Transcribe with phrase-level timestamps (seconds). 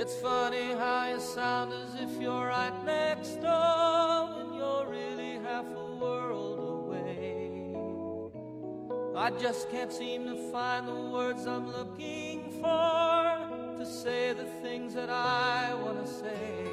[0.00, 5.66] It's funny how you sound as if you're right next door when you're really half
[5.74, 7.74] a world away.
[9.16, 13.24] I just can't seem to find the words I'm looking for
[13.80, 16.68] to say the things that I want to say.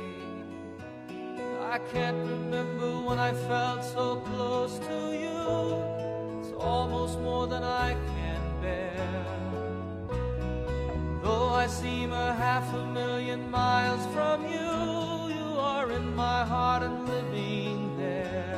[1.63, 6.41] I can't remember when I felt so close to you.
[6.41, 8.14] It's almost more than I can
[11.65, 17.07] I seem a half a million miles from you, you are in my heart and
[17.07, 18.55] living there.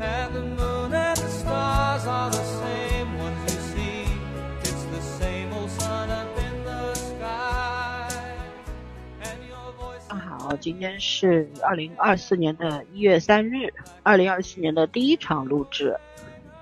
[0.00, 4.06] And the moon and the stars are the same ones you see.
[4.60, 8.08] It's the same old sun up in the sky.
[9.20, 10.08] And your voice.
[10.08, 15.94] 好，今天是二零二四年的一月三日，二零二四年的第一场录制。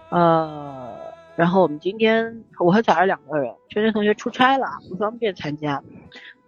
[0.08, 0.95] 呃，
[1.36, 5.82] 然后我们今天我和早儿两个人，圈圈同学出差了，不方便参加。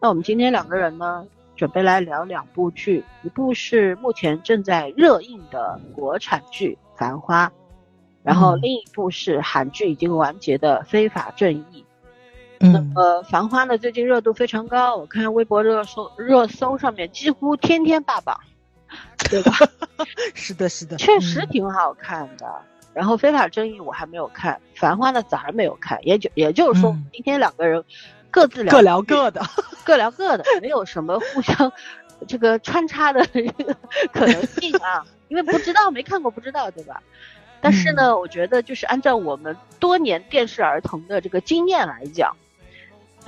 [0.00, 7.46] 那我们今天两个人呢，准备来聊两部剧，一部是目前正在热映的国产剧《繁花》，
[8.22, 11.82] 然后嗯另一部是韩剧已经完结的《非法正义》。
[12.60, 18.40] 嗯，呃，《繁花》呢最近热度非常高，我看微博热搜热搜上面几乎天天霸榜，
[19.30, 19.52] 对吧？
[20.34, 22.62] 是的，是的，确实嗯挺好看的。
[22.98, 27.84] 然后《非法正义》我还没有看，《繁花》呢咱还没有看，也就也就是说嗯，今天两个人
[28.28, 29.40] 各自聊各聊各的。
[29.84, 31.72] 各聊各的，没有什么互相
[32.26, 33.76] 这个穿插的这个
[34.12, 37.00] 可能性啊，因为不知道没看过不知道，对吧？
[37.60, 42.36] 但是呢，我觉得就是按照我们多年电视儿童的这个经验来讲，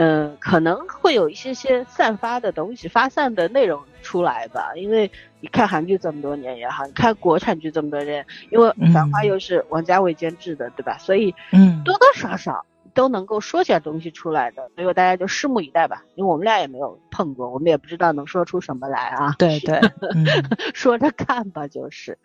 [0.00, 4.72] 呃，可能会有一些些散发的东西、发散的内容出来吧。
[4.74, 10.96] 因为你看韩剧这么多年也好，你看国产剧这么多年，因为《繁花》嗯又是王家卫监制的，对吧？
[10.96, 16.02] 所以嗯，多多少少都能够说点东西出来的，所以大家就拭目以待吧。
[16.14, 19.34] 因为我们俩也没有碰过，我们也不知道能说出什么来啊。
[19.36, 19.76] 对对，
[20.16, 20.24] 嗯
[20.72, 22.16] 说着看吧，就是。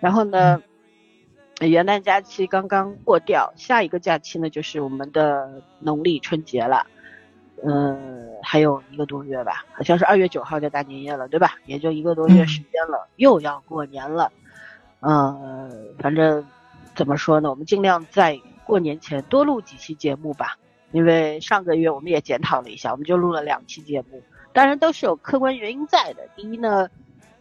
[0.00, 0.60] 然后呢，
[1.60, 6.84] 元旦假期刚刚过掉，下一个假期呢就是我们的农历春节了。
[7.64, 11.56] 嗯，还有一个多月吧，好像是二月九号就大年夜了，对吧？
[11.66, 14.32] 也就一个多月嗯时间了，又要过年了。
[15.00, 16.46] 呃，反正
[16.94, 20.56] 怎么说呢，我们尽量在过年前多录几期节目吧。
[20.90, 24.22] 因为上个月我们也检讨了一下，我们就录了两期节目，
[24.52, 26.28] 当然都是有客观原因在的。
[26.36, 26.90] 第一呢，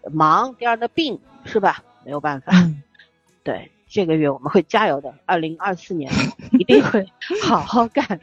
[0.10, 1.84] 忙；第二呢，病，是吧？
[2.06, 2.54] 没有办法。
[2.56, 2.81] 嗯
[3.44, 6.10] 对，这个月我们会加油的，二零二四年
[6.52, 7.06] 一定会
[7.44, 8.20] 好好干。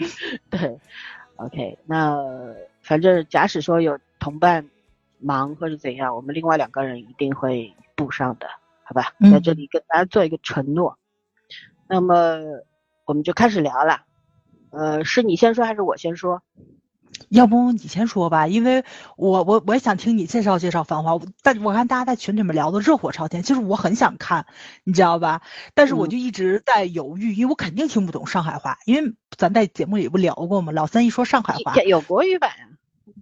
[0.49, 0.79] 对
[1.39, 2.17] ，OK，那
[2.83, 4.69] 反正假使说有同伴
[5.19, 8.47] 忙或者怎样，我们另外两个人一定会补上的，
[8.85, 9.15] 好吧？
[9.19, 10.99] 嗯在这里跟大家做一个承诺。
[11.89, 12.39] 那么
[13.07, 14.05] 我们就开始聊了，
[14.71, 16.43] 呃，是你先说还是我先说？
[17.29, 18.85] 要不你先说吧，因为
[19.17, 21.13] 我我我也想听你介绍介绍《繁花》，
[21.43, 24.47] 但我看大家在群里面聊的热火朝天，其实我很想看，
[24.85, 25.43] 你知道吧？
[25.75, 30.73] 但是我嗯就一直在犹豫，因为我肯定听不懂上海话，因为咱在节目里不聊过吗？
[30.73, 32.78] 老三一说上海话，有国语版呀、啊，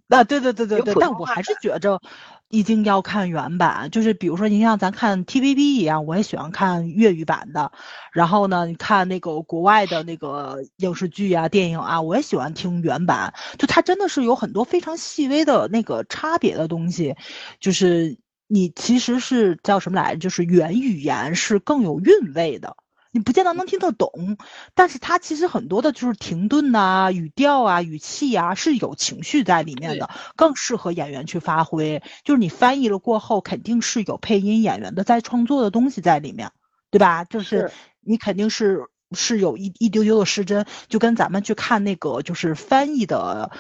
[0.09, 2.01] 对对对对对，有普通话但我还是觉着
[2.49, 7.73] 一定要看原版，就是比如说，您像咱看 TVB 一样，我也喜欢看粤语版的。
[8.13, 13.35] 然后呢，你看那个国外的那个影视剧啊、电影啊，我也喜欢听原版。
[13.59, 17.17] 就它真的是有很多非常细微的那个差别的东西，
[17.59, 20.21] 就是你其实是叫什么来着？
[20.21, 22.77] 就是原语言是更有韵味的。
[23.17, 24.37] 你不见得能听得懂，
[24.75, 32.03] 但是它其实很多的就是停顿呐、语调啊、语气啊是有情绪在里面的，更适合演员去发挥。
[32.25, 36.51] 就是你翻译了过后，肯定是有配音演员的在创作的东西在里面，
[36.91, 37.25] 对吧？
[37.25, 37.73] 就是是
[38.03, 43.51] 你肯定是是有一一丢丢的失真，就跟咱们去看那个就是翻译的。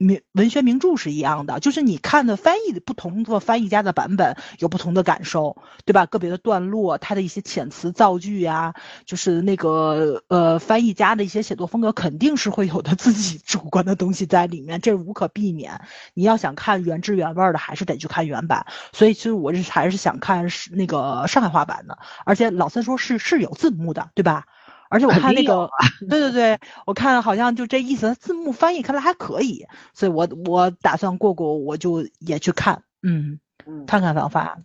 [0.00, 6.06] 名文学名著是一样的，就是你看的翻译的不同的翻译家的版本有不同的感受，对吧？
[6.06, 8.72] 个别的段落，它的一些遣词造句呀、
[9.04, 15.82] 就是那个呃翻译家的一些写作风格，肯定是会有的自己主观的东西在里面，这是无可避免。
[16.14, 18.64] 你要想看原汁原味的，还是得去看原版。
[18.92, 24.46] 所以其实我是还是想看是那个上海话版的，而且老三说是是有字幕的，对吧？
[24.90, 25.70] 而且我看那个，
[26.08, 29.64] 对对对，我看好像就这意思，字幕翻译看来还可以，
[29.94, 34.56] 所以我我打算过过，我就也去看，嗯，嗯，看看《繁花》。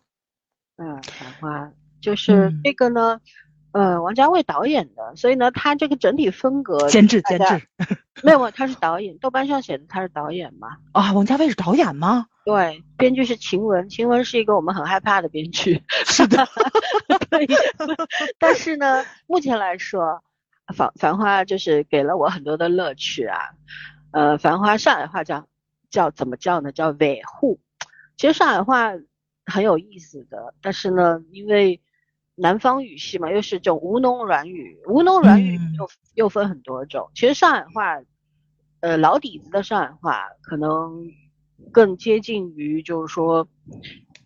[0.77, 3.21] 嗯，繁花就是嗯这个呢，
[3.71, 7.67] 呃，王家卫导演的，所以呢，他这个整体风格监制监制
[8.23, 10.77] 没有，他是导演，豆瓣上写的他是导演嘛。
[10.91, 12.25] 啊，王家卫是导演吗？
[12.45, 15.83] 对，编剧是晴雯，晴雯是一个我们很害怕的编剧。
[16.05, 16.47] 是的，
[17.31, 17.47] 对，
[18.37, 20.23] 但是呢，目前来说，
[20.75, 23.39] 繁繁花就是给了我很多的乐趣啊。
[24.11, 25.47] 呃，繁花上海话叫
[25.89, 26.71] 叫怎么叫呢？
[26.71, 27.59] 叫维护。
[28.15, 28.91] 其实上海话
[29.47, 31.81] 很有意思的，但是呢，因为
[32.35, 37.09] 南方语系嘛，又是这种吴侬软语，吴侬软语又又分很多种。
[37.15, 37.99] 其实上海话，
[38.81, 41.07] 呃，老底子的上海话可能
[41.71, 43.47] 更接近于，就是说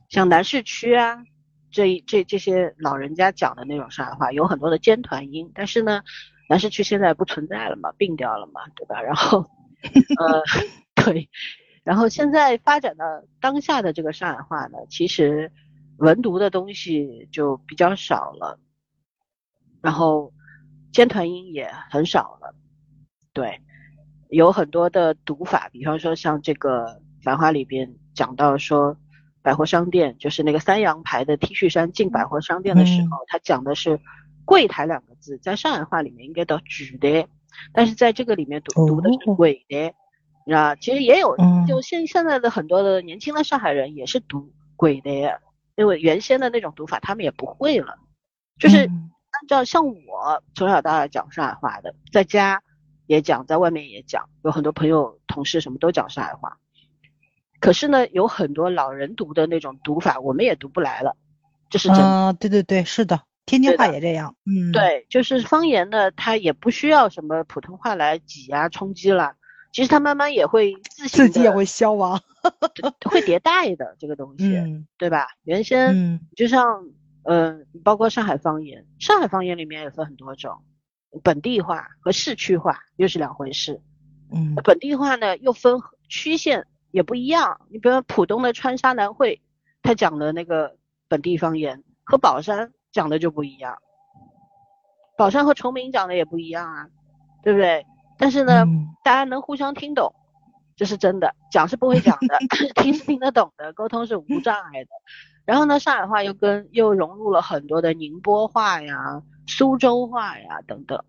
[0.10, 1.24] 像南市区啊，
[1.72, 5.52] 这这这些老人家讲的那种上海话，有很多的尖团音。
[5.54, 6.02] 但是呢，
[6.50, 9.02] 南市区现在不存在了嘛，并掉了嘛，对吧？
[9.02, 9.50] 然后，
[10.20, 10.44] 呃，
[11.04, 11.30] 对，
[11.84, 13.06] 然后现在发展到
[13.40, 15.52] 当下的这个上海话呢，其实。
[16.00, 18.58] 文读的东西就比较少了，
[19.82, 20.32] 然后
[20.94, 22.56] 尖团音也很少了，
[23.34, 23.60] 对，
[24.30, 26.86] 有很多的读法，比方说像这个
[27.24, 28.98] 《繁花》里边讲到说，
[29.42, 34.00] 百货商店就是那个三洋牌的 T 恤衫进百货商店的时候，他讲的是
[34.46, 37.28] 柜台两个字，在上海话里面应该读举的，
[37.74, 39.94] 但是在这个里面读读的是鬼的，
[40.54, 41.36] 啊，其实也有，
[41.68, 45.10] 就现现在的很多的年轻的上海人也是读鬼的。
[45.76, 47.96] 因为原先的那种读法，他们也不会了，
[48.60, 52.62] 就是按照像我从小到大讲上海话的，在家
[53.08, 56.58] 也讲，在外面也讲，有很多朋友、同事什么都讲上海话。
[57.60, 61.16] 可是呢，有很多老人读的那种读法，我们也读不来了，
[61.70, 62.34] 这是真的。
[62.34, 64.36] 对对对，是的，天津话也这样。
[64.46, 69.34] 嗯，对，就是方言呢，它也不需要什么普通话来挤压冲击了。
[69.72, 72.20] 其实它慢慢也会自自己也会消亡，
[73.06, 75.28] 会迭代的这个东 西，嗯对吧？
[75.44, 76.88] 原先嗯就像
[77.24, 80.64] 呃，包括上海方言，上海方言里面也分很多种，
[81.22, 83.80] 本地话和市区话又是两回事。
[84.32, 85.76] 嗯，本地话呢又分
[86.08, 87.62] 区县也不一样。
[87.70, 89.42] 你比如浦东的川沙南汇，
[89.82, 90.76] 他讲的那个
[91.08, 93.78] 本地方言和宝山讲的就不一样，
[95.18, 96.88] 宝山和崇明讲的也不一样啊，
[97.44, 97.86] 对不对？
[98.18, 98.66] 但是呢，
[99.04, 100.14] 大家能互相听懂，
[100.76, 101.34] 这是真的。
[101.52, 102.38] 讲是不会讲的，
[102.76, 104.90] 听是听得懂的，沟通是无障碍的。
[105.46, 111.04] 然后呢，上海话又跟又融入了很多的宁波话呀、苏州话呀等等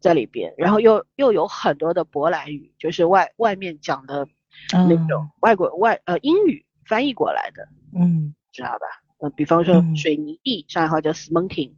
[0.00, 4.28] 在里边，然后又又有很多的舶来语，就是外外面讲的
[4.72, 8.86] 那种外国外呃英语翻译过来的，嗯，知道吧？
[9.18, 11.76] 呃，比方说水泥地，上海话叫 c e m e n t i n g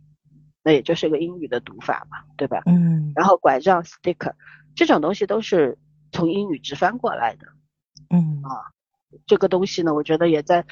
[0.62, 2.62] 那也就是个英语的读法嘛，对吧？
[2.66, 4.32] 嗯，然后拐杖 stick。
[4.74, 5.78] 这种东西都是
[6.12, 7.46] 从英语直翻过来的，
[8.10, 8.70] 嗯啊，
[9.26, 10.64] 这个东西呢，我觉得也在，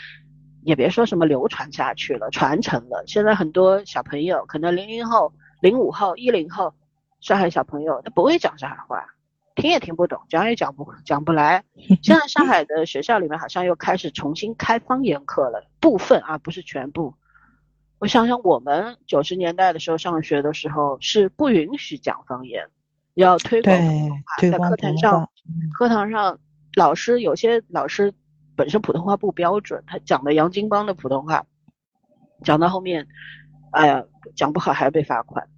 [0.62, 3.04] 也别说什么流传下去了，传承了。
[3.06, 6.74] 现在很多小朋友，可能零零后、零五后、一零后，
[7.20, 9.04] 上海小朋友他不会讲上海话，
[9.56, 11.64] 听也听不懂，讲也讲不讲不来。
[12.02, 17.14] 现在上海的学校里面好像又开始重新开方言课了，部分啊，不是全部。
[17.98, 22.68] 我想想，我们九十年代的时候上学的时候是不允许讲方言。
[23.14, 23.74] 要推广
[24.38, 25.30] 普通话，在课堂上，
[25.78, 26.38] 课堂上
[26.74, 28.12] 老师有些老师
[28.54, 31.46] 本身普通话不标准，他讲的洋泾浜的普通话，
[32.44, 33.08] 讲到后面，
[33.70, 34.04] 哎呀，
[34.34, 35.48] 讲不好还要被罚款，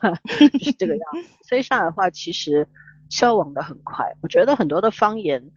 [0.60, 1.30] 是这个样子。
[1.48, 2.68] 所以上海话其实
[3.10, 5.50] 消亡的很快，我觉得很多的方言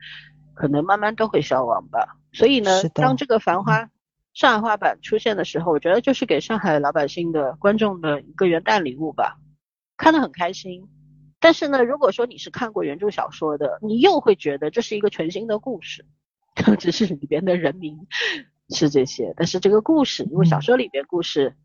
[0.53, 2.17] 可能慢慢都会消亡吧。
[2.31, 3.89] 所以呢，当这个繁花
[4.33, 9.37] 上海话版出现的时候，我觉得就是给上海老百姓的观众的一个元旦礼物吧，
[9.97, 10.87] 看得很开心。
[11.39, 16.05] 但是呢，如果说你是看过原著小说的，你又会觉得这是一个全新的故事，
[16.77, 18.07] 只是里边的人名
[18.69, 19.33] 是这些。
[19.37, 21.55] 但是这个故事，因为小说里边故事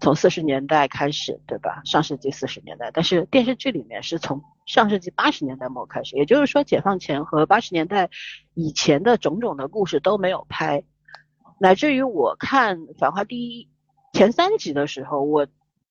[0.00, 1.82] 从四十年代开始，对吧？
[1.84, 8.10] 上世纪四十年代，但是电视剧里面是从上世纪八十年代末开始，也就是说解放前和八十年代
[8.54, 10.84] 以前的种种的故事都没有拍，
[11.58, 13.68] 乃至于我看《繁花》第一
[14.12, 15.46] 前三集的时候，我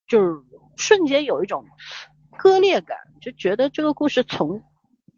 [0.08, 0.42] 就是
[0.76, 1.66] 瞬间有一种。
[2.38, 4.62] 割裂感，就觉得这个故事从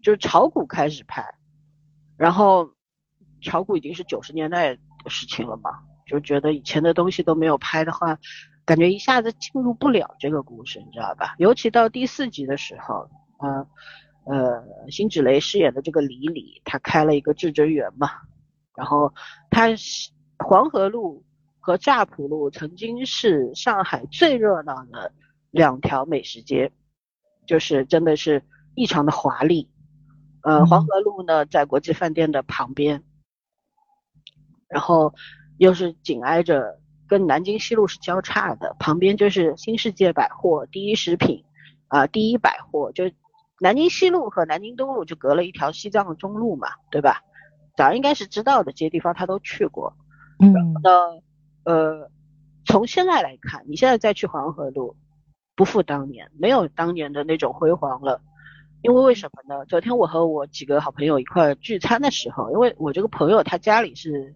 [0.03, 1.25] 就是炒股开始拍，
[2.15, 2.69] 然后
[3.41, 5.71] 炒股已经是九十年代的事情了嘛，
[6.05, 8.19] 就觉得以前的东西都没有拍的话，
[8.67, 11.35] 感觉一下子进入不了这个故事，你知道吧？
[11.39, 13.65] 尤其到第四集的时候，啊，
[14.25, 18.09] 呃，辛芷蕾饰演的这个李李，她开了一个至臻园嘛，
[18.75, 19.13] 然后
[19.49, 19.69] 她
[20.37, 21.25] 黄河路
[21.59, 25.13] 和乍浦路曾经是上海最热闹的
[25.49, 26.71] 两条美食街。
[27.45, 28.43] 就是真的是
[28.75, 29.69] 异常的华丽，
[30.41, 33.01] 呃，黄河路呢在国际饭店的旁边，
[34.67, 35.13] 然后
[35.57, 41.43] 又是紧挨着跟南京西路是交叉的，旁边就是新世界百货、第一食品
[41.87, 43.05] 啊、第一百货，就
[43.59, 47.23] 南京西路和南京东路就隔了一条西藏的中路嘛，对吧？
[47.75, 49.93] 早应该是知道的，这些地方他都去过。
[50.39, 50.53] 嗯。
[50.83, 52.09] 那呃，
[52.65, 54.95] 从现在来看，你现在再去黄河路。
[55.55, 58.21] 不复当年，没有当年的那种辉煌了。
[58.83, 59.65] 因为为什么呢？
[59.65, 64.35] 昨天我和我几个好朋友一块聚餐的时候，因为我这个朋友他家里是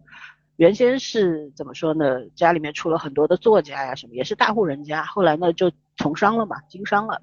[0.61, 2.23] 原先是怎么说呢？
[2.35, 7.19] 家里面出了很多的作家呀什么，也是大户人家，后来呢就从商了嘛，经商了。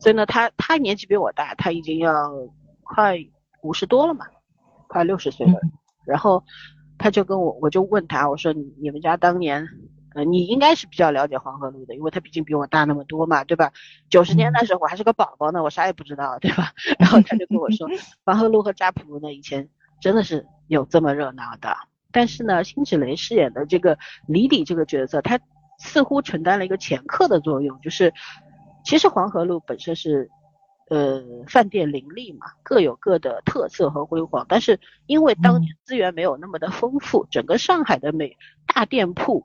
[0.00, 2.12] 所以呢，他他年纪比我大，他已经要
[2.82, 3.18] 快
[3.62, 4.26] 五十多了嘛，
[4.88, 5.60] 快六十岁了。
[6.04, 6.42] 然后
[6.98, 9.64] 他就跟我，我就问他，我说你你们家当年。
[10.16, 13.70] 呃，你应该是比较了解黄河路的，因为他毕竟比我大那么多嘛，对吧？
[14.10, 16.72] 九十年代时候我还是个宝宝呢，我啥也不知道，对吧？
[16.98, 17.86] 然后他就跟我说，
[18.26, 19.68] 黄河路和扎浦路呢，以前
[20.00, 21.76] 真的是有这么热闹的。
[22.16, 25.38] 但是呢，辛芷蕾饰演的这个李李这个角色，她
[25.78, 28.14] 似乎承担了一个前客的作用，就是
[28.86, 30.30] 其实黄河路本身是
[30.88, 39.44] 呃饭店林立嘛，各有各的特色和辉煌，但是因为当年资源没有那么的丰富，整个上海的每大店铺。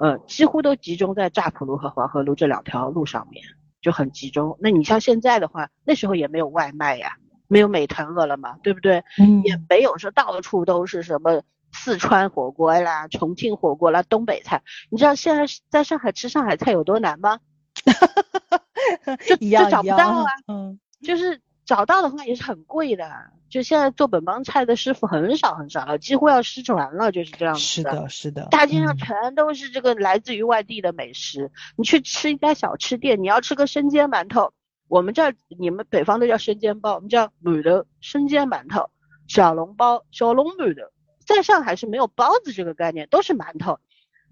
[0.00, 3.44] 呃，几乎都集中在乍浦路和黄河路这两条路上面，
[3.80, 4.58] 就很集中。
[4.58, 7.14] 那你像现在的话，那时候也没有外卖呀，
[7.46, 9.04] 没有美团、饿了么，对不对？
[9.20, 9.44] 嗯。
[9.44, 11.42] 也没有说到处都是什么
[11.72, 14.62] 四川火锅啦、重庆火锅啦、东北菜。
[14.90, 17.40] 你知道现在在上海吃上海菜有多难吗？
[17.84, 18.58] 哈哈哈哈
[19.06, 19.16] 哈。
[19.26, 20.26] 就就找不到啊。
[20.48, 20.78] 嗯。
[21.02, 23.10] 就是找到的话也是很贵的。
[23.48, 27.66] 就现在做本帮菜的师傅很少很少了，几乎要失传了，就是这样子的。
[27.66, 28.48] 是的，是的。
[28.50, 31.50] 大街上全都是这个来自于外地的美食。
[31.76, 34.54] 你去吃一家小吃店，你要吃个生煎馒头，
[34.88, 38.88] 我们这儿你们北方都叫生煎包，我们叫馒头生煎馒头，
[39.28, 40.90] 小笼包小笼馒头，
[41.34, 43.78] 在上海是没有包子这个概念，都是馒头，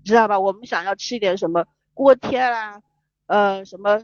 [0.04, 0.38] 知道吧？
[0.38, 2.80] 我们想要吃一点什么锅贴啦，
[3.26, 4.02] 呃，什么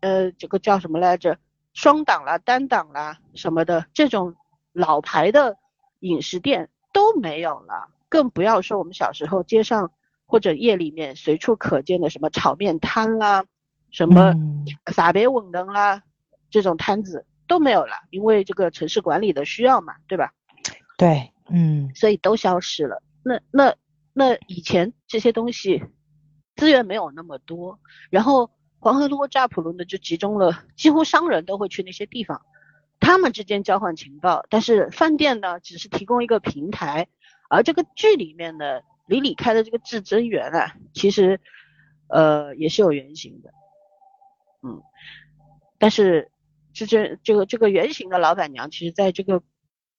[0.00, 1.38] 呃，这个叫什么来着？
[1.74, 4.34] 双档啦、单档啦什么的这种。
[4.74, 5.58] 老牌的
[5.98, 9.92] 饮食店都没有了，更不要说我们小时候街上
[10.24, 13.44] 或者夜里面随处可见的什么炒面摊啦，
[13.90, 14.32] 什么
[14.86, 16.02] 撒别稳灯啦，
[16.48, 20.32] 这种摊子都没有了，因为这个城市管理的需要嘛，对吧？
[20.96, 23.02] 对，嗯，所以都消失了。
[23.24, 23.74] 那那
[24.12, 25.82] 那以前这些东西
[26.56, 27.78] 资源没有那么多，
[28.10, 32.42] 然后黄河路、乍浦路呢就集中了，几乎商人都会去那些地方。
[33.00, 37.08] 他们之间交换情报，但是饭店呢只是提供一个平台，
[37.50, 41.40] 而这个剧里面的李李开的这个至真园啊，其实
[42.06, 43.50] 呃也是有原型的，
[44.62, 44.82] 嗯，
[45.78, 46.30] 但是
[46.72, 49.42] 至真这个这个原型的老板娘，其实在这个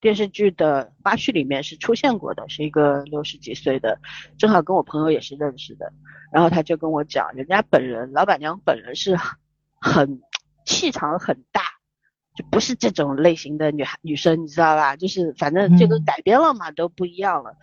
[0.04, 3.98] 电视剧的花絮里面是出现过的，是一个六十几岁的，
[4.38, 5.94] 正好跟我朋友也是认识的，
[6.30, 9.18] 然后他就跟我讲，人家本人老板娘本人是
[9.80, 10.22] 很
[10.66, 11.62] 气场很大。
[12.36, 14.98] 就不是这种类型的女孩女生，你知道吧？
[14.98, 17.56] 就是反正这个改编了嘛，都不一样了。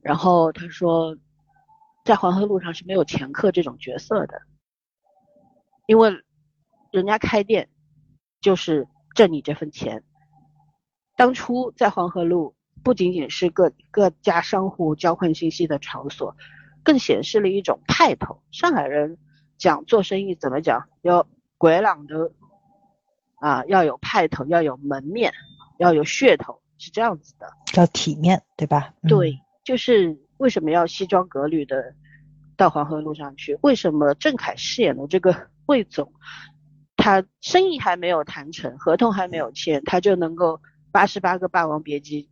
[0.00, 1.16] 然后他说，
[2.04, 4.40] 在黄河路上是没有前客这种角色的，
[5.86, 6.22] 因为
[6.92, 7.68] 人家开店
[8.40, 10.02] 就是挣你这份钱。
[11.16, 16.36] 当初在黄河路不仅仅是各各家商户交换信息的场所，
[16.82, 18.42] 更显示了一种派头。
[18.50, 19.18] 上海人
[19.58, 20.88] 讲做生意怎么讲？
[21.02, 21.26] 要
[21.58, 22.32] 鬼朗的。
[23.40, 25.30] 啊，要有派头，要有门面，
[25.76, 28.94] 要有噱头，是这样子的，要体面，对吧？
[29.06, 31.94] 对，就是为什么要西装革履的
[32.56, 33.58] 到黄河路上去？
[33.60, 36.10] 为什么郑恺饰演的这个魏总，
[36.96, 40.58] 他生意还没有谈成，合同还没有签，他就能够
[40.94, 42.30] 八十八个霸王别姬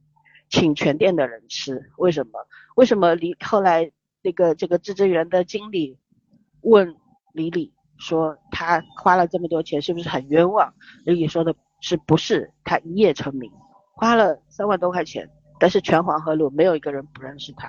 [0.48, 1.90] 请全店的人吃？
[1.96, 2.46] 为什么？
[2.76, 3.90] 为什么李后来
[4.22, 5.98] 那个这个至臻园的经理
[6.60, 6.94] 问
[7.32, 7.74] 李李？
[7.98, 10.72] 说他花了这么多钱是不是很冤枉？
[11.04, 13.50] 李李说的是不是他一夜成名，
[13.94, 15.28] 花了三万多块钱，
[15.58, 17.68] 但是全黄河路没有一个人不认识他。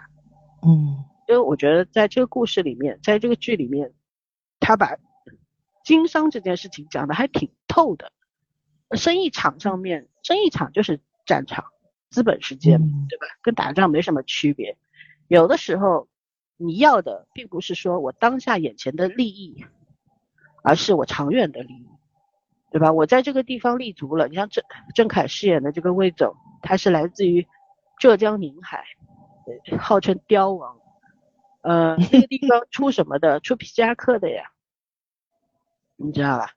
[0.62, 3.92] 嗯，因为我觉得在这个故事里面，在这个剧里面，
[4.60, 4.96] 他把
[5.84, 8.12] 经商这件事情讲的还挺透的。
[8.96, 11.66] 生意场上面，生意场就是战场，
[12.10, 13.28] 资本世界，对吧？
[13.44, 14.76] 跟打仗没什么区别。
[15.28, 16.08] 有的时候
[16.58, 19.64] 你要的并不是说我当下眼前的利益。
[20.66, 21.86] 而是我长远的利益，
[22.72, 22.94] 对吧？
[22.94, 24.30] 我在这个地方立足了。
[24.30, 24.64] 你像郑
[24.96, 27.46] 郑恺饰演的这个魏总，他是来自于
[28.00, 28.86] 浙江宁海，
[29.78, 30.80] 号称雕王。
[31.64, 33.42] 呃，那个地方出什么的？
[33.42, 34.52] 出皮夹克的呀，
[35.98, 36.54] 你知道吧？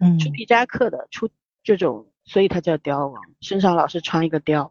[0.00, 1.30] 嗯，出皮夹克的，出
[1.62, 4.70] 这种，所以他叫雕王，身上老是穿一个貂。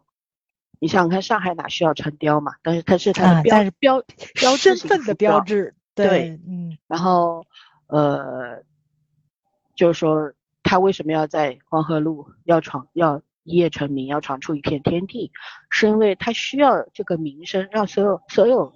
[0.78, 2.54] 你想想看，上海哪需要穿貂嘛？
[2.62, 4.02] 但是它是它的标
[4.34, 5.74] 标身份的标志。
[5.94, 7.44] 对，嗯，然后
[7.88, 8.62] 呃。
[9.78, 10.32] 就是说，
[10.62, 15.30] 他为什么要在黄河路要闯，要一夜成名，要闯出一片天地，
[15.68, 18.74] 是因为他需要这个名声，让所有所有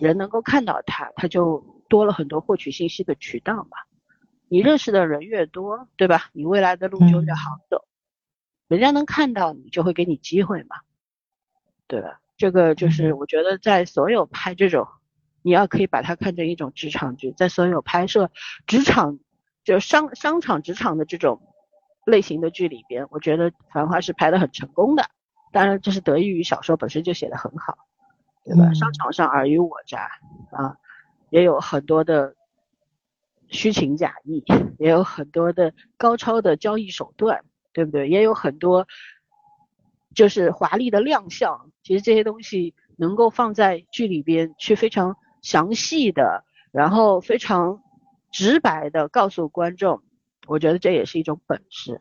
[0.00, 3.78] 人能够看到他，他就多了很多获取信息的渠道嘛。
[4.48, 6.30] 你认识的人越多，对吧？
[6.32, 7.84] 你未来的路就越好走。
[8.76, 10.76] 人家能看到你，就会给你机会嘛，
[11.88, 12.20] 对吧？
[12.36, 14.86] 这个就是我觉得在所有拍这种，
[15.42, 18.30] 你要可以把它看成一种职场剧，在所有拍摄
[18.68, 19.18] 职场
[19.64, 21.42] 就商商场职场的这种
[22.06, 25.04] 类型的剧里边，我觉得《繁花》是拍的很成功的。
[25.50, 27.76] 当然，这是得益于小说本身就写的很好，
[28.44, 28.72] 对吧？
[28.72, 30.12] 商场上尔虞我诈
[30.52, 30.76] 啊，
[31.28, 32.36] 也有很多的
[33.48, 34.44] 虚情假意，
[34.78, 37.44] 也有很多的高超的交易手段。
[37.72, 38.08] 对不对？
[38.08, 38.86] 也有很多，
[40.14, 41.70] 就是华丽的亮相。
[41.82, 47.82] 其实这些东西能够放在剧里边去非常详细的，然后非常
[48.30, 50.02] 直白的告诉观众，
[50.46, 52.00] 我觉得这也是一种本事。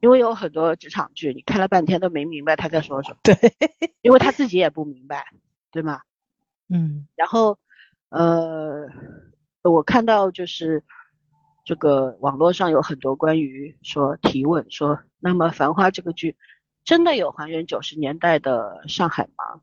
[0.00, 3.16] 因为有很多职场剧，你看了半天都没明白他在说什么。
[3.22, 3.34] 对，
[4.02, 5.24] 因为他自己也不明白，
[5.72, 6.02] 对吗？
[6.68, 7.06] 嗯。
[7.16, 7.58] 然后，
[8.10, 8.86] 呃，
[9.62, 10.84] 我看到就是。
[11.68, 16.34] 这个网络上有很多关于说提问说，那么《繁花》这个剧
[16.82, 19.60] 真的有还原九十年代的上海吗？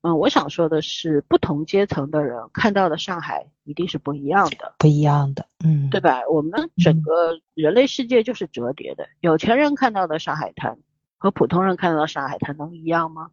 [0.00, 6.22] 嗯，我想说的是，不同阶层的人看到的上海一定是不一样的，不一样的，嗯，对吧？
[6.28, 10.76] 我们整个人类世界就是折叠的，有钱人看到的上海滩
[11.18, 13.30] 和普通人看到的上海滩能一样吗？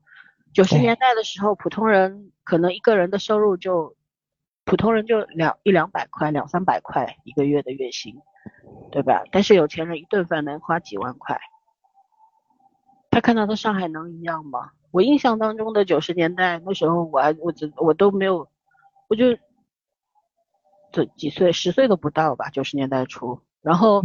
[0.53, 3.95] 九十年代的时候，普通人可能一个人的收入就。
[4.63, 8.21] 普通人就两一两百块，两三百块一个月的月薪，
[8.91, 9.23] 对吧？
[9.31, 11.41] 但是有钱人一顿饭能花几万块，
[13.09, 14.71] 他看到的上海能一样吗？
[14.91, 18.47] 我印象当中的九十年代那时候，我还我只我都没有，
[19.09, 19.35] 我就
[20.91, 24.03] 这几岁十岁都不到吧，九十年代初，然后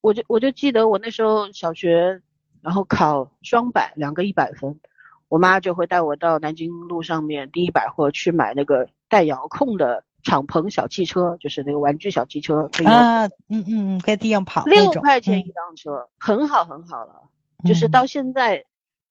[0.00, 2.22] 我就我就记得我那时候小学，
[2.62, 4.80] 然后考双百两个一百分，
[5.28, 8.88] 我妈就会带我到南京路上面第一百货去买那个。
[9.08, 17.30] 带遥控的敞篷小汽车，就是那个玩具小汽车，啊，嗯嗯嗯，在地上跑，六块钱一辆车，很好很好了。
[17.64, 18.64] 就是到现在，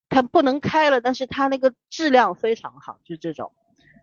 [0.09, 3.53] 它不能开了，但是它那个质量非常好，就这种。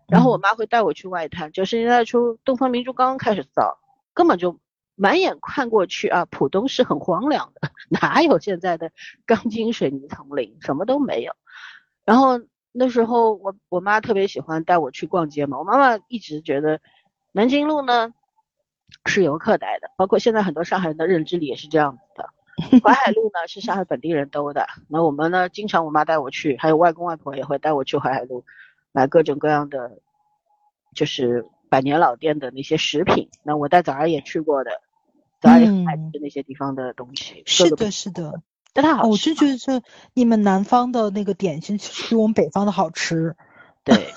[0.07, 3.77] 然后我妈会带我去外滩，九十年代初，东方明珠刚刚开始造，
[4.13, 4.59] 根本就
[4.95, 8.91] 满眼看过去啊，浦东是很荒凉的， 哪有现在的
[9.25, 11.33] 钢筋水泥丛林，什么都没有。
[12.03, 12.41] 然后。
[12.73, 16.81] 那时候我我妈特别喜欢带我去逛街嘛，我妈妈一直觉得
[17.31, 18.13] 南京路呢
[19.05, 22.29] 是游客带的，包括现在很多上海人的认知里也是这样子的。
[22.83, 28.43] 淮海路呢是上海本地人兜的，那我们呢经常我妈带我去，还有外公外婆也会带我去淮海路
[28.91, 29.99] 买各种各样的
[30.95, 33.29] 就是百年老店的那些食品。
[33.43, 34.81] 那我带早儿也去过的，
[35.41, 37.41] 早儿也很爱吃那些地方的东西。
[37.45, 38.41] 是的，是的。
[38.73, 39.09] 但它好吃。
[39.09, 39.81] 我是觉得是
[40.13, 43.35] 你们南方的那个点心比我们北方的好吃。
[43.83, 44.13] 对，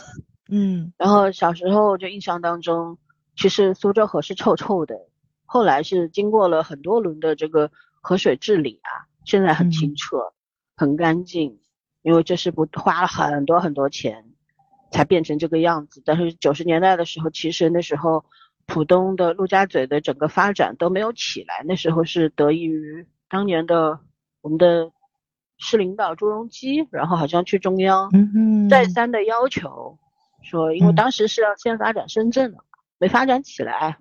[0.49, 0.93] 嗯。
[0.97, 2.99] 然后小时候就印象当中，
[3.37, 4.97] 其实苏州河是臭臭的，
[5.45, 10.33] 后来是经过了很多轮的这个河水治理啊，现在很清澈，
[10.75, 11.61] 很干净。
[12.03, 14.25] 因为这是不花了很多很多钱
[14.93, 16.01] 才变成这个样子。
[16.05, 18.25] 但是九十年代的时候，其实那时候
[18.65, 24.01] 浦东的陆家嘴的整个发展都没有起来，那时候是得益于当年的。
[24.47, 24.93] 我们的
[25.59, 28.09] 市领导朱镕基，然后好像去中央，
[28.71, 29.99] 再三的要求
[30.41, 32.59] 说，因为当时是要先发展深圳的，
[32.97, 33.99] 没发展起来，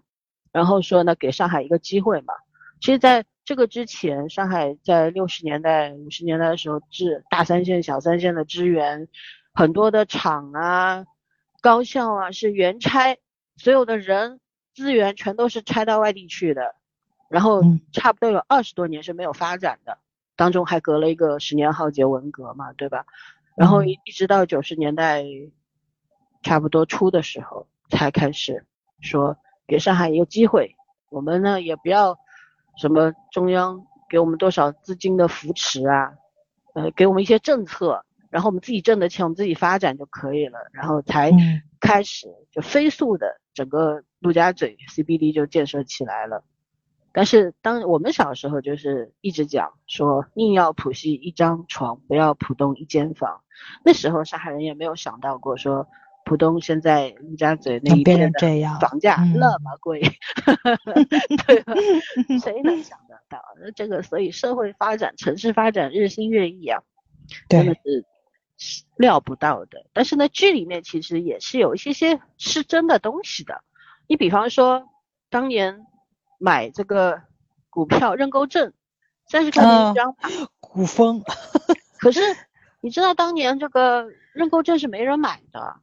[0.51, 2.35] 然后说呢，给上海一个机会嘛。
[2.79, 9.07] 其实，在这个之前，上海在六十年代、五十年代的时候，支大三线、小三线的支援，
[9.51, 11.05] 很多的厂啊、
[11.59, 13.17] 高校啊是原拆，
[13.57, 14.39] 所有的人
[14.75, 16.75] 资源全都是拆到外地去的，
[17.31, 19.97] 然后差不多有二十多年是没有发展的。
[20.35, 23.05] 当中还隔了一个十年浩劫文革嘛，对吧？
[23.55, 25.23] 然后一一直到九十年代
[26.43, 28.65] 差不多初的时候，才开始
[28.99, 30.75] 说给上海一个机会，
[31.09, 32.17] 我们呢也不要
[32.77, 36.13] 什么中央给我们多少资金的扶持啊，
[36.73, 41.31] 呃，给我们一些政策，然后我们自己挣的钱我们自己发展就可以了，然后才
[41.79, 46.43] 开始就飞速的整个陆家嘴 CBD 就建设起来了。
[47.17, 53.41] 但是当我们小时候就是一直讲说宁要浦西一张床，不要浦东一间房。
[53.85, 55.87] 那时候上海人也没有想到过说
[56.25, 58.39] 浦东现在陆家嘴那一片的
[58.81, 60.01] 房价那么贵，
[61.47, 61.73] 对吧？
[62.43, 63.41] 谁能想得到？
[63.61, 66.81] 那这个所以社会发展、城市发展日新月异啊，
[67.47, 68.03] 真的是
[68.97, 69.85] 料不到的。
[69.93, 73.63] 但是呢，剧里面其实也是有一些些是真的东西的。
[74.05, 74.89] 你比方说
[75.29, 75.85] 当年。
[76.39, 77.21] 买这个
[77.69, 78.73] 股票认购证，
[79.27, 80.15] 三十块钱一张，
[80.59, 81.23] 股风。
[81.99, 82.21] 可是
[82.81, 85.77] 你知道当年这个认购证是没人买的。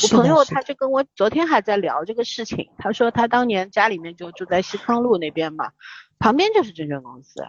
[0.02, 5.72] 我朋友他就跟我昨天还在聊这个事情，他说他当年家里面就住在西康路那边嘛，
[6.18, 7.44] 旁边就是证券公司，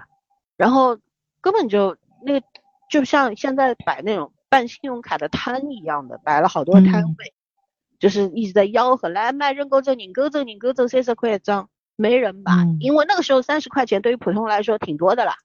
[0.57, 0.97] 然后
[1.39, 2.45] 根本就那个
[2.89, 7.33] 就像现在摆那种办信用卡的摊一样的，摆了好多摊位，
[7.99, 11.69] 就是一直在吆喝来卖认购证、认购证、认购证三十块一张，
[12.01, 15.35] 没人吧，因为那个时候三十块钱对于普通来说挺多的啦。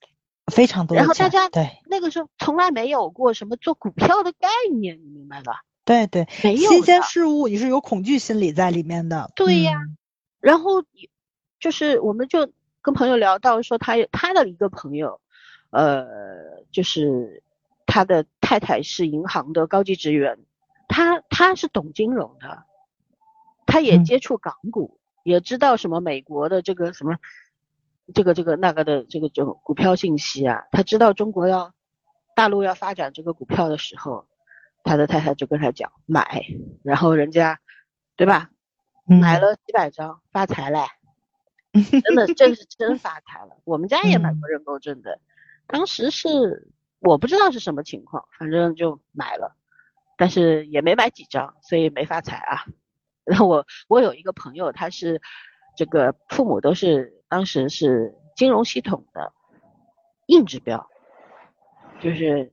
[0.53, 5.63] 非常多，然后大家对那个时候从来没有过什么做股票的概念，你明白吧？
[5.85, 9.31] 对对，没有新鲜事物，你是有恐惧心理在里面的。
[9.35, 9.73] 对呀，
[10.41, 10.85] 然后
[11.59, 12.49] 就是我们就
[12.81, 15.21] 跟朋友聊到说，他他的一个朋友，
[15.71, 16.07] 呃，
[16.71, 17.43] 就是
[17.85, 20.39] 他的太太是银行的高级职员，
[20.87, 22.63] 他他是懂金融的，
[23.67, 27.17] 他也接触港股，也知道什么美国的这个什么。
[28.15, 31.75] 这个这个那个的这个这种股票信息啊，他知道中国要
[32.37, 34.29] 大陆要发展这个股票的时候，
[34.85, 36.45] 他的太太就跟他讲买，
[36.85, 37.59] 然后人家
[38.15, 38.51] 对吧，
[39.07, 40.87] 买了几百张发财嘞，
[41.73, 43.57] 真的这是真发财了。
[43.65, 45.19] 我们家也买过认购证的，
[45.67, 49.57] 当时是我不知道是什么情况，反正就买了，
[50.17, 52.67] 但是也没买几张，所以没发财啊。
[53.27, 55.21] 然后我我有一个朋友，他是
[55.77, 57.13] 这个父母都是。
[57.29, 59.33] 当时是金融系统的
[60.27, 60.89] 硬指标，
[62.01, 62.53] 就是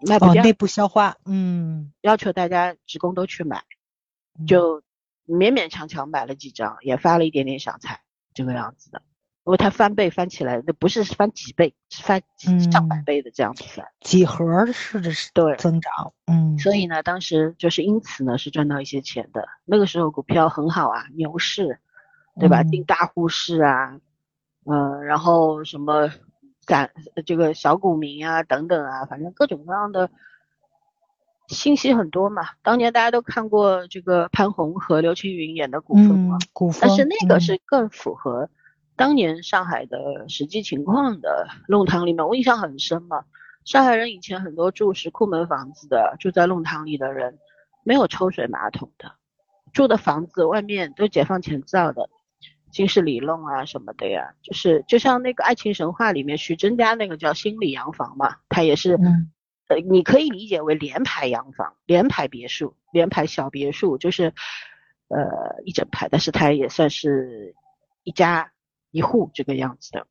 [0.00, 3.62] 卖不掉，内部消化，嗯，要求大家职工都去买，
[4.44, 4.80] 就
[5.24, 8.00] 勉勉强强买了几张，也发了一点点小财，
[8.34, 9.02] 这个样子的。
[9.44, 12.22] 因为它翻倍翻起来，那不是翻几倍，是翻
[12.70, 16.58] 上百倍的这样子翻，几何式的对增长，嗯。
[16.58, 19.48] 所以呢，当时就是因此呢，是赚到一些钱的。
[19.64, 21.78] 那个时候股票很好啊，牛市。
[22.40, 22.62] 对吧？
[22.62, 24.00] 进大户市啊，
[24.64, 26.08] 嗯，然后什么
[26.66, 26.90] 散
[27.26, 30.08] 这个小股民啊等等啊，反正各种各样的
[31.46, 32.48] 信息很多嘛。
[32.62, 38.48] 当年大家都看过这个潘虹和刘青云演的《古风》嘛，古风，但是那个是更符合
[38.96, 41.48] 当年上海的实际情况的。
[41.68, 43.24] 弄堂里面我印象很深嘛，
[43.64, 47.38] 上海人以前很多住石库门房子的，住在弄堂里的人
[47.84, 49.12] 没有抽水马桶的，
[49.72, 52.08] 住的房子外面都解放前造的。
[52.70, 58.98] 新式里弄啊什么的呀，就是就像那个爱情神话里面徐峥家那个叫新里洋房嘛，它也是，
[59.68, 64.32] 呃，你可以理解为连排洋房、连排别墅、连排小别墅，就是
[65.08, 67.54] 呃一整排，但是它也算是
[68.04, 68.50] 一家
[68.92, 70.06] 一户这个样子的。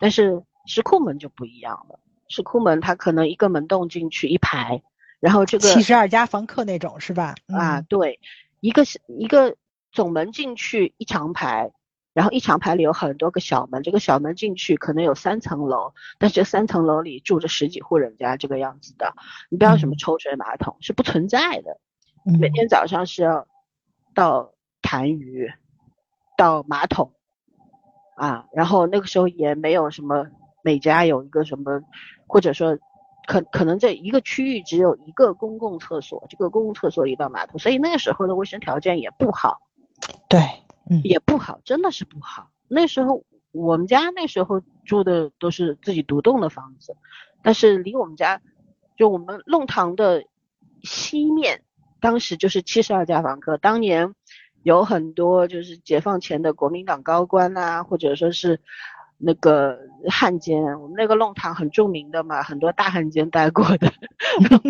[0.00, 4.82] 但是石库门就不一样了，石库门它可能一个门洞进去一排，
[5.20, 7.36] 然后这个七十二家房客那种是吧？
[7.46, 8.18] 啊，对，
[8.58, 9.54] 一个是一个
[9.92, 11.70] 总门进去一长排。
[12.12, 19.12] 然后一长排里有很多个小门，这个小门进去可能有三层楼，但是这三层楼里住着十几户人家这个样子的，
[19.50, 21.78] 你不要什么抽水马桶是不存在的，
[22.40, 23.46] 每天早上是要
[24.14, 25.52] 倒痰盂，
[26.38, 27.12] 倒马桶，
[28.16, 30.26] 啊，然后那个时候也没有什么
[30.62, 31.80] 每家有一个什么，
[32.26, 32.76] 或者说
[33.26, 39.60] 可可能这一个区域只有一个公共厕所，这个公共厕所一到马桶，所以那个时候的卫生条件也不好，
[40.28, 40.40] 对。
[41.02, 42.48] 也不好，真的是不好。
[42.68, 46.96] 那时候我们家那时候住的都是自己独栋的房子，
[47.42, 48.40] 但是离我们家
[48.96, 50.22] 就我们弄堂的
[50.84, 51.64] 西面，
[52.00, 53.58] 当时就是七十二家房客。
[53.58, 54.14] 当年
[54.66, 58.60] 有很多就是解放前的国民党高官啊，或者说是。
[59.18, 59.78] 那个
[60.10, 63.90] 汉奸，我们那个弄堂很著名的嘛，很多大汉奸待过的，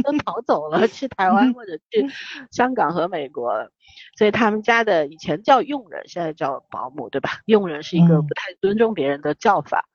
[0.04, 2.06] 都 逃走了，去台湾或者去
[2.52, 3.68] 香港和美国，
[4.16, 7.40] 所以他们家的以前叫佣人，现在叫保姆，对吧？
[7.46, 9.88] 佣人是一个不太尊重别人的叫法，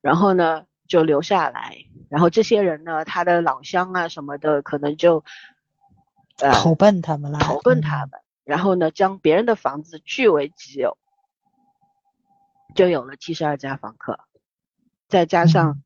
[0.00, 1.76] 然后呢就留下来，
[2.08, 5.22] 然后这些人呢，他的老乡啊什么的，可能就
[6.40, 8.18] 呃投奔他们了，投奔他们，
[8.48, 10.96] 然后呢将别人的房子据为己有。
[12.74, 14.20] 就有了七十二家房客，
[15.06, 15.82] 再加上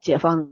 [0.00, 0.48] 解放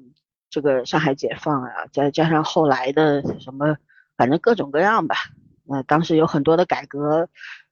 [0.48, 3.76] 这个上海解放啊，再加上后来的什么，
[4.16, 5.16] 反正各种各样吧。
[5.64, 7.28] 那当时有很多的改革，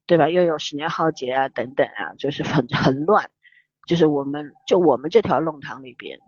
[0.07, 0.29] 对吧？
[0.29, 3.31] 又有十年浩劫啊，等等啊，就是很很乱。
[3.87, 6.19] 就是我们就我们这条弄堂里边，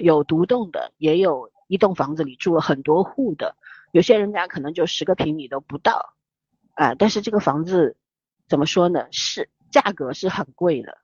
[0.00, 3.56] 有独栋的，也有一栋房子里住了很多户的。
[3.92, 6.14] 有些人家可能就十个平米都不到，
[6.74, 7.96] 啊，但是这个房子
[8.48, 9.06] 怎么说呢？
[9.10, 10.98] 是价格是很贵的。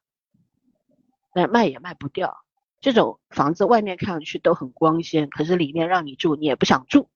[1.34, 2.38] 那卖也卖不掉，
[2.80, 7.08] 这种房子外面看上去都很光鲜，可是里面让你住你也不想住，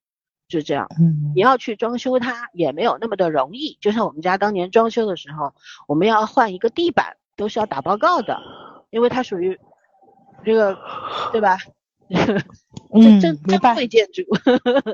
[0.46, 0.88] 就这样。
[1.00, 3.78] 嗯，你要去装修它也没有那么的容易。
[3.80, 5.54] 就像我们家当年装修的时候，
[5.88, 8.38] 我们要换一个地板都是要打报告的，
[8.90, 9.58] 因为它属于
[10.44, 10.78] 这个，
[11.32, 11.56] 对吧？
[12.92, 14.22] 嗯，珍珍贵建筑，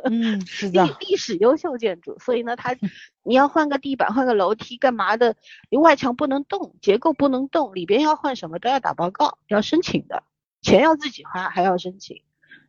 [0.05, 2.77] 嗯，是 的，历史优秀建筑，所以呢，它
[3.25, 5.35] 你要换个地板，换个楼梯，干嘛的？
[5.71, 10.23] 你外墙不能动，结构不能动，里边要换什么都要打报告，要申请的。
[10.63, 12.23] 钱要自己花，还要申请，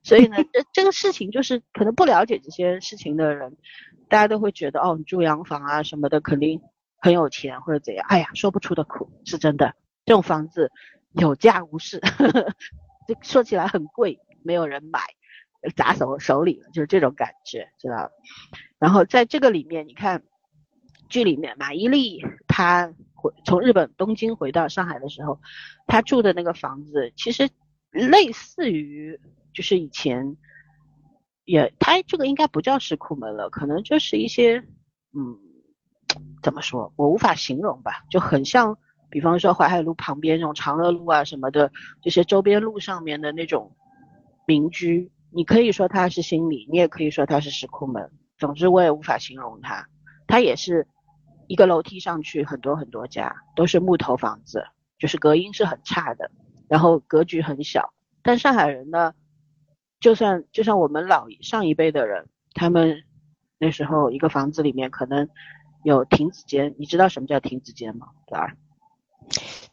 [0.04, 3.58] 所以呢，这这个事情就是可能不了解这些事情的人，
[4.08, 6.62] 大家都会觉得哦，你住洋房啊什么的，肯定
[7.00, 8.06] 很有钱或者怎样。
[8.08, 9.74] 哎呀，说不出的苦是真的，
[10.06, 10.72] 这种房子
[11.12, 12.00] 有价无市，
[13.08, 15.02] 这说起来很贵，没有人买，
[15.76, 18.10] 砸手手里了，就是这种感觉，知道？
[18.80, 20.24] 然后在这个里面，你看
[21.10, 25.40] 剧里面马伊琍她回从日本东京回到上海的时候，
[25.86, 27.50] 她住的那个房子其实
[27.92, 29.20] 类似于
[29.54, 30.38] 就是以前
[31.44, 34.58] 也，它这个应该不叫石库门了，可能就是一些
[35.14, 35.38] 嗯
[36.42, 38.78] 怎么说，我无法形容吧，就很像，
[39.10, 43.76] 比方说淮海路旁边那种长乐路啊什么的这些周边路上面的那种
[44.48, 48.10] 民居，你可以说它是心理，你也可以说它是石库门。
[48.38, 49.90] 总之我也无法形容它，
[50.26, 50.88] 它也是
[51.48, 54.66] 一个楼梯上去很多很多家，都是木头房子，
[54.98, 56.32] 就是隔音是很差的，
[56.70, 57.94] 然后格局很小。
[58.22, 59.14] 但上海人呢，
[60.00, 63.04] 就算就像我们老上一辈的人，他们
[63.60, 65.28] 那时候一个房子里面可能
[65.84, 68.08] 有亭子间，你知道什么叫亭子间吗？
[68.28, 68.54] 对吧，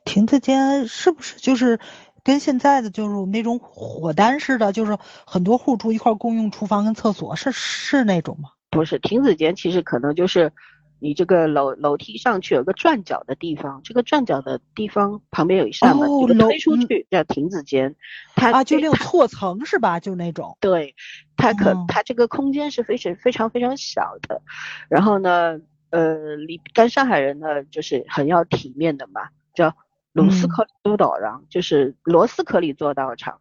[0.04, 1.78] 亭子间是不是就是
[2.24, 8.48] 跟现在的就是那种伙单似的，就是很多户住一块共用厨房跟厕所，是是那种吗？
[8.70, 10.50] 不是亭子间，其实可能就是
[10.98, 17.94] 你这个楼楼梯上去有个转角的地方，这个转角的地方旁边有一扇门，哦这个推出去叫亭子间。
[18.34, 20.00] 它啊，就那种错层是吧？
[20.00, 20.56] 就那种。
[20.60, 20.94] 对，
[21.36, 24.40] 它可哦它这个空间是非常非常非常小的。
[24.88, 25.60] 然后呢，
[25.90, 29.76] 呃，离但上海人呢就是很要体面的嘛，叫
[30.14, 33.40] 螺丝嗯壳里做道场，就是螺丝壳里做道场。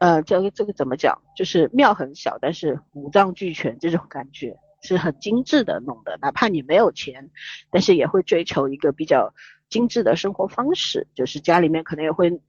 [0.00, 1.22] 呃，这个这个怎么讲？
[1.36, 6.18] 就是庙很小，但是五脏俱全这种感觉是很精致的弄的。
[6.20, 7.30] 哪怕你没有钱，
[7.70, 9.32] 但是也会追求一个比较
[9.70, 11.06] 精致的生活方式。
[11.14, 12.40] 就是家里面可能也会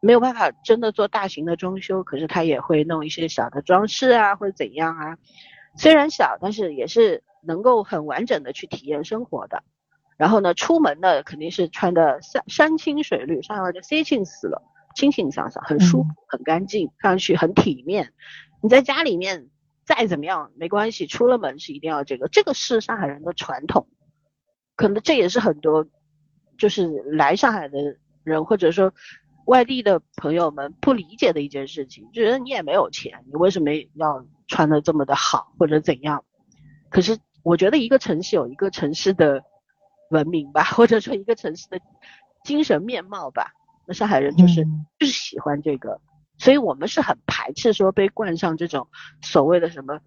[0.00, 5.18] 没有办法真的做大型的装修，可是他也会弄一些小的装饰啊，或者怎样啊。
[5.76, 9.62] 虽然小，但是也是能够很完整的去体验生活的。
[10.22, 14.62] 然后呢，出门呢肯定是穿的山山清水绿，上海就塞清死了。
[14.94, 18.12] 清清爽爽，很舒服，很干净，看上去很体面。
[18.62, 19.48] 你在家里面
[19.84, 23.88] 再怎么样没关系，出了门是一定要这个，这个是上海人的传统。
[24.76, 25.88] 可能这也是很多
[26.56, 28.94] 就是来上海的人或者说
[29.46, 36.24] 外地的朋友们不理解的一件事情，就觉得你也没有钱，你为什么要穿的这么的好或者怎样？
[36.90, 39.42] 可是我觉得一个城市有一个城市的
[40.12, 41.80] 文明吧， 或者说一个城市的
[42.44, 43.52] 精神面貌吧。
[43.86, 46.00] 那上海人就是、嗯就是喜欢这个，
[46.38, 48.86] 所以我们是很排斥说被冠上这种
[49.20, 49.98] 所谓的什么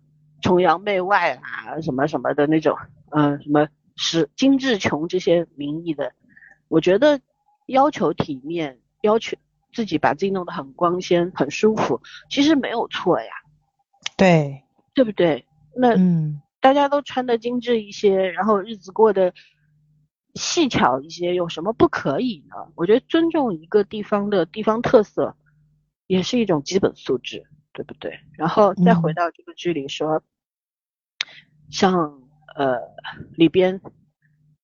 [0.41, 2.77] 崇洋媚外啊，什么什么的那种，
[3.11, 6.13] 嗯、什么是精致穷这些名义的。
[6.69, 7.19] 我觉得
[7.67, 9.35] 要求体面，要求
[9.73, 13.31] 自己把自己弄得很光鲜、很舒服，其实没有错呀，
[14.15, 14.63] 对，
[14.93, 15.45] 对不对？
[15.75, 19.33] 那嗯大家都穿的精致一些，然后日子过得
[20.35, 22.55] 细巧一些，有什么不可以呢？
[22.75, 25.35] 我觉得尊重一个地方的地方特色，
[26.07, 27.43] 也是一种基本素质，
[27.73, 28.19] 对不对？
[28.33, 30.21] 然后再回嗯到这个剧里说，
[31.69, 32.21] 像
[32.55, 32.79] 呃
[33.33, 33.81] 里边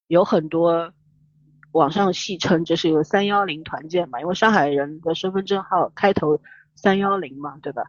[0.08, 0.94] 有很多
[1.72, 6.42] 网上戏称这是有三幺零团建嘛，因为上海人的身份证号开头
[6.76, 7.84] 三幺零嘛，对吧？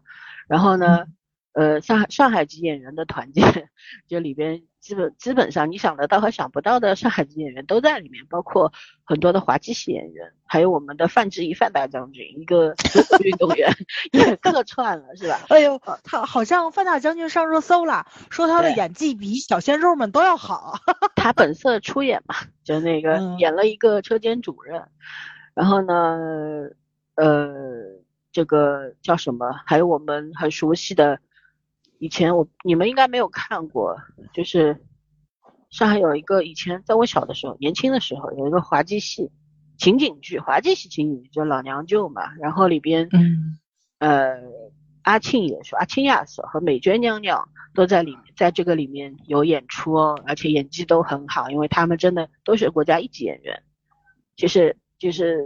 [0.47, 1.07] 然后呢，
[1.53, 3.69] 呃，上海上海籍演员的团建，
[4.09, 8.73] 就里边基本基本上你想得到和想不到的上海籍演员都在里面，包括
[9.05, 12.75] 很多的滑稽戏演员，还有我们的范志毅范大将军，一个
[13.23, 13.71] 运动员
[14.13, 15.41] 也客串了，是吧？
[15.51, 20.79] 哎呦，他好像范大将军上热搜了，说他的演技比小鲜肉们都要好。
[21.15, 22.35] 他本色出演嘛，
[22.65, 24.83] 就那个嗯演了一个车间主任，
[25.55, 26.19] 然后呢，
[27.17, 27.53] 呃，
[28.33, 29.53] 这个叫什么？
[29.67, 31.21] 还有我们很熟悉的，
[32.03, 33.97] 以前我你们应该没有看过，
[34.35, 34.77] 就是
[35.71, 39.31] 上海有一个以前在我小的时候，年轻的时候有一个滑稽戏
[39.79, 43.59] 情景剧，滑稽戏情景剧叫《老娘舅》嘛，然后里边嗯。
[43.99, 44.37] 呃，
[45.03, 53.63] 阿庆也是，阿庆亚瑟和美娟娘娘都在里面，在这个里面有演出哦，而且演技都很好，因为他们真的都是国家一级演员，
[54.35, 55.39] 就是就是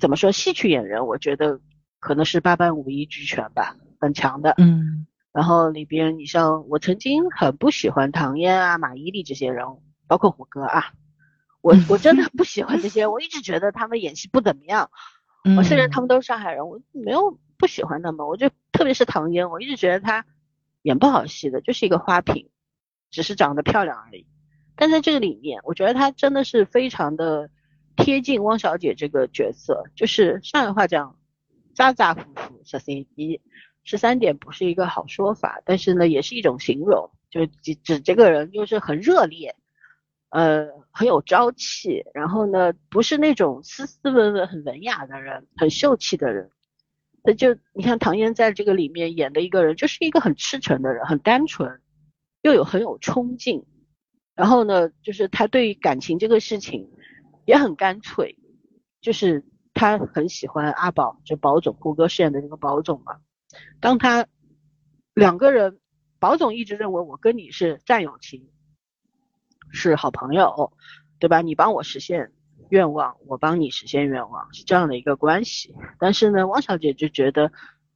[0.00, 1.60] 怎么说，戏曲演员，我觉得
[2.00, 4.54] 可能是八般武艺俱全吧，很强的。
[4.58, 5.06] 嗯
[5.38, 9.64] 然后里边，你像我曾经很不喜欢唐嫣啊、马伊琍这些人，
[10.08, 10.92] 包括胡歌啊，
[11.60, 14.90] 我我真的不喜欢这些，我一直觉得他们演戏不怎么样。
[15.44, 20.26] 嗯，我虽然他们都是上海人，我没有不喜欢他们，我就特别是唐嫣，我一直觉得她
[20.82, 22.50] 演不好戏的，就是一个花瓶，
[23.12, 24.26] 只是长得漂亮而已。
[24.74, 27.48] 但在这个里面，我觉得她真的是非常的
[27.96, 31.16] 贴近汪小姐这个角色，就是上海话讲
[31.76, 33.40] 咋咋呼呼十三点，
[33.88, 39.56] 十三点不是一个好说法，但是呢也是一种形容，就指指这个人就是很热烈，
[40.28, 46.50] 呃很有朝气，然后呢不是那种斯斯文文很文雅的人，很秀气的人。
[47.22, 51.80] 他就你看唐嫣在这个里面演的一个人，就是一个很赤诚的人，很单纯，
[52.42, 53.64] 又有很有冲劲。
[54.34, 56.90] 然后呢，就是他对于感情这个事情
[57.46, 58.36] 也很干脆，
[59.00, 63.16] 就是他很喜欢阿宝，就宝总，胡歌饰演的那个宝总嘛。
[63.80, 64.26] 当他
[65.14, 65.78] 两个人，
[66.18, 68.48] 宝总一直认为我跟你是战友情，
[69.72, 70.72] 是好朋友，
[71.18, 71.40] 对吧？
[71.40, 72.32] 你帮我实现
[72.70, 75.74] 愿望，我帮你实现愿望，是这样的一个关系。
[75.98, 77.52] 但是呢，汪小姐就觉得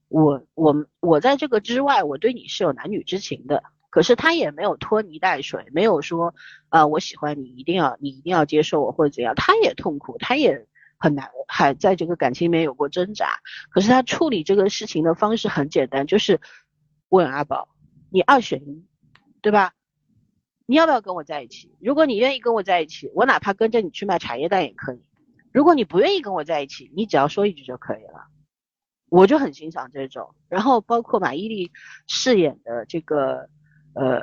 [0.09, 3.63] 我我我在这个之外，我对你是有男女之情的。
[3.91, 6.35] 可是他也没有拖泥带水，没有说，
[6.71, 9.35] 呃，我喜欢你，一定要你一定要接受我或者怎样。
[9.35, 10.67] 他也痛苦，他也
[11.03, 13.41] 很难，还在这个感情里面有过挣扎。
[13.71, 16.41] 可是他处理这个事情的方式很简单，就是
[17.09, 17.69] 问阿宝，
[18.11, 18.87] 你二选一，
[19.41, 19.75] 对吧？
[20.67, 21.75] 你要不要跟我在一起？
[21.81, 25.03] 如果你愿意跟我在一起，我哪怕跟着你去卖茶叶蛋也可以。
[25.53, 28.29] 如果你不愿意跟我在一起，你只要说一句就可以了。
[29.09, 30.35] 我就很欣赏这种。
[30.49, 31.71] 然后包括马伊琍
[32.07, 33.49] 饰演的这个。
[33.95, 34.21] 呃，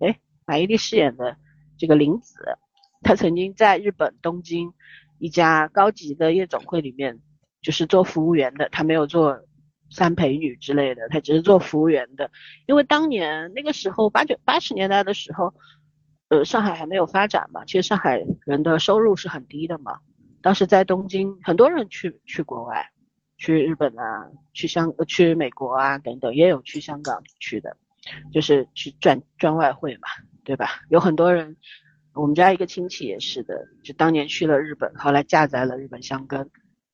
[0.00, 1.36] 哎，马伊琍饰演的
[1.78, 2.58] 这个林子，
[3.02, 4.74] 她曾经在日本东京
[5.18, 7.20] 一家高级的夜总会里面，
[7.62, 9.40] 就是做服务员的，她没有做
[9.90, 12.30] 三陪女之类的，她只是做服务员的。
[12.66, 15.54] 因为当年那个时候八九八十年代的时候，
[16.28, 20.00] 呃，上海还没有发展嘛，其实上海人的收入是很低的嘛。
[20.42, 22.90] 当时在东京，很多人去去国外，
[23.36, 27.76] 去日本啊，去香去美国啊等等，也有去香港去的。
[28.32, 30.06] 就是去赚赚外汇嘛，
[30.44, 30.82] 对吧？
[30.88, 31.56] 有很多人，
[32.16, 36.50] 我们家一个亲戚也是的，就当年去了日本，后来嫁在了日本香根。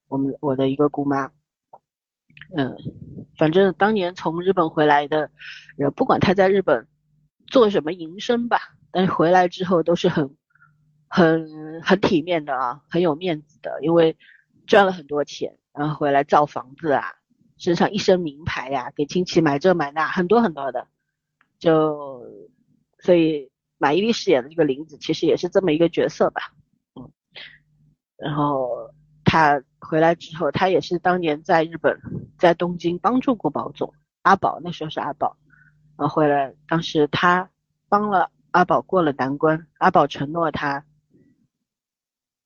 [0.09, 1.31] 我们我的一个姑妈，
[2.57, 2.77] 嗯，
[3.39, 5.31] 反正当年从日本回来的，
[5.77, 6.89] 人，不管他在日本
[7.47, 8.59] 做什么营生吧，
[8.91, 10.37] 但是回来之后都是很
[11.07, 14.17] 很很体面的啊，很有面子的，因为
[14.67, 17.15] 赚了很多钱，然后回来造房子啊，
[17.59, 20.89] 身上一身名牌呀，给亲戚买这买那，很多很多的。
[21.61, 22.27] 就，
[22.99, 23.52] 所以
[23.83, 26.53] 马伊琍饰演的这个林子其实也是这么一个角色吧，
[26.95, 27.11] 嗯，
[28.17, 32.01] 然后她回来之后，她也是当年在日本，
[32.39, 33.93] 在东京帮助过宝总
[34.23, 35.37] 阿宝，那时候是阿宝，
[35.99, 37.51] 然后回来，当时她
[37.89, 40.85] 帮了阿宝过了难关，阿宝承诺他，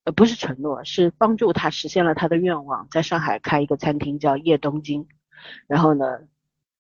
[0.05, 5.07] 呃，不是承诺，是帮助他实现了他的愿望，在上海开一个餐厅叫夜东京，
[5.67, 6.21] 然后呢，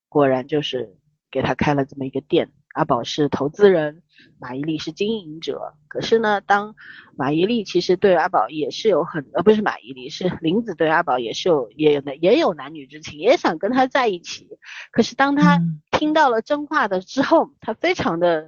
[0.09, 0.97] 果然就是。
[1.29, 4.03] 给他开了这么一个店，阿宝是投资人，
[4.39, 5.73] 马伊琍是经营者。
[5.89, 6.75] 可是呢，当
[7.17, 14.59] 马伊琍其实对阿宝也是有很，呃，不是马伊琍，是林子对阿宝也是有也有的也有男女之情，也想跟他在一起。
[14.93, 15.59] 可是当他
[15.91, 18.47] 听到了真话的之后，他非常的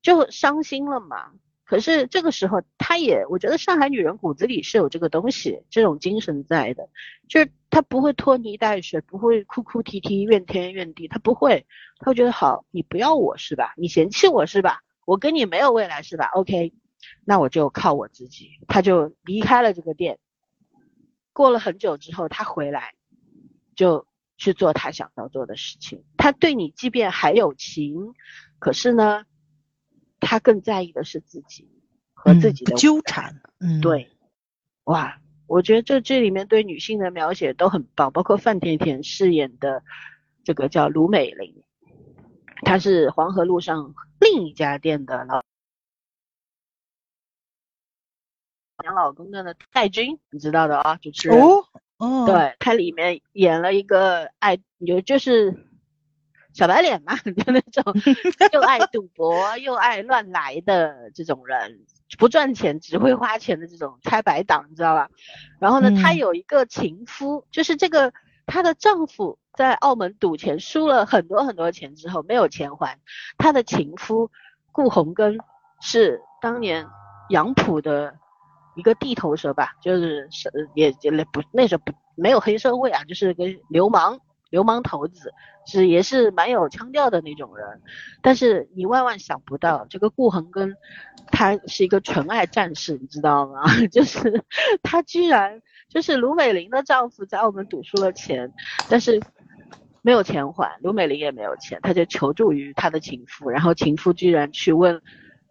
[0.00, 1.32] 就伤心了嘛。
[1.66, 6.88] 可是这个时候，她也，我觉得上海女人骨子里是有这个东西，这种精神在的，
[7.28, 11.66] 就是她不会拖泥带水，不会哭哭啼啼、怨天怨地，她不会，
[11.98, 13.74] 她会觉得好，你不要我是吧？
[13.76, 14.82] 你嫌弃我是吧？
[15.04, 16.72] 我跟你没有未来是吧？OK，
[17.24, 18.48] 那我就靠我自己。
[18.68, 20.20] 她就离开了这个店，
[21.32, 22.94] 过了很久之后，她回来，
[23.74, 26.04] 就去做她想要做的事情。
[26.16, 28.14] 她对你即便还有情，
[28.60, 29.24] 可是呢？
[30.20, 31.68] 他更在意的是自己
[32.14, 34.10] 和自己的纠缠，嗯，对，
[34.84, 39.84] 哇，我觉得这这里面对女性的描写都很棒，包括范甜甜饰演的
[40.42, 41.62] 这个叫卢美玲，
[42.64, 45.42] 她是黄河路上另一家店的老
[48.84, 51.64] 养老公的呢戴军，你知道的啊，主持人哦，
[51.98, 55.65] 哦，对，他里面演了一个爱，有就是。
[56.56, 57.84] 小白脸嘛， 就那种
[58.50, 61.80] 又爱赌博又爱乱来的这种人，
[62.18, 65.10] 不赚钱只会花钱的这种拆白党，你知道吧？
[65.60, 68.10] 然后呢，她有一个情夫，就是这个
[68.46, 72.98] 她的丈夫在澳门赌钱输了很多很多钱之后没有钱还，
[73.36, 74.30] 她的情夫
[74.72, 75.38] 顾红根
[75.82, 76.86] 是当年
[77.28, 78.14] 杨浦的
[78.76, 84.18] 一个地头蛇吧，就是是也也不那时候不没有黑社会啊，就是个流氓。
[84.50, 85.32] 流氓头子
[85.66, 87.80] 是也是蛮有腔调的那种人，
[88.22, 90.74] 但是你万万想不到，这个顾恒根
[91.32, 93.62] 他是一个纯爱战士，你知道吗？
[93.90, 94.44] 就是
[94.82, 98.52] 他居然就是卢美玲的丈夫在澳门赌输了钱，
[98.88, 99.20] 但是
[100.02, 105.02] 没有钱还，卢美玲也没有钱，他就求助于他的情妇，然后情妇居然去问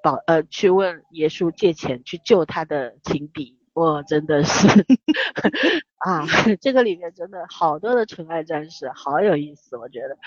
[0.01, 4.67] 保呃去问耶稣借钱去救他的情敌，我真的是
[5.99, 6.25] 啊，
[6.61, 10.17] 这个里面真的好多的纯爱战士，好有意思，我觉得。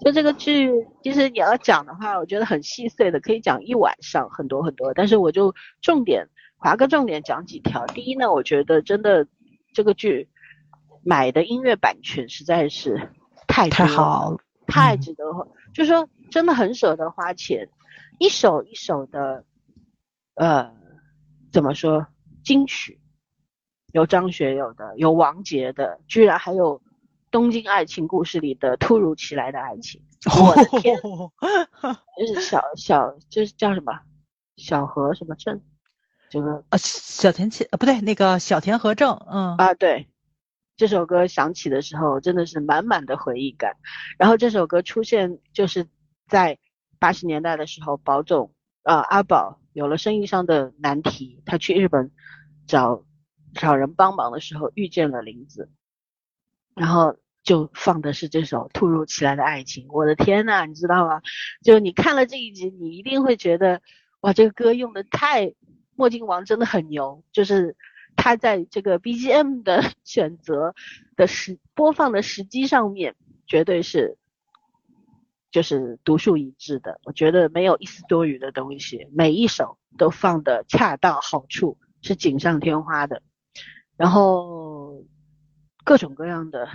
[0.00, 0.70] 就这个剧，
[1.02, 4.92] 其实你要讲的话，我觉得很细碎的，可以讲一晚上，很多很多。
[4.94, 7.86] 但是我就重点划个重点讲几条。
[7.86, 9.26] 第一呢，我觉得真的
[9.72, 10.28] 这个剧
[11.04, 13.10] 买的音乐版权实在是
[13.46, 15.24] 太太好了，太值得，
[15.72, 17.68] 就是说真的很舍得花钱，
[18.18, 19.44] 一首一首的，
[20.34, 20.72] 呃，
[21.52, 22.06] 怎么说
[22.48, 22.98] 金曲，
[23.92, 26.80] 有张学友的，有王杰的，居然还有。
[27.30, 30.02] 东京爱情故事里的突如其来的爱情，
[30.40, 30.96] 我的天，
[32.18, 33.92] 就是小小就是叫什么？
[34.56, 35.62] 小河什么镇，
[36.30, 39.54] 这个呃小田切呃不对那个小田和正嗯。
[39.58, 40.08] 啊对，
[40.78, 43.76] 这首歌响起的时候真的是满满的回忆感，
[44.16, 45.86] 然后这首歌出现就是
[46.28, 46.58] 在
[46.98, 52.10] 八十年代的时候，宝总啊阿宝有了生意上的难题，他去日本
[52.68, 53.04] 找
[53.54, 55.68] 找人帮忙的时候遇见了林子。
[56.76, 61.20] 然后就放的是这首突如其来的爱情，我的天呐，你知道吗？
[61.64, 63.82] 就你看了这一集，你一定会觉得，
[64.20, 65.54] 哇，这个歌用的太，
[65.96, 67.76] 墨镜王真的很牛，就是
[68.14, 70.76] 他在这个 BGM 的 选择
[71.16, 73.16] 的时播放的时机上面，
[73.46, 74.18] 绝对是，
[75.50, 83.22] 就是独树一帜的，我觉得没有一丝多余的东西，每一首都放的恰到好处，是锦上添花的，
[83.96, 85.04] 然后。
[85.84, 86.68] 各种各样的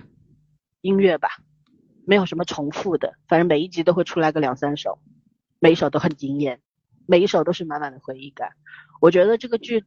[0.81, 1.29] 音乐吧，
[2.03, 4.97] 没有什么重复的，反正每一集都会出来个两三首，
[5.59, 6.61] 每一首都很惊艳，
[7.05, 8.53] 每一首都是满满的回忆感。
[8.99, 9.85] 我觉得这个剧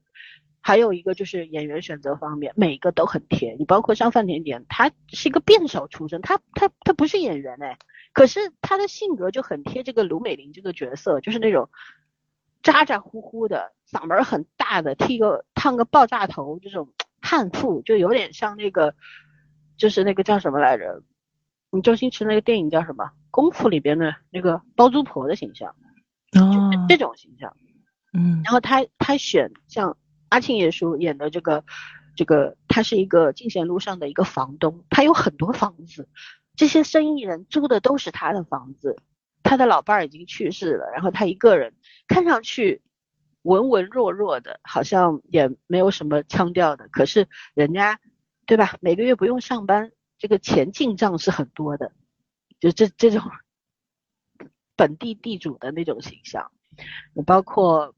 [0.61, 3.57] 还有一个就是演员选择方面，每一个都很甜。
[3.59, 7.77] 你包括像范甜甜，她是一个辩手出身，她她她不是演员哎，
[8.13, 11.69] 可是她的性格就很贴这个卢美玲这个角色，就是那种
[12.63, 16.89] 咋咋呼呼的，嗓门很大的，剃个烫个爆炸头这种。
[17.23, 18.95] 悍妇就有点像那个，
[19.77, 21.03] 就是那个叫什么来着？
[21.71, 23.05] 你周星驰那个电影叫什么？
[23.33, 25.75] 《功夫》里边的那个包租婆的形象，
[26.39, 27.57] 哦，这种形象。
[28.13, 29.97] 嗯，然后他他选像
[30.29, 31.65] 阿庆爷叔演的这个
[32.15, 36.09] 这个，他是一个进贤路上的一个房东，他有很多房子，
[36.55, 39.03] 这些生意人租的都是他的房子。
[39.47, 41.73] 他的老伴儿已经去世了，然后他一个人，
[42.09, 42.83] 看上去。
[43.43, 48.01] 文文弱弱的，好像也没有什么腔调的，可是人家，
[48.45, 48.77] 对吧？
[48.81, 51.93] 每个月不用上班，这个钱进账是很多的，
[52.59, 53.23] 就这这种
[54.75, 56.51] 本地地主的那种形象。
[57.25, 57.95] 包括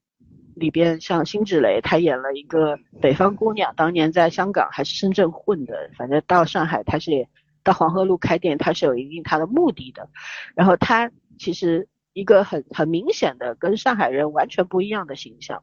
[0.55, 7.27] 里边像辛芷蕾，她演了一个北方姑娘，当年在香港还是深圳混的，反正到上海她是
[7.69, 10.09] 到黄河路开店，他是有一定他的目的的。
[10.55, 11.89] 然后他其实。
[12.15, 15.63] 一个很很明显的跟上海人完全不一样的形象，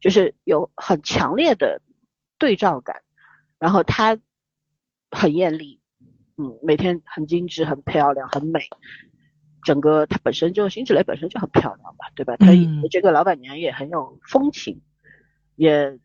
[0.00, 1.80] 就是有很强烈的
[2.36, 3.00] 对照感，
[3.58, 4.18] 然后他
[5.10, 5.80] 很艳丽，
[6.36, 8.68] 嗯，每天很精致、很漂亮、很美，
[9.62, 12.36] 整个他本身就辛芷蕾本身就很漂亮吧，对吧？
[12.36, 12.48] 她
[12.90, 14.82] 这个老板娘也很有风情，
[15.56, 15.98] 也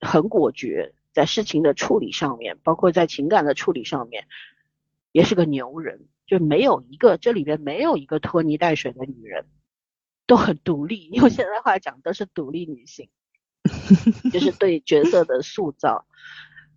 [0.00, 4.26] 很果决，在事情的处理上面，包括在情感的处理上面，
[5.14, 6.08] 也是个牛人。
[6.26, 9.44] 就没有一个这里边没有一个拖泥带水的女人，
[10.26, 11.10] 都很独立。
[11.10, 13.10] 用现在话讲，都是独立女性，
[14.32, 16.06] 就是对角色的塑造，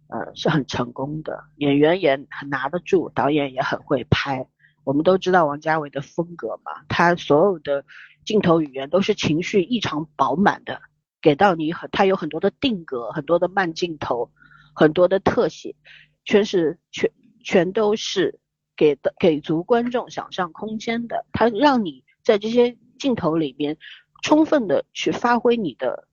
[0.09, 1.45] 呃，是很成功的。
[1.55, 4.49] 演员也很拿得住，导演也很会拍。
[4.83, 7.85] 我们都知道王家卫的风格嘛，他所有的
[8.25, 10.81] 镜头语言都是情绪异常饱满的，
[11.21, 14.29] 给到你很，他有很多的定格，很多的慢镜头，
[14.75, 15.73] 很多的特写，
[16.25, 17.09] 全是全
[17.47, 18.39] 全都是。
[18.79, 23.79] 给的给足观众想象空间的，它让你在这些镜头里面
[24.21, 26.07] 充分的去发挥你的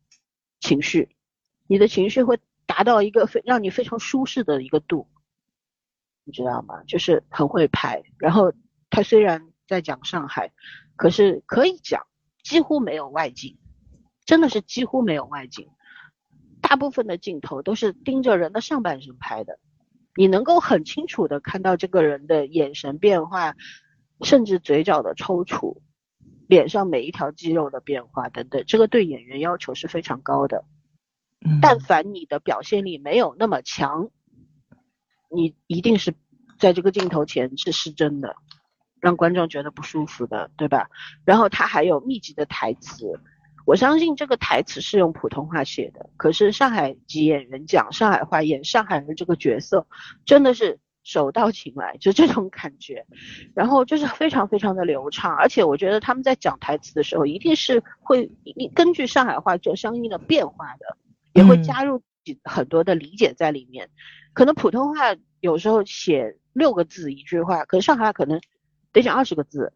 [0.61, 1.15] 情绪，
[1.67, 5.07] 你的情绪会达到一个非让你非常舒适的一个度，
[6.25, 6.83] 你知道吗？
[6.85, 8.03] 就是很会拍。
[8.17, 8.55] 然后
[8.89, 10.51] 他虽然在讲上海，
[10.97, 12.07] 可是可以讲
[12.43, 13.59] 几乎没有外景，
[14.25, 15.69] 真的是几乎没有外景，
[16.63, 19.59] 大部分的镜头都是盯着人的上半身拍的。
[20.17, 23.55] 你能够很清楚的看到这个人的眼神变化，
[24.23, 25.79] 甚至嘴角的抽搐，
[26.47, 30.65] 脸上每一条肌肉的变化等等，这个对演员要求是非常高的。
[31.61, 34.09] 但凡你的表现力没有那么强，
[35.31, 36.15] 你一定是
[36.59, 38.37] 在这个镜头前是失真的，
[39.01, 40.89] 让观众觉得不舒服的，对吧？
[41.25, 43.21] 然后他还有密集的台词。
[43.65, 49.87] 我相信这个台词是用普通话写的，可是上海籍演员讲上海话演上海人这个角色，
[50.25, 53.07] 真的是手到擒来，就这种感觉，
[53.55, 58.31] 然后就是非常非常的流畅，而且我觉得他们在讲台词的时候，一定是会
[58.75, 60.97] 根据上海话做相应的变化的，
[61.33, 62.03] 也会加入
[62.45, 63.91] 很多的理解在里面。
[64.33, 68.41] 可能普通话有时候写六个字一句话，可是上海话可能
[68.93, 69.73] 得讲二十个字，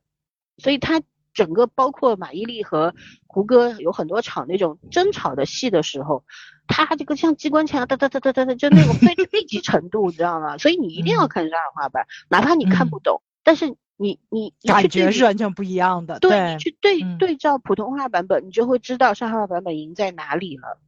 [0.57, 1.03] 所以它
[1.39, 2.97] 整个包括马伊琍和
[3.29, 6.25] 胡歌有很多场那种争吵的戏的时候。
[6.67, 10.59] 他这个像机关枪，哒哒哒哒哒哒，就那种非 密集程度，你知道吗？
[10.59, 16.19] 所以你一定要看上海话版，哪怕你看不懂，但是你你感觉是完全不一样的。
[16.19, 20.81] 对，你去对对照普通话版本，你就会知道上海话版本赢在哪里了。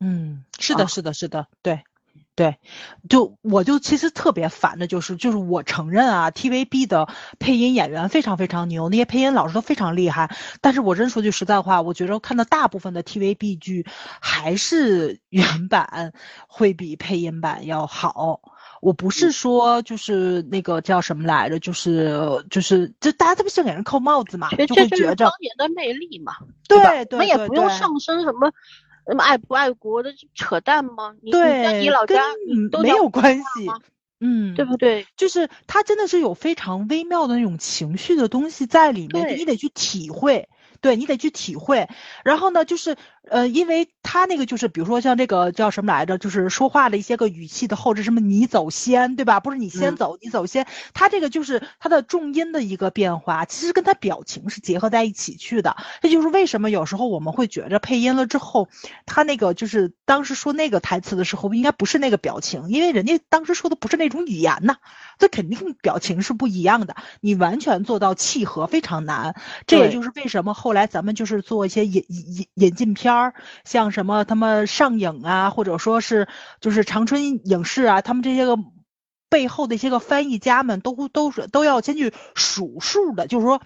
[0.00, 1.84] 嗯，是的，是的，是的，对。
[2.34, 2.56] 对，
[3.10, 7.06] 就我就其实特别烦的就是，就是我承认啊，TVB 的
[7.38, 10.34] 配音演员非常非常牛，那些配音老师都非常厉害。
[10.62, 13.86] 但是我真说句实在话，我觉得看到大部分的 TVB 剧
[14.20, 16.14] 还是原版
[16.48, 18.40] 会比配音版要好。
[18.80, 26.32] 我不是说就是那个叫什么来着，就是就是就大家特别喜欢给人扣帽子嘛，就会觉着当年的魅力嘛，
[26.66, 28.50] 对对对，我们也不用上升什么。
[29.06, 31.14] 那么爱不爱国的扯淡吗？
[31.30, 32.22] 对，你老家
[32.82, 33.44] 没有关系，
[34.20, 35.06] 嗯，对不对？
[35.16, 40.48] 就是他真的是有非常微妙的那种情绪的东西在里面，你得去体会。
[40.82, 41.88] 对你得去体会，
[42.24, 42.96] 然后呢，就是
[43.30, 49.40] 呃，因为他那个就是，比如说像这个叫什么来着，就是说话的一些个语气的后置，什么你走先，对吧？
[49.40, 55.76] 不是你先走，你走先，他这个就是他的重音的一个变化，其实跟他表情是结合在一起去的。
[56.02, 58.68] 这就是为什么有时候我们会觉着配音了之后，
[59.06, 64.78] 他那个就是当时说那个台词的时候，应该不是那个表情，因为人家当时说的不是那种语言呐。
[65.18, 69.36] 这肯定表情是不一样的，你完全做到契合非常难。
[69.68, 76.28] 这也就是为什么后后来咱们就是做一些引引引进片儿，像什么他们上影啊，或者说是
[76.62, 78.56] 就是长春影视啊，他们这些个
[79.28, 83.60] 背后的一些个翻译家们都都是都要先去数数的，就是说，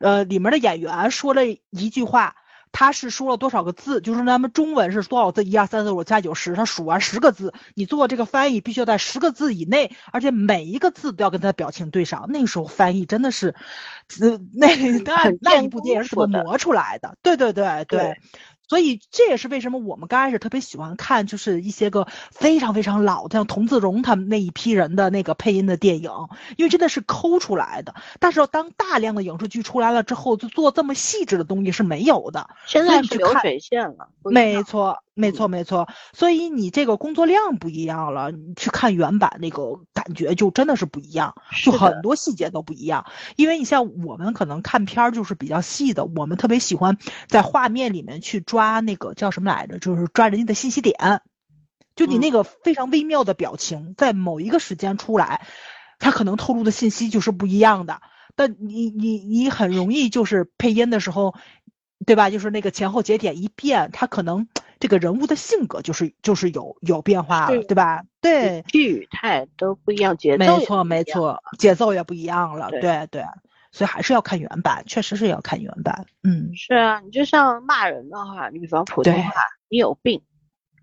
[0.00, 2.34] 呃，里面的演员说了一句话。
[2.72, 4.00] 他是说了多少个字？
[4.00, 5.44] 就是咱们中文是多少字？
[5.44, 12.26] 一二三四五加九十，他数完十个字，你做这个翻译必须要在十个字以内，而且每一个字都要跟他的表情对上。
[12.28, 13.54] 那个时候翻译真的是，
[14.20, 17.16] 呃，那那那一部电影是怎么磨出来的？
[17.22, 18.16] 对对对对。
[18.68, 26.10] 所以这也是为什么我们刚开始特别喜欢看，就是一些个非常非常老的，像童自荣他们那一批人的那个配音的电影，
[26.56, 27.94] 因为真的是抠出来的。
[28.20, 32.50] 但是当大量的影视剧出来了之后，就做这么细致的东西是没有的。
[32.66, 35.02] 现在是流水线了，没错。
[35.18, 43.04] 没错，没错，所以你这个工作量不一样了，你去看原版那个感觉就真的是不一样，就很多细节都不一样。
[43.34, 51.20] 因为你像我们可能看片儿就是比较细的，我们特别喜欢在画面里面去抓那个叫什么来着，就是抓人家的信息点，
[51.96, 55.44] 就你那个非常微妙的表情，在某一个时间出来，
[55.98, 58.00] 它可能透露的信息就是不一样的。
[58.36, 61.34] 但你你你很容易就是配音的时候，
[62.06, 62.30] 对吧？
[62.30, 64.46] 就是那个前后节点一变，它可能。
[64.80, 68.04] 这个人物的性格就是就是有有变化了，对吧？
[68.20, 73.24] 对，语态都不一样，节奏没错没错，节奏也不一样了，对对，
[73.72, 76.06] 所以还是要看原版，确实是要看原版。
[76.22, 79.32] 嗯，是啊，你就像骂人的话，你比方普通话，
[79.68, 80.22] 你有病，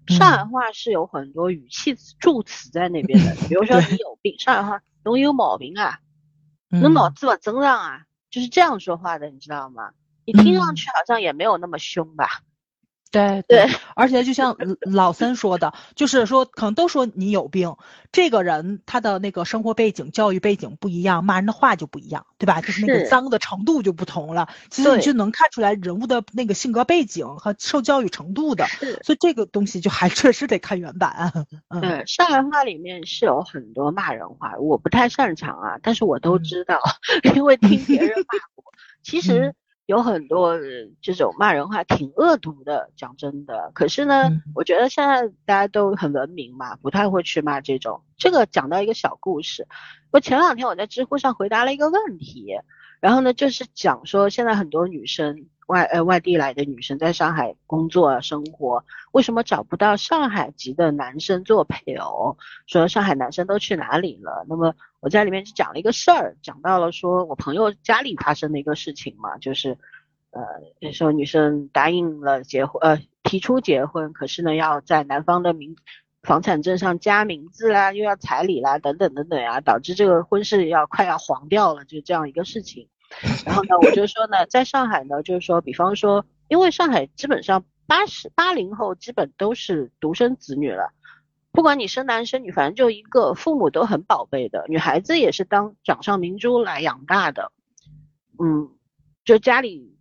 [0.07, 5.99] 上海话是有很多语气助词在那边的，比如说你有病，上海话侬有毛病啊，
[6.69, 9.91] 侬脑子不正常啊，就是这样说话的，你知道吗？
[10.25, 12.41] 你听上去好像也没有那么凶吧？
[13.15, 17.75] 对对，而且就像老三说的，就是说可能都说你有病，
[18.11, 22.59] 这个人他的那个生活背景、教育背景不一样，骂人的话就不一样，对吧？
[22.61, 24.49] 就是那个脏的程度就不同了。
[24.69, 28.65] 其实你就能看出来人物的那个性格背景和受教育程度的。
[29.03, 31.31] 所以这个东西就还 确实得看原版。
[31.81, 36.81] 对，上海话里面是有很多骂人话，我不太擅长啊，但是我都知道，
[37.33, 38.65] 因为听别人骂过。
[39.03, 39.55] 其实。
[39.85, 40.57] 有很多
[41.01, 43.71] 这种骂人话挺恶毒的，讲真的。
[43.73, 48.01] 可是呢，我觉得现在大家都很文明嘛，不太会去骂这种。
[48.17, 49.67] 这个讲到一个小故事，
[50.11, 52.55] 我前两天我在知乎上回答了一个问题，
[52.99, 55.47] 然后呢就是讲说现在很多女生。
[55.67, 62.37] 外呃外地来的女生在上海工作生活，为什么找不到上海籍的男生做配偶？
[62.67, 64.45] 说上海男生都去哪里了？
[64.47, 69.77] 那么我在里面就讲了一个事儿，讲到了说我朋友家里发生的一个事情嘛，就是
[70.31, 75.75] 呃说女生答应了结婚，呃提出结婚，可是呢要在男方的名
[76.21, 82.87] 房产证上加名字啦，又要彩礼啦，等等等等啊，导致这个婚事要快要黄掉了，就这样一个事情。
[83.45, 90.91] 然后呢，我就说呢，在上海呢，就是说，比方说，因为上海基本上八十八零后基本都是独生子女了，
[91.51, 94.65] 不管你生男生女，反正就一个，父母都很宝贝的。
[94.67, 97.51] 女孩子也是当掌上明珠来养大的，
[98.39, 98.69] 嗯，
[99.23, 99.97] 就家里，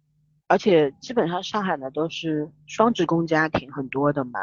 [0.49, 4.41] 而且基本上上海呢都是双职工家庭很多的嘛，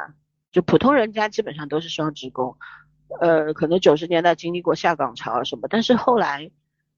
[0.51, 2.55] 就普通人家基本上都是双职工，
[3.19, 6.51] 呃，可能九十年代经历过下岗潮什么，但是后来，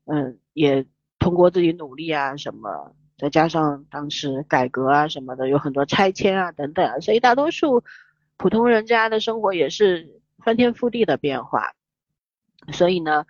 [0.05, 0.85] 嗯，也
[1.23, 7.83] 通过自己努力啊什么，再加上当时改革啊什么的，有很多拆迁啊等等，所以大多数。
[8.35, 11.71] 普通人家的生活也是翻天覆地的变化，
[12.73, 13.25] 所以呢，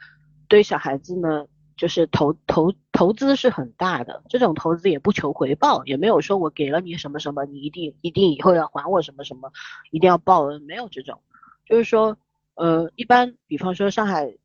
[0.47, 1.45] 对小孩子呢，
[1.77, 4.23] 就是投投投资是很大的。
[4.27, 9.51] 这种投资也不求回报，也没有说我给了你什么什么，你一定一定以后要还我什么什么，
[9.91, 11.21] 一定要报恩，没有这种。
[11.65, 12.17] 就是说，
[12.55, 14.35] 呃，一般比方说上海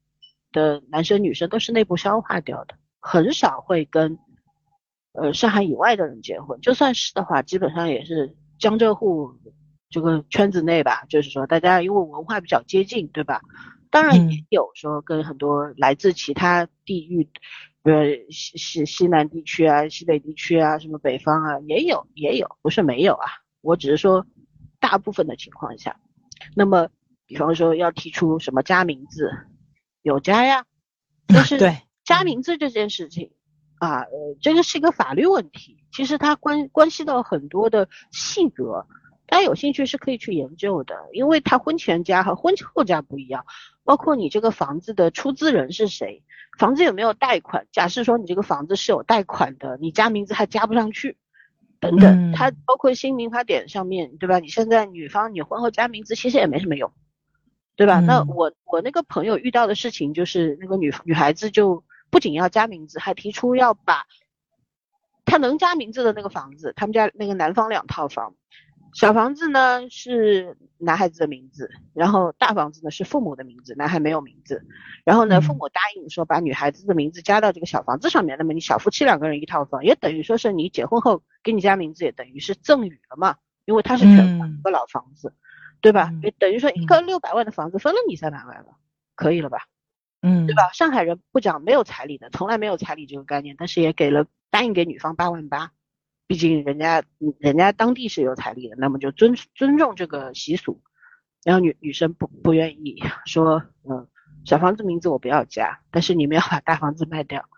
[0.52, 4.18] 的男生女生都是内部消化掉的，很少会跟
[5.12, 6.60] 呃上海以外的人结婚。
[6.60, 9.38] 就算是的话，基本上也是江浙沪。
[9.90, 13.40] 这个圈子内吧，就是说大家因为文化比较接近，对吧？
[13.88, 17.26] 当然也有说跟很多来自其他地域，
[17.84, 23.30] 呃西西西南地区啊、西北地区啊、什么北方啊，也有也有，不是没有啊。
[23.62, 24.26] 我只是说
[24.78, 25.98] 大部分的情况下，
[26.54, 26.90] 那么
[27.24, 29.32] 比方说要提出什么加名字，
[30.02, 30.66] 有加呀，
[31.28, 31.78] 但是对
[32.08, 33.32] 加名字这件事情
[33.76, 38.86] 啊，呃，这个是一个法律问题，其实它关关系到很多的细则。
[39.26, 43.44] 大家有兴趣是可以去研究的，因为他婚前加和婚后加不一样，
[43.84, 46.22] 包括你这个房子的出资人是谁，
[46.58, 51.18] 房子有没有贷款，假设说你这个房子是有贷款的，你加名字还加不上去，
[51.78, 54.38] 等等，它包括新民法典上面对吧？
[54.38, 56.90] 你现在女方你婚后加名字其实也没什么用，
[57.76, 58.00] 对吧？
[58.00, 64.06] 那我我那个朋友遇到的事情就是那个女女孩子就不仅要加名字，还提出要把
[65.24, 68.34] 他能加名字的那个房子，他们家那个男方两套房。
[68.94, 74.64] 小房子呢是男孩子的名字，然后大房子呢是父母的名字，男孩没有名字。
[75.04, 83.36] 然后呢，父母答应说把女孩子的名字加到这个小房子上面，那么你小夫妻两个人一套房，也等于说是你结婚后给你加名字，也等于是赠与了嘛，
[83.66, 85.34] 因为他是全款一个老房子，
[85.82, 86.10] 对吧？
[86.22, 88.78] 也等于说一个六百万的房子分了你三百万了，
[89.14, 89.68] 可以了吧？
[90.20, 90.70] 嗯，对吧？
[90.72, 95.72] 上海人不讲没有彩礼的，从来没有彩礼这个概念，但是也给了答应给女方八万八。
[96.26, 97.02] 毕竟人家，
[97.38, 100.82] 人家当地是有彩礼的，那么就尊尊重这个习俗。
[101.44, 104.06] 然后女女生不不愿意说，嗯，
[104.44, 107.48] 小房子名字我不要加，但是你们要把大房子卖掉，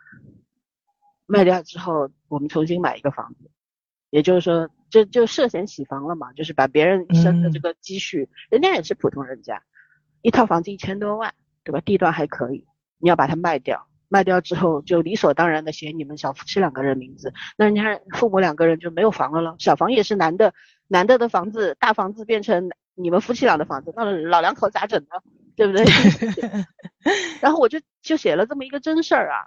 [1.26, 3.50] 卖掉之后我们重新买一个房子，
[4.10, 9.64] 也就是说，这就涉嫌洗房了嘛，就是把别人一生的这个积蓄，人家也是普通人家，
[10.22, 11.34] 一套房子一千多万，
[11.64, 11.80] 对吧？
[11.80, 12.66] 地段还可以，
[12.98, 13.86] 你要把它卖掉。
[14.12, 19.54] 卖掉之后就理所当然的写你们小夫妻两个人名字，那人家父母两个人就没有房了了。
[19.60, 20.52] 小房也是男的，
[20.88, 25.10] 男的的房子，大房子变成你们夫妻俩的房子，那老两口咋整呢？
[25.54, 25.84] 对不对？
[27.40, 29.46] 然后我就就写了这么一个真事儿啊，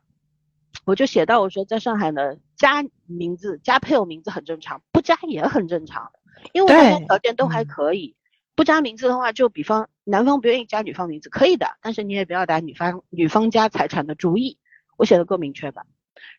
[0.86, 6.10] 我就写到我说在上海呢，加名字加配偶名字很正常，不加也很正常，
[6.54, 8.16] 因为大家条件都还可以。
[8.56, 14.60] 不加名字的话，就比方男方不愿意加女方名字，可以的，但是你也不要打女方女方家财产的主意。
[14.96, 15.86] 我写的够明确吧？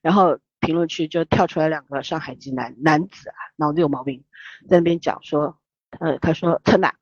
[0.00, 4.24] 然后评论区就跳出来两个上海籍男男子啊，脑子有毛病，
[4.68, 5.58] 在那边讲说，
[5.98, 6.94] 呃，他说陈娜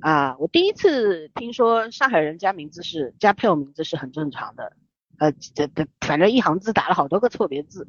[0.00, 4.76] 啊，我第一次听说上海人加名字是加配偶名字是很正常的，
[5.18, 7.88] 呃，这这反正一行字打了好多个错别字。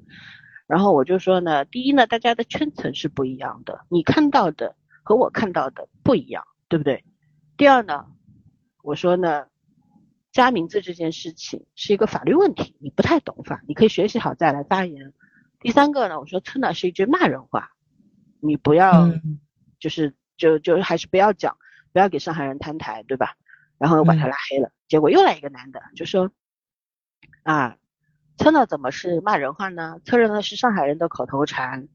[0.67, 6.47] 然后我就说呢，第一呢，大家的圈层是不一样的，你看到的和我看到的不一样。
[6.72, 7.03] 对不对？
[7.57, 8.05] 第二呢，
[8.82, 9.47] 我说呢，
[10.32, 15.11] 加名字这件事情是一个法律问题，你不太懂法，你可以学习好再来发言。
[15.59, 17.72] 第三个呢，我说真的是一句骂人话，
[18.39, 19.09] 你不要，
[19.80, 21.57] 就是就就还是不要讲，
[21.91, 23.36] 不要给上海人摊台，对吧？
[23.78, 26.32] 然后把他拉黑了，结果又来一个男的，就说
[27.43, 27.76] 啊，
[28.38, 29.99] 蹭的怎么是骂人话呢？
[30.05, 31.89] 蹭呢是上海人的口头禅。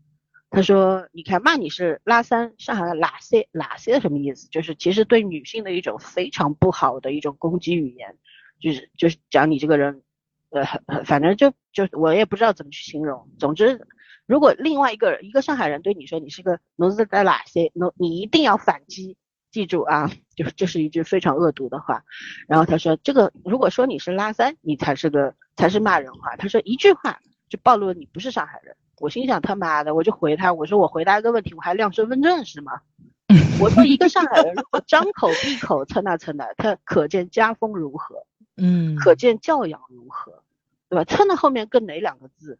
[0.48, 4.48] 他说：“你看，骂你是拉三，上海的拉塞拉塞什么意思？
[4.48, 8.16] 就是其实对女性的一种非常不好的一种攻击语言，
[8.60, 10.02] 就是就是讲你这个人，
[10.50, 10.64] 呃，
[11.04, 13.28] 反正就就我也不知道怎么去形容。
[13.38, 13.86] 总之，
[14.24, 19.16] 如果另外一个一个上海人对你说你是个侬是在拉塞，侬你一定要反击，
[19.50, 22.04] 记住啊，就这是一句非常恶毒的话。
[22.46, 26.36] 然后他说，这个如果说你是拉三，你才是个才是骂人话。
[26.36, 32.80] 他说一句话就暴露了你不是上海人。”我心想他妈的，我就回他，我说我回答一个问题，我还亮身份证是吗？
[33.60, 38.26] 我说一个上海人如果张口闭口蹭那蹭的，他可见家风如何，
[38.56, 40.42] 嗯，可见教养如何，
[40.88, 41.04] 对吧？
[41.04, 42.58] 蹭的后面跟哪两个字？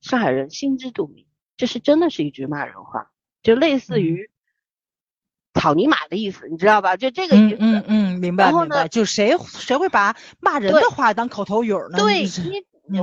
[0.00, 1.26] 上海人心知肚明，
[1.56, 3.10] 这是真的是一句骂人话，
[3.42, 4.30] 就类似于
[5.52, 6.96] 草泥马的意思，你知道吧？
[6.96, 7.56] 就这个意思。
[7.60, 8.88] 嗯嗯，明白然后呢明白。
[8.88, 11.98] 就谁谁会把骂人的话当口头语儿呢？
[11.98, 12.26] 对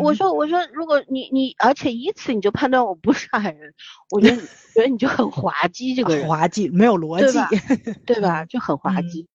[0.01, 3.73] 我嗯说我说，如果你你而且以此你就判断我不是上海人，
[4.11, 7.33] 我觉得你觉得你就很滑稽，这个人，滑稽，没有逻辑。
[7.33, 7.33] 对
[7.95, 8.45] 吧对吧？
[8.45, 9.27] 就很滑嗯稽。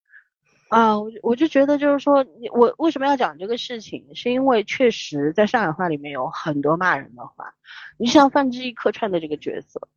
[0.69, 4.07] 啊，我就我就觉得就是说，你我为什么要讲这个事情？
[4.15, 7.55] 是因为确实在上海话里面有很多骂人的话。
[7.99, 9.89] 你像范志毅客串的这个角色，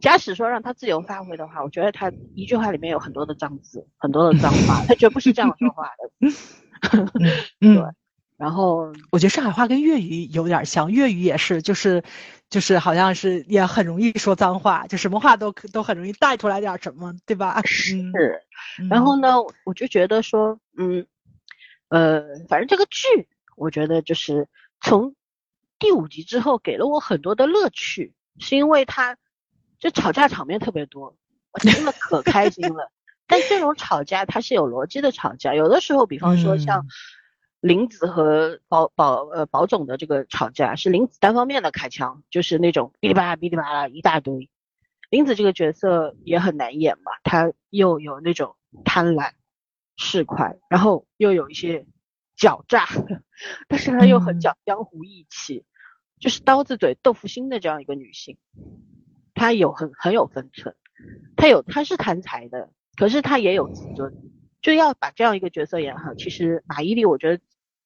[0.00, 6.28] 假使说让他自由发挥的话，我觉得他一句话里面有很多的脏字，很多的脏话，他绝不是这样说话的。
[7.60, 7.82] 嗯，对
[8.36, 12.02] 然后我觉得上海话跟粤语有点像，粤语也是，就是
[12.50, 17.60] 就是好像是也很容易说脏话，就什么话都可都很容易带出来点什么，对吧？
[17.60, 18.42] 嗯是，
[18.90, 21.06] 然后呢，我就觉得说，嗯，
[21.88, 24.48] 呃，反正这个剧，我觉得就是
[24.80, 25.14] 从
[25.78, 29.16] 第五集之后给了我很多的乐趣，是因为它
[29.78, 31.16] 就吵架场面特别多，
[31.52, 32.90] 我听了可开心了。
[33.26, 36.88] 但这种吵架它是有逻辑的吵架，有的时候，比方说像嗯
[37.64, 44.50] 林子和保保呃保总的这个吵架，是林子单方面的开枪，就是那种哔哩吧啦哔哩吧啦一大堆。
[45.08, 49.30] 林子这个角色也很难演嘛，他又有那种贪婪、
[49.96, 51.86] 市侩，然后又有一些
[52.36, 52.84] 狡诈，
[53.66, 55.64] 但是她又很嗯讲江湖义气，
[56.20, 58.36] 就是刀子嘴豆腐心的这样一个女性，
[59.32, 60.76] 她有很很有分寸，
[61.34, 64.12] 她有她是贪财的，可是她也有自尊，
[64.60, 66.14] 就要把这样一个角色演好。
[66.14, 67.42] 其实马伊琍，我觉得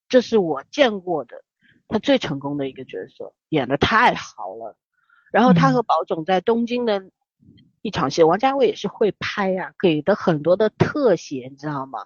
[0.08, 1.42] 这是我见过的
[1.88, 4.76] 他最成功的一个角色，演的太好了。
[5.30, 7.10] 然后他和嗯宝总在东京的
[7.82, 12.00] 一场戏，王家卫也是会拍呀、给的很多的特写，你知道吗？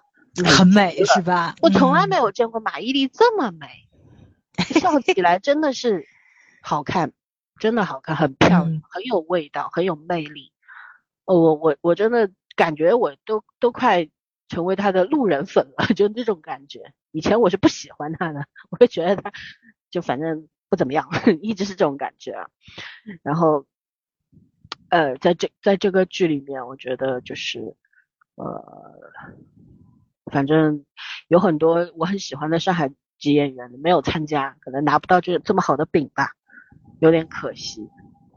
[0.45, 1.55] 很美是吧？
[1.61, 3.67] 我从来嗯没有见过马伊琍这么美，
[4.57, 6.05] 笑起来真的是
[6.61, 7.13] 好看，
[7.59, 10.51] 真的好看，很漂亮，嗯很有味道，很有魅力。
[11.25, 14.09] 哦，我我我真的感觉我都都快
[14.53, 16.93] 成为他的路人粉了， 就那种感觉。
[17.11, 19.31] 以前我是不喜欢他的， 我会觉得他
[19.89, 21.09] 就反正不怎么样，
[21.41, 22.35] 一直是这种感觉。
[23.23, 23.65] 然后，
[24.89, 27.75] 呃，在这在这个剧里面，我觉得就是
[28.35, 29.01] 呃，
[30.31, 30.85] 反正
[31.29, 36.33] 有很多我很喜欢的上海籍演员没有参加，可能拿不到这这么好的饼吧，
[37.01, 37.89] 有点可惜。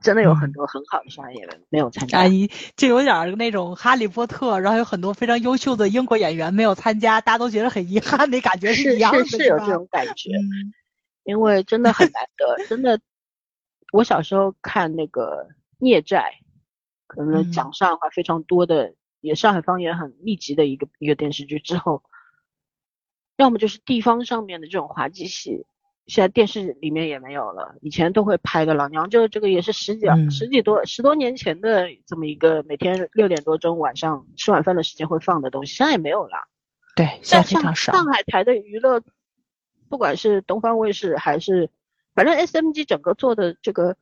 [0.07, 2.19] 真的有很嗯多很好的上海演员没有参加。
[2.19, 10.73] 阿姨就有点儿那种哈利波特，然后有很多非常优秀的英国演员没有参加，大家都觉得很遗憾，的感觉是一样的，是是有这种感觉，嗯
[11.25, 13.01] 因为真的很难得，真的。
[13.93, 15.47] 我小时候看那个
[15.79, 16.35] 《孽债》，
[17.07, 22.03] 可能嗯讲上海话非常多的，也上海方言很密集的一个一个电视剧之后，
[23.37, 25.67] 要么就是地方上面的这种滑稽戏，
[26.07, 27.75] 现在电视里面也没有了。
[27.81, 36.49] 以前都会拍的，老娘舅这个也是十几、嗯十几多十多年前的这么一个每天六点多钟晚上吃晚饭的时间会放的东西，现在也没有了。
[36.95, 37.93] 对，现在非常少。
[37.93, 39.03] 上海台的娱乐，
[39.89, 41.71] 不管是东方卫视还是，
[42.15, 43.97] 反正 SMG 整个做的这个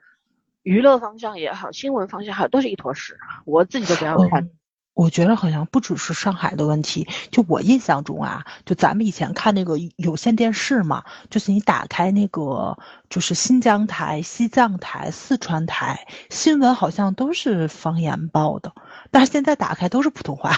[0.63, 4.45] 娱乐方向也好，新闻方向也好，都是一坨屎，我自己都不要看。
[4.45, 4.51] 嗯
[4.95, 12.79] 我觉得好像不只是上海的问题，就我印象中啊，就咱们以前看那个有线电视嘛，就是你打开那个
[13.11, 18.73] 就是新疆台、西藏台、四川台新闻，好像都是方言报的，
[19.11, 20.57] 但是现在打开都是普通话。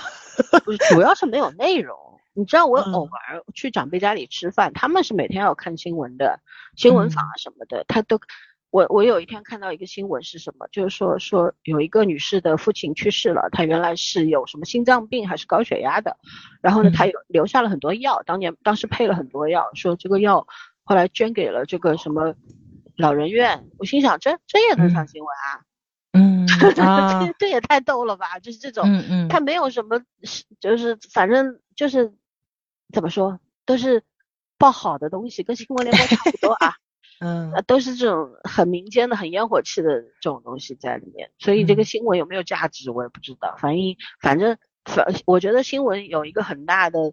[0.65, 1.97] 不是，主要是没有内容。
[2.35, 6.41] 你知道我嗯偶尔去长辈家里吃饭，他们是每天要看新闻的，
[6.77, 8.21] 新闻坊啊什么的，他都。
[8.77, 16.19] 我我有一天看到一个新闻是什么，就是说说有一个女士的父亲去世了，她原来是有什么心脏病还是高血压的，
[16.61, 20.47] 然后呢，嗯她有留下了很多药，当年当时配了很多药，说这个药
[20.85, 22.35] 后来捐给了这个什么
[22.99, 25.65] 老人院，我心想这这也能上嗯新闻啊？
[26.13, 26.47] 嗯
[26.85, 28.39] 啊这，这也太逗了吧！
[28.41, 32.13] 就是这种，嗯嗯，他没有什么，是就是反正就是
[32.93, 34.03] 怎么说，都是
[34.59, 36.75] 报好的东西，跟新闻联播差不多啊，
[37.21, 41.31] 嗯呃，都是这种很民间的、很烟火气的这种东西在里面。
[41.39, 43.57] 所以这个嗯新闻有没有价值，我也不知道。
[43.59, 47.13] 反正反正反，我觉得新闻有一个很大的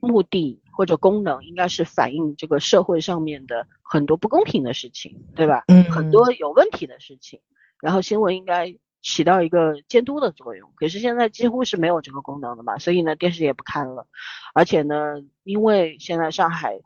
[0.00, 5.64] 目的或者功能，应该是反映这个社会上面的很多不公平的事情，对吧？
[5.68, 7.40] 嗯很多有问题的事情，
[7.80, 10.72] 然后新闻应该起到一个监督的作用。
[10.76, 14.06] 可是现在几乎是没有这个功能的嘛，所以呢，电视也不看了。
[14.54, 16.80] 而且呢，因为现在上海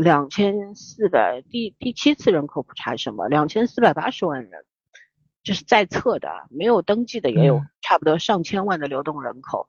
[0.00, 4.64] 两千四百第第七次人口普查什么，两千四百八十万人，
[5.42, 9.68] 这是在册的，啊，没有登记的也有嗯差不多上千万的流动人口。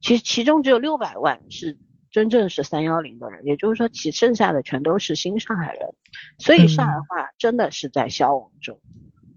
[0.00, 1.78] 其实其中只有六百万是
[2.10, 5.94] 真正是三幺零的人，也就是说，其剩下的全都是新上海人。
[6.38, 8.80] 所以上海嗯话真的是在消亡中。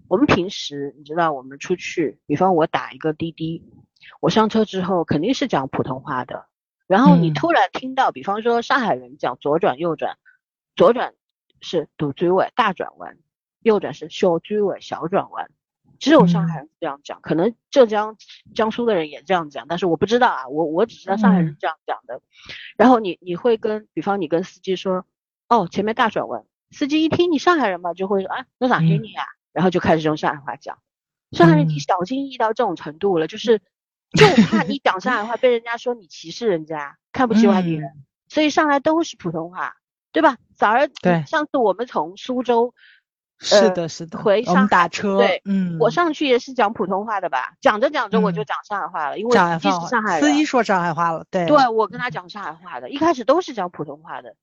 [0.08, 3.64] 我们平时你知道，我们出去，比方我打一个滴滴，
[4.20, 6.46] 我上车之后肯定是讲普通话的，
[6.86, 10.18] 然后你嗯突然听到，比方说上海人讲左转右转，
[10.74, 11.14] 左转
[11.60, 13.16] 是堵追尾大转弯，
[13.60, 15.50] 右转是小追尾小转弯。
[15.98, 18.18] 只有上海人这样讲，可能浙江、
[18.54, 22.20] 江苏的人也这样讲，但是我不知道啊，我我只知道上海人嗯这样讲的。
[22.76, 25.06] 然后你你会跟，比方你跟司机说，
[25.48, 29.24] 哦，前面大转弯，司机一听你上海人嘛，就会说啊，那哪给你啊？
[29.52, 30.78] 然后就开始用上海话讲。
[31.32, 33.62] 上海人已经嗯小心翼翼到这种程度了，就是
[34.16, 38.04] 就怕你讲上海话被人家说你歧视人家，看不起外地人，嗯。
[38.28, 39.76] 所以上来都是普通话，
[40.12, 40.36] 对吧？
[40.56, 42.74] 早儿对上次我们从苏州
[43.38, 48.44] 是的，是的，回上海打车，对嗯，我上去也是讲普通话的吧，讲着讲着我就嗯。
[48.46, 54.34] 讲上海话了，因为司机上海话是上海人，司机说上海话了，对，对我跟他讲上海话的，一开始都是讲普通话的，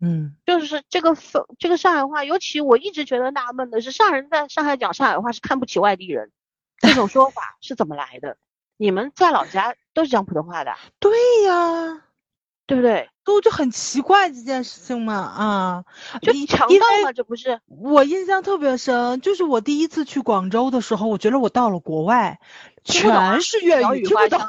[0.00, 0.36] 嗯。
[0.46, 6.30] 就是这个分这个上海话，尤其我一直觉得纳闷的是，上海人在上海讲上海话是看不起外地人，
[6.78, 8.36] 这种说法是怎么来的？
[8.76, 11.12] 你们在老家都是讲普通话的，对
[11.44, 12.02] 呀，
[12.66, 13.08] 对不对？
[13.24, 15.84] 都就很奇怪这件事情嘛啊，
[16.22, 17.60] 就因因为强盗嘛，这不是？
[17.66, 22.38] 我印象特别深，就是我第一次去广州的时候，我觉得我到了国外，
[22.84, 24.40] 全是粤语，听不懂。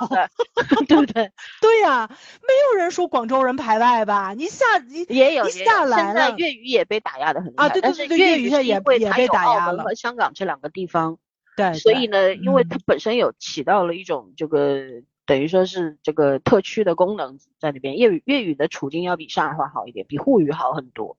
[0.87, 1.31] 对不对？
[1.59, 4.33] 对呀、没有人说广州人排外吧？
[4.37, 11.17] 你下你一下来现在了粤语也被打压的很厉害，啊对对但是对对粤语也也因为它有被打压了和香港这两个地方，
[11.57, 14.79] 对，所以呢，因为嗯它本身有起到了一种这个
[15.25, 21.17] 等于说是这个特区的功能在里边，粤语粤语的处境要比上海话好一点，比沪语好很多。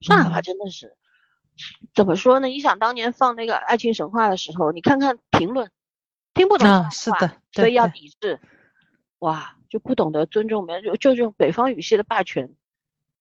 [0.00, 0.96] 上海话嗯真的是、
[1.92, 2.46] 怎么说呢？
[2.46, 5.70] 你想当年放那个《爱情神话》的时候，你看看评论，
[6.32, 8.40] 听不懂上啊，海话，是的，所以要抵制，
[9.18, 12.54] 哇，就不懂得尊重别人，就就这种北方语系的霸权，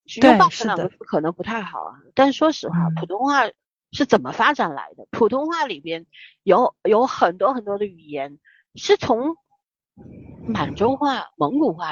[0.05, 1.99] 使用霸权的两个字可能不太好啊。
[2.13, 3.49] 但说实话，嗯普通话
[3.91, 5.07] 是怎么发展来的？
[5.11, 6.05] 普通话里边
[6.43, 8.39] 有有很多很多的语言
[8.75, 9.35] 是从
[10.47, 11.91] 满洲话、蒙古话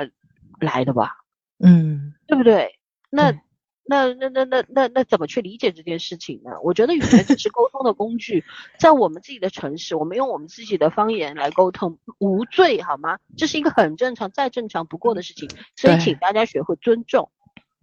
[0.59, 1.17] 来的吧？
[1.59, 2.79] 嗯，对不对？
[3.09, 3.39] 那对
[3.89, 6.51] 那那那那那那怎么去理解这件事情呢？
[6.61, 8.43] 我觉得语言只是沟通的工具，
[8.77, 13.17] 在我们自己的城市，我们用我们自己的方言来沟通，无罪好吗？
[13.37, 17.31] 这是一个很正常、再正常不过的事情，所以请大家学会尊重，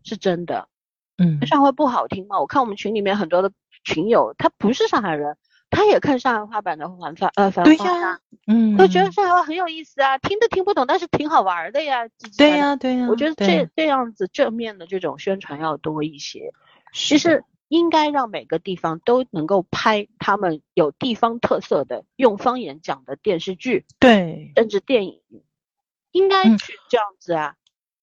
[0.04, 0.68] 是真的。
[1.16, 2.38] 嗯，上回不好听吗？
[2.38, 3.50] 我看我们群里面很多的
[3.84, 5.36] 群友，他不是上海人，
[5.70, 12.08] 他也看上海话版的繁繁呃繁对花呀，嗯，都觉得上海话很有意思啊，听都听不懂，但是挺好玩的呀。
[12.36, 16.52] 对呀，对呀，我觉得这这样子正面的这种宣传要多一些。
[16.92, 25.20] 其实应该让每个地方都能够拍他们有地方特色的用方言讲的电视剧，对，甚至电影，
[26.12, 27.56] 应该嗯去这样子啊。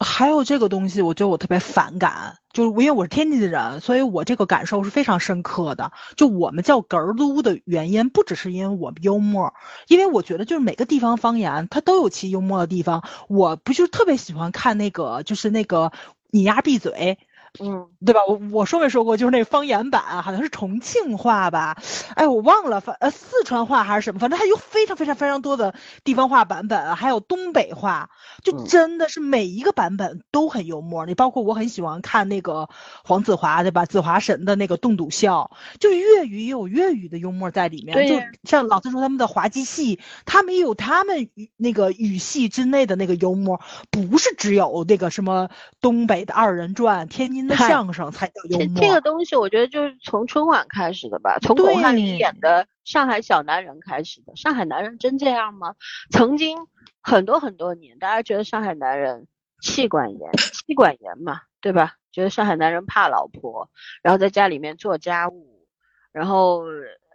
[0.03, 5.91] 还有这个东西，我觉得我特别反感，就是因为我是天津人，所以我这个感受是非常深刻的。
[6.15, 9.53] 就我们叫哏儿撸的原因，不只是因为我们幽默，
[9.87, 13.03] 因为我觉得就是每个地方方言它都有其幽默的地方。
[13.29, 15.91] 我不就特别喜欢看那个，就是那个
[16.31, 17.19] 你丫闭嘴。
[17.59, 18.21] 嗯，对吧？
[18.27, 21.77] 我我说没说过，就是那个方言版，好像是重庆话吧？
[22.15, 25.75] 哎，我忘了，反呃四川话还是什么，反正它有非常非常非常多的
[26.05, 28.09] 地方话版本，还有东北话，
[28.41, 31.05] 就嗯真的是每一个版本都很幽默。
[31.05, 32.69] 你包括我很喜欢看那个
[33.03, 33.85] 黄子华对吧？
[33.85, 38.07] 子华神的那个栋笃笑，就是粤语也有粤语的幽默在里面。
[38.07, 45.49] 就像老子说他们的滑稽戏，他们也有他们那个语系之内的那个幽默，不是只有那个什么
[45.81, 48.81] 东北的二人转、天津的相声才叫幽这默。
[48.81, 54.35] 这个东西我觉得就是从春晚开始的吧，从巩汉林演的《上海小男人》开始的。
[54.35, 55.75] 上海男人真这样吗？
[56.11, 56.57] 曾经
[57.01, 59.27] 很多很多年，大家觉得上海男人
[59.61, 61.95] 气管炎，妻管严嘛，对吧？
[62.11, 63.69] 觉得上海男人怕老婆，
[64.03, 65.65] 然后在家里面做家务，
[66.11, 66.63] 然后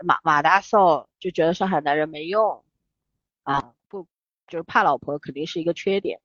[0.05, 2.65] 马马大嫂就觉得上海男人没用，
[3.43, 4.07] 啊，不，
[4.49, 6.21] 就是怕老婆肯定是一个缺点。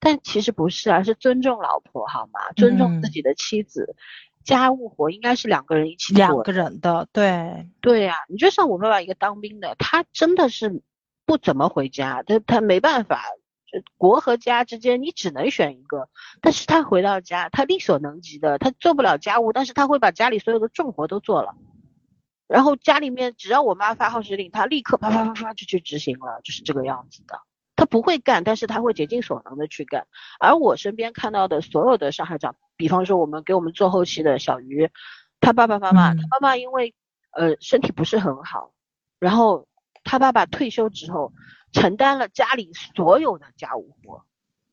[0.00, 2.40] 但其实不是啊，是尊重老婆好吗？
[2.56, 3.96] 尊重自嗯己的妻子，
[4.44, 6.32] 家务活应该是两个人一起做的。
[6.32, 10.82] 两个人的，对，对呀、你就像我爸爸一个当兵的，他真的是
[11.26, 13.24] 不怎么回家，他他没办法，
[13.66, 16.08] 这国和家之间你只能选一个。
[16.40, 21.56] 但是他回到家，他力所能及的，他做不了家务，但是他会把家里所有的重活都做了。
[22.46, 27.38] 然后家里面只要我妈发号施令，他立刻啪啪啪啪就去执行了，就是这个样子的。
[27.78, 30.08] 他不会干，但是他会竭尽所能的去干。
[30.40, 34.90] 而我身边看到的所有的上海长，比方说我们给我们做后期的小鱼，
[35.40, 36.92] 他爸爸妈妈，他嗯妈妈因为
[37.30, 38.72] 呃身体不是很好，
[39.20, 39.68] 然后
[40.02, 41.32] 他爸爸退休之后
[41.70, 44.24] 承担了家里所有的家务活，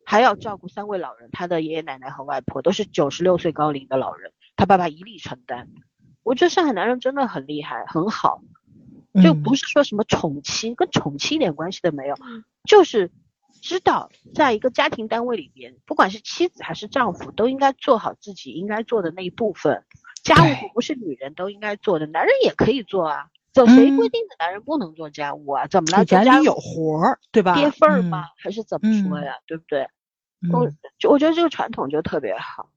[0.03, 5.69] 还要照顾三位老人，他的爷爷奶奶和外婆都是九十六岁高龄的老人，他爸爸一力承担。
[6.23, 8.41] 我觉得上海男人真的很厉害，很好。
[9.21, 12.15] 就嗯不是说什么宠妻，跟宠妻一点关系都没有，
[12.67, 13.11] 就是
[13.61, 19.83] 知道，在一个家庭单位里边，不管是妻子还是丈夫，都应该做好自己应该做的那一部分。
[20.23, 23.27] 家务对不是女人都应该做的，男人也可以做啊。
[23.53, 25.65] 怎谁规嗯定的男人不能做家务啊？
[25.67, 26.03] 怎么了？
[26.03, 27.55] 家里有活儿，对吧？
[27.55, 28.25] 跌份儿吗？
[28.37, 29.35] 还是怎么说嗯呀？
[29.47, 29.87] 对不对？
[30.41, 30.51] 嗯？
[30.51, 32.69] 我嗯就我觉得这个传统就特别好，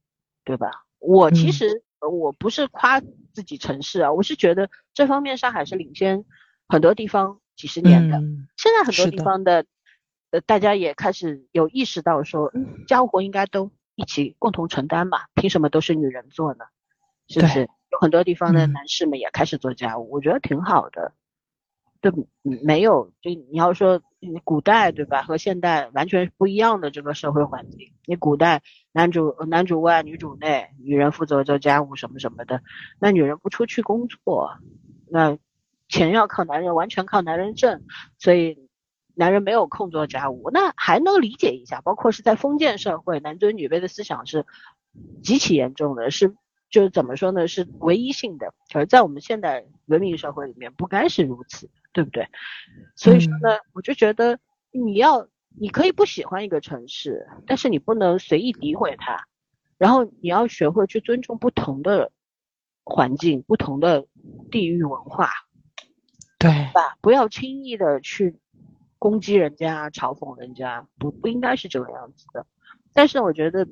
[0.45, 0.70] 对吧？
[1.01, 3.01] 我其嗯实呃我不是夸
[3.32, 6.24] 自己城市啊，我是觉得这方面上海是领先
[6.68, 8.18] 很多地方几十年的。
[8.18, 9.64] 嗯现在很多地方的，
[10.30, 16.64] 呃，大家也开始有意识到说，嗯，家务活应该都一起共同承担吧，凭什么都是女人做呢？
[17.28, 17.68] 是不是？
[17.90, 21.12] 有很多地方的嗯男士们也开始做家务，我觉得挺好的。
[22.01, 24.01] 对，没有，就你要说
[24.44, 27.92] 古代对吧，和现代完全不一样的这个社会环境。
[28.07, 32.62] 你古代男主男主外女主内，女人负责做家务什么什么的，
[33.01, 34.51] 那女人不出去工作，
[35.11, 35.38] 那
[35.88, 37.82] 钱要靠男人，完全靠男人挣，
[38.18, 38.68] 所以
[39.14, 41.80] 男人没有空做家务，那还能理解一下。
[41.80, 44.46] 包括是在封建社会，男尊女卑的思想是
[45.22, 46.36] 极其严重的，是
[46.70, 48.52] 就是怎么说呢，是唯一性的。
[48.74, 52.28] 而在我们现代文明社会里面，不该是如此，对不对？
[52.96, 54.38] 所以说呢，我就觉得
[54.70, 59.26] 你要，你可以不喜欢一个城市，但是你不能随意诋毁它，
[59.78, 62.12] 然后你要学会去尊重不同的
[62.84, 64.06] 环境、不同的
[64.50, 65.30] 地域文化，
[66.38, 66.96] 对，吧？
[67.00, 68.38] 不要轻易的去
[68.98, 72.46] 攻击人家、嘲讽人家，不不应该是这个样子的。
[72.92, 73.66] 但是我觉得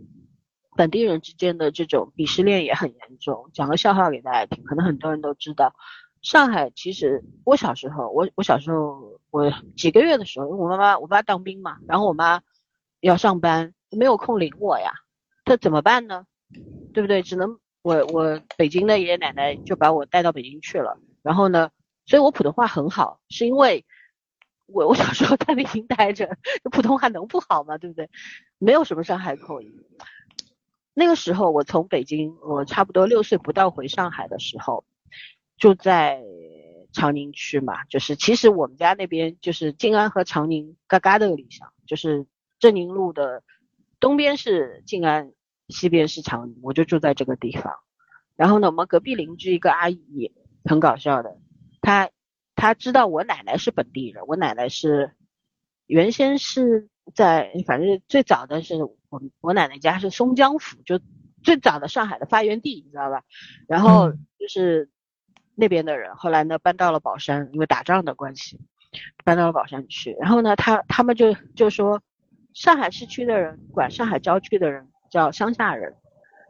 [0.77, 3.51] 本地人之间的这种鄙视链也很严重。
[3.53, 5.75] 讲个笑话给大家听，可能很多人都知道，
[6.23, 12.43] 上海其实我小时候，我我小时候我几个月的时候，因为我妈妈我爸当兵嘛，然后我妈
[13.01, 14.93] 要上班，没有空领我呀，
[15.45, 16.27] 这怎么办呢？
[16.93, 17.23] 对不对？
[17.23, 21.71] 只能我我北京的爷爷奶奶就把我带到北京去了，然后呢，
[22.07, 23.85] 所以我普通话很好，是因为
[24.67, 26.37] 我我小时候在北京待着，
[26.71, 27.79] 普通话能不好吗？
[27.79, 28.11] 对不对？
[28.59, 29.73] 没有什么上海口音。
[30.99, 34.87] 那个时候我从北京，我差不多六岁不到回上海的时候，
[35.59, 36.23] 住在
[36.91, 42.27] 长宁区嘛，就是其实我们家那边就是静安和长宁嘎嘎的里上，就是
[42.59, 43.43] 镇宁路的
[44.01, 45.35] 东边是静安，
[45.69, 47.75] 西边是长宁，我就住在这个地方。
[48.35, 50.33] 然后呢，我们隔壁邻居一个阿姨
[50.65, 51.37] 很搞笑的，
[51.83, 52.09] 她
[52.55, 55.13] 她知道我奶奶是本地人，我奶奶是
[55.87, 61.01] 原先是在反正最早的是我我奶奶家是松江府，就
[61.43, 63.23] 最早的上海的发源地，你知道吧？
[63.69, 64.91] 然后嗯就是
[65.55, 68.61] 那边的人，后来呢搬到了宝山，因为打仗的关系，
[69.25, 70.17] 搬到了宝山去。
[70.21, 72.03] 然后呢，他他们就就说，
[72.53, 75.95] 上海市区的人管上海郊区的人叫乡下人。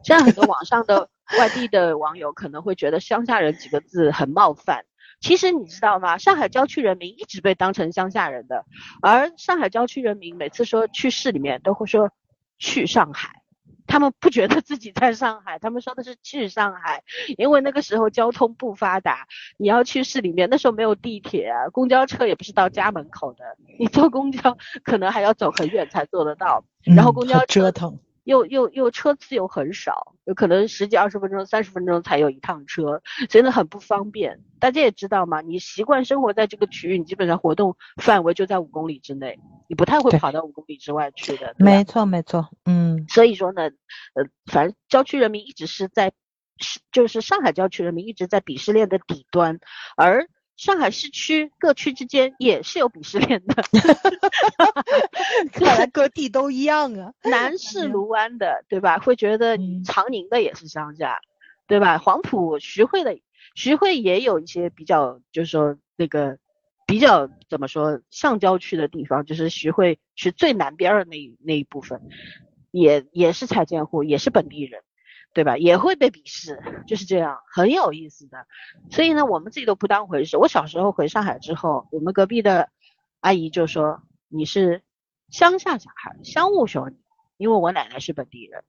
[0.03, 4.85] 现在很多网上的 外地的网友可能会觉得“乡下人”几个字很冒犯。
[5.19, 6.17] 其实你知道吗？
[6.17, 8.65] 上海郊区人民一直被当成乡下人的，
[9.01, 12.11] 而上海郊区人民每次说去市里面都会说
[12.59, 13.41] 去上海，
[13.87, 17.03] 他们不觉得自己在上海，他们说的是去上海，
[17.37, 23.43] 因为那个时候交通不发达，你要去市里面，那时候没有地铁啊，公交车也不是到家门口的，
[23.79, 34.41] 你坐公交可能还要走很远才坐得到，然后公交车折腾，又又又车次又很少，有可能十几二十分钟、三十分钟才有一趟车，真的很不方便。
[34.59, 43.61] 大家也知道嘛，你习惯生活在这个区域，你基本上活动范围就在五公里之内，你不太会跑到五公里之外去的，没错没错，嗯所以说呢，
[44.13, 46.11] 呃，反正郊区人民一直是在，
[46.59, 49.61] 是就是上海郊区人民一直在鄙视链的底端，
[49.95, 53.53] 而上海市区各区之间也是有鄙视链的。
[55.53, 57.13] 看来各地都一样啊。
[57.23, 58.97] 南是卢湾的，对吧？
[58.97, 61.21] 会觉得嗯长宁的也是乡下，
[61.67, 61.99] 对吧？
[61.99, 63.19] 黄埔、徐汇的，
[63.55, 66.37] 徐汇也有一些比较，就是说那个
[66.87, 72.01] 比较怎么说，上郊区的地方，就是徐汇是最南边的那一那一部分，
[72.71, 74.81] 也也是拆迁户，也是本地人，
[75.37, 75.55] 对吧？
[75.55, 78.47] 也会被鄙视，就是这样，很有意思的。
[78.89, 80.35] 所以呢，我们自己都不当回事。
[80.35, 82.69] 我小时候回上海之后，我们隔壁的
[83.19, 84.81] 阿姨就说你是
[85.29, 86.95] 乡下小孩，乡务小女，
[87.37, 88.63] 因为我奶奶是本地人。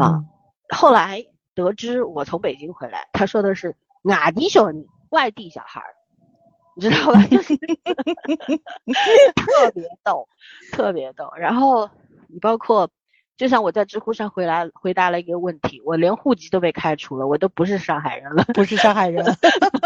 [0.00, 0.28] 啊嗯
[0.74, 1.24] 后来
[1.54, 5.82] 得知我从北京回来，她说的是外地小女，外地小孩，
[6.74, 7.22] 你知道吧？
[7.30, 7.54] 就是
[9.36, 10.26] 特别逗，
[10.72, 11.30] 特别逗。
[11.36, 11.88] 然后
[12.28, 12.90] 你包括，
[13.36, 18.44] 就像我在知乎上回来回答了一个问题，我连户籍都被开除了，我都不是上海人了。
[18.54, 19.24] 不是上海人，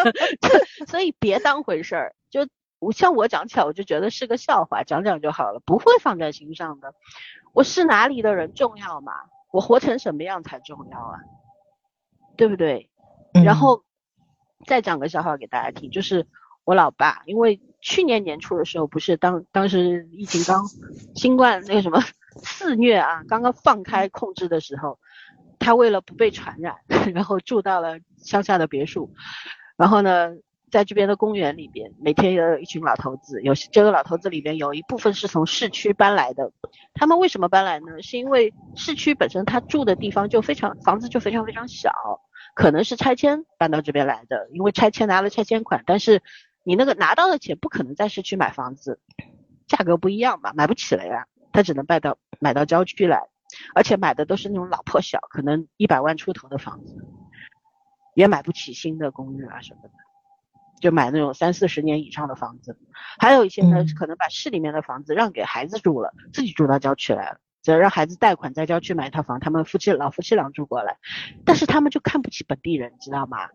[0.86, 2.14] 所以别当回事儿。
[2.30, 2.46] 就
[2.78, 6.94] 我像我讲起来，我就觉得是个笑话，讲讲就好了，不会放在心上的。
[7.52, 9.12] 我是哪里的人重要吗？
[9.50, 11.18] 我活成什么样才重要啊？
[12.36, 12.88] 对不对？
[13.32, 13.84] 然嗯后
[14.64, 16.28] 再讲个笑话给大家听，就是
[16.64, 20.64] 我老爸，因为去年年初的时候，不是当当时疫情刚
[21.16, 22.00] 新冠那个什么
[22.42, 24.98] 肆虐啊，刚刚放开控制的时候，
[25.58, 26.76] 他为了不被传染，
[27.14, 29.12] 然后住到了乡下的别墅，
[29.76, 30.30] 然后呢，
[30.70, 36.52] 在这边的公园里边，每天有一群老头子，有这个老头子里边有一部分是从市区搬来的，
[36.94, 38.02] 他们为什么搬来呢？
[38.02, 41.92] 是因为市区本身他住的地方就非常房子就非常非常小，
[42.54, 46.22] 可能是拆迁搬到这边来的，因为拆迁拿了拆迁款，但是。
[46.62, 49.00] 你那个拿到的钱不可能在市区买房子，
[49.66, 51.24] 价格不一样嘛，买不起了呀。
[51.52, 53.28] 他只能卖到买到郊区来，
[53.74, 56.96] 而且买的都是那种老破小，可能一百万出头的房子，
[58.14, 59.90] 也买不起新的公寓啊什么的，
[60.80, 62.78] 就买那种三四十年以上的房子。
[63.18, 67.38] 还有一些呢，可能把市里面的房子让给孩子住了，自己住到郊区来了。
[67.62, 70.96] 只要让孩子贷款在郊区买一套房，他们夫妻老夫妻俩住过来，
[71.44, 73.48] 但是他们就看不起本地人，知道吗？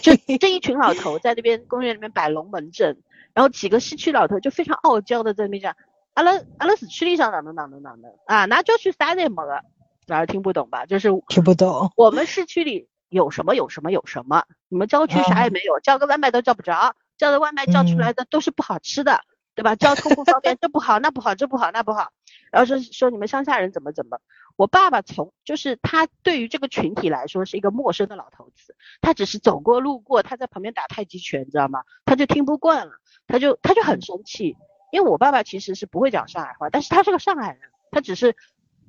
[0.00, 3.02] 就 这一群老头在那边公园里面摆龙门阵，
[3.34, 5.74] 然后几个市区老头就非常傲娇的在那边讲，
[6.18, 9.62] 阿拉阿拉市区里上哪能哪能哪能啊，那郊区啥也没个，
[10.08, 10.84] 哪儿听不懂吧？
[10.84, 11.92] 就是听不懂。
[11.96, 19.20] 我们市区里有什么有什么有什么，你们郊区啥也没有，叫个外卖都叫不着，叫的外卖叫出来的都是不好吃的。
[19.54, 19.74] 对吧？
[19.74, 22.10] 交通不方便，这不好， 那不好，这不好，那不好。
[22.52, 24.20] 然后说说你们乡下人怎么怎么。
[24.54, 31.82] 我爸爸从就是他对于这个群体来说是一个陌生的老头子，他只是走过路过，他在旁边打太极拳，你知道吗？
[32.04, 32.92] 他就听不惯了，
[33.26, 34.56] 他就他就很生气。
[34.92, 37.60] 因为我爸爸其实是不会讲上海话，但是他是个上海人，
[37.90, 38.36] 他只是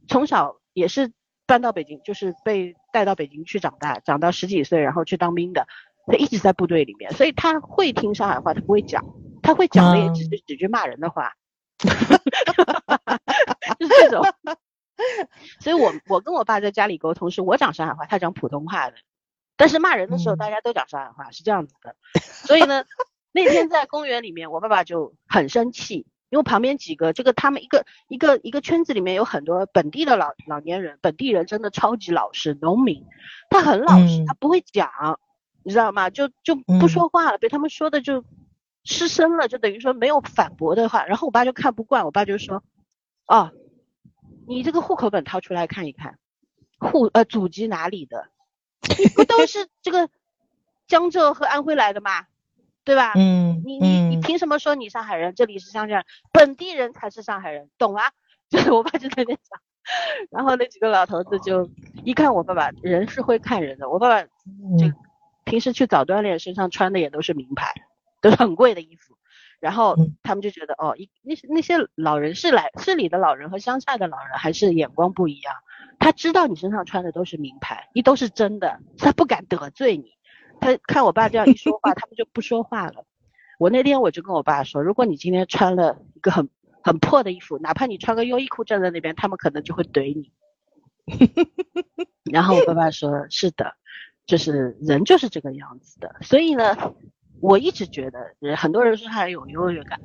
[0.07, 1.11] 从小也是
[1.45, 5.67] 搬到北京，就是被带到北京去长大，长到十几岁然后去当兵的，
[6.05, 9.05] 他一直在部队里面，所以他会听上海话，他不会讲。
[9.41, 11.33] 他会讲的也只是几句骂人的话
[13.79, 14.21] 就是这种。
[15.59, 18.97] 所以我我跟我爸在家里沟通，是我讲上海话，他讲普通话的。
[19.55, 21.95] 但是骂人的时候，大家都讲上海话，是这样子的。
[22.21, 22.83] 所以呢，
[23.31, 33.05] 那天在公园里面，我爸爸就很生气，因为旁边几个这个他们一个一个一个圈子里面有很多本地的老老年人，本地人真的超级老实，农民，
[33.49, 35.19] 他很老实，他不会讲，
[35.63, 36.09] 你知道吗？
[36.09, 38.23] 就就不说话了，被他们说的就。
[38.85, 42.63] 失声了，就等于说没有反驳的话，然后我爸就看不惯，我爸就说，
[43.27, 43.51] 哦，
[44.47, 46.17] 你这个户口本掏出来看一看，
[46.79, 48.29] 户呃祖籍哪里的，
[48.97, 50.09] 你不都是这个
[50.87, 52.25] 江浙和安徽来的吗？
[52.89, 53.13] 对吧？
[53.15, 55.35] 嗯，你你你凭什么说你上海人？
[55.35, 58.01] 这里是乡下人，本地人才是上海人，懂吗？
[58.49, 59.61] 就是我爸就在那讲，
[60.31, 61.69] 然后那几个老头子就
[62.03, 64.91] 一看我爸爸，人是会看人的，我爸爸就
[65.43, 67.71] 平时去早锻炼，身上穿的也都是名牌。
[68.21, 69.15] 都是很贵的衣服，
[69.61, 75.53] 然后他们就觉得哦，一那些那些老人是来市里的老人和乡下的老人还是眼光不一样。
[75.99, 80.11] 他知道你身上穿的都是名牌，你都是真的，他不敢得罪你。
[80.59, 83.05] 他看我爸这样一说话，他们就不说话了。
[83.57, 86.49] 我那天我就跟我爸说，如果你今天穿了一个很
[86.83, 90.31] 很破的衣服，哪怕你穿个优衣库站在那边，他们可能就会怼你。
[92.31, 93.75] 然后我爸爸说，是的，
[94.25, 96.75] 就是人就是这个样子的，所以呢。
[97.41, 100.01] 我一直觉得，很多人说他有优越感，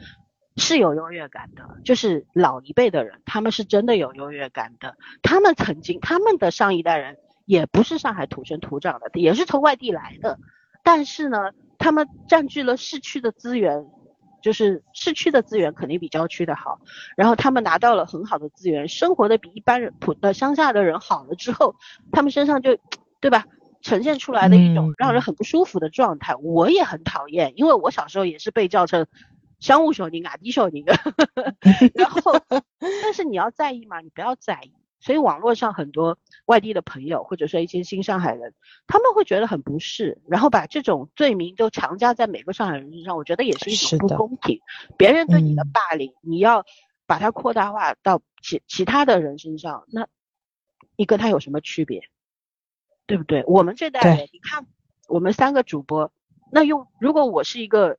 [0.57, 1.64] 是有优越感的。
[1.84, 4.96] 就是老一辈的人，他们是真的有优越感的。
[5.20, 10.38] 他们曾经，他们的上一代人也不是上海土生土长的，也是从外地来的。
[10.82, 13.86] 但是呢，他们占据了市区的资源，
[14.42, 16.78] 就是市区的资源肯定比郊区的好。
[17.16, 21.76] 然后他们拿到了很好的资源，生活的比一般人普呃乡下的人好了之后，
[22.12, 22.78] 他们身上就，
[23.20, 23.47] 对吧？
[23.80, 29.07] 呈现出来的一种让人很不舒服的状态，我也很讨厌，因为我小时候也是被叫成
[29.61, 30.95] 商务小宁啊、低小宁的。
[31.95, 34.00] 然后，但是你要在意嘛？
[34.00, 34.72] 你不要在意。
[35.05, 38.55] 所以网络上很多外地的朋友，或者说一些新上海人，
[38.87, 44.61] 他们会觉得很不适，然后把这种罪名都强加在每个上海人身上，我觉得也是一种不公平。
[44.97, 46.64] 别人对你的霸凌，你要
[47.05, 50.09] 把它扩大化到其其他的人身上，那
[50.97, 52.09] 你跟他有什么区别？
[53.05, 53.45] 对不对？
[53.47, 54.67] 我们这代人，你看
[55.07, 56.11] 我们三个主播，
[56.51, 57.99] 那用如果我是一个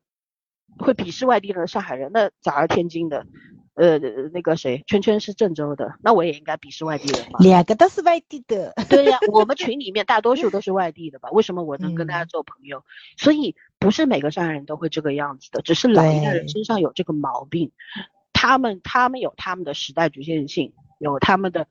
[0.76, 3.28] 会鄙视外地人的上海人，那早儿天津的，
[3.76, 3.98] 呃，
[4.32, 7.38] 那个谁，圈圈是郑州的，那我也应该鄙视外地人吧？
[7.40, 8.72] 两个都是外地的。
[8.88, 11.30] 对呀，我们 群里面大多数都是外地的吧？
[11.30, 12.82] 为什么我能跟大家做朋友？
[13.16, 17.70] 所以不是每个上海人都会这个样子的，只是老一代人身上有这个毛病，
[18.32, 21.68] 他们他们有他们的时代局限性，有他们的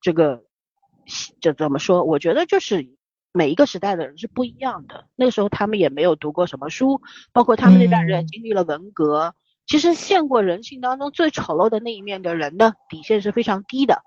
[0.00, 0.44] 这个。
[1.40, 2.02] 这怎么说？
[2.02, 2.88] 我觉得就是
[3.30, 5.06] 每一个时代的人是不一样的。
[5.14, 7.00] 那时候他们也没有读过什么书，
[7.32, 9.36] 包括他们那代人经历了文革。
[9.66, 14.02] 其实见过人性当中最丑陋的那一面的人呢，底线是非常低的。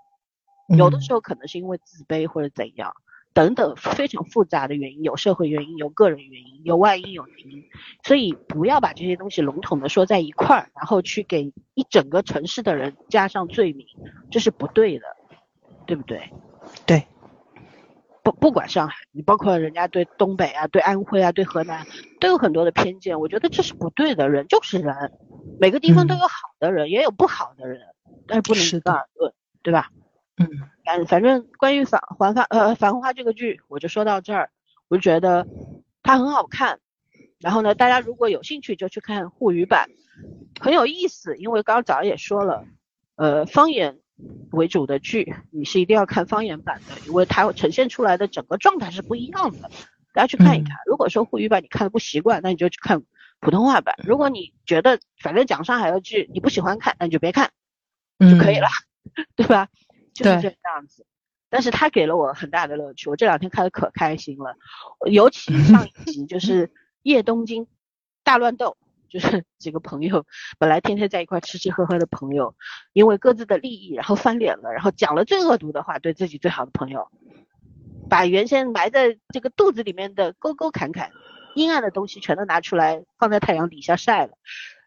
[0.78, 2.94] 有的时候可能是因为自卑或者怎样。
[3.32, 7.64] 等等非常复杂的原因，有社会原因，有个人原因，有外因，有内因，
[8.04, 13.86] 所以不要把这些东西笼统的说在一块儿，然后去给一整个城市的人加上罪名，
[14.32, 15.06] 这是不对的，
[15.86, 16.18] 对不对？
[16.18, 16.49] 对。
[18.32, 21.86] 不不管上海，你包括人家对东北啊、对安徽啊、对河南
[22.20, 24.30] 都有很多的偏见，我觉得这是不对的。
[24.30, 25.12] 人就是人，
[25.60, 27.82] 每个地方都有好的人，也有不好的人，
[28.28, 29.34] 但是不能一概而论，
[29.64, 29.90] 对吧？
[30.38, 30.48] 嗯，
[30.86, 34.52] 反反正关于繁繁繁呃繁花这个剧，我就说到这儿。
[34.88, 35.48] 我就觉得
[36.02, 36.80] 它很好看，
[37.40, 39.90] 然后呢，大家如果有兴趣就去看沪语版，
[40.60, 41.38] 很有意思。
[41.38, 42.66] 因为刚刚早上也说了，
[43.16, 44.00] 呃，方言。
[44.52, 49.70] 为主的剧，你是一定要看方言版的，因为它呈现出来的整个状态是不一样的。
[50.14, 50.78] 大家去看一看。
[50.86, 53.04] 如果说沪语版你看的不习惯，那你就去看
[53.40, 53.96] 普通话版。
[54.04, 57.52] 如果你觉得反正讲上海的剧你不喜欢看，那你就别看
[58.20, 58.68] 就可以了，
[59.36, 59.70] 对吧？
[60.14, 61.06] 就是这样子。
[61.50, 64.56] 但是他给了我很大的乐趣，我这两天看的可开心了。
[65.10, 66.72] 尤其上一集就是
[67.02, 67.68] 夜东京
[68.24, 68.78] 大乱斗。
[69.10, 70.26] 就是 几个朋友，
[70.58, 72.56] 本来天天在一块吃吃喝喝的朋友，
[72.94, 77.10] 因为各自的利益，然后翻脸了，然后讲了最恶毒的话，对自己最好的朋友，
[78.10, 81.12] 把原先埋在这个肚子里面的沟沟坎坎、
[81.56, 84.34] 阴暗的东西全都拿出来放在太阳底下晒了。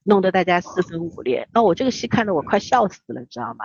[0.05, 3.65] 弄得大家四分五裂，那我这个戏看得我快笑死了，你知道吗？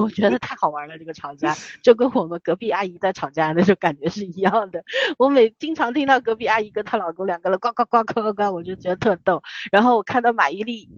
[0.00, 4.82] 我觉得太好玩了，这个吵架就跟我们隔壁阿姨在吵架那种感觉是一样的。
[5.18, 9.42] 我每经常听到隔壁阿姨跟她老公两个人呱呱呱呱呱呱，我就觉得特逗。
[9.70, 10.88] 然后我看到马伊琍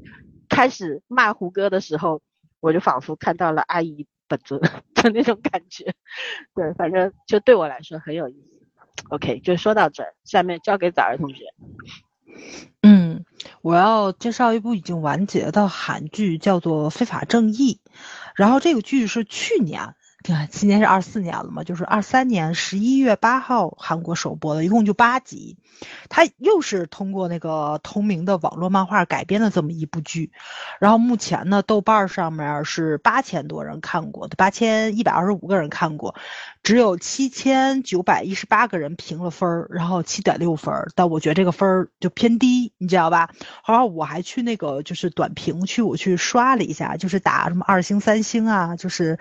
[0.49, 2.23] 开始骂胡歌的时候，
[2.61, 5.95] 我就仿佛看到了阿姨本尊的那种感觉。
[6.55, 8.53] 对，反正就对我来说很有意思。
[9.09, 11.45] OK，就说到这儿，下面交给早儿同学。
[12.83, 13.25] 嗯，
[13.61, 17.81] 我要介绍一部已经完结的韩剧，叫做《非法正义》。
[18.35, 19.95] 然后这个剧是去年，
[20.25, 25.57] 你看今年是二四年了嘛，就是二三年十一月八号韩国首播的，一共就八集。
[26.09, 30.31] 它又是通过那个同名的网络漫画改编的这么一部剧。
[30.79, 36.15] 然后目前呢，豆瓣上面是八千多人看过，八千一百二十五个人看过。
[36.63, 43.31] 只有七千九百一十八个人评了分儿，然后七点六分，但我觉得这个分儿就偏低，你知道吧？
[43.65, 49.19] 后来我还去那个就是短评去我去刷了一下，就是打什么二星三星啊，就是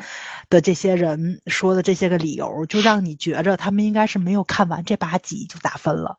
[0.50, 6.18] 的这些人说的这些个理由，就让你觉着他们应该是没有看完这八集就打分了，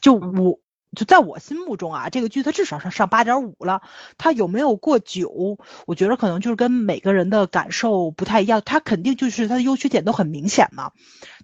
[0.00, 0.60] 就我。
[0.94, 3.80] 就在我心目中啊，这个剧它至少上上八点五了。
[4.18, 5.58] 它有没有过九？
[5.86, 8.60] 我觉得可能就是跟每个人的感受不太一样。
[8.62, 10.92] 它肯定就是它的优缺点都很明显嘛。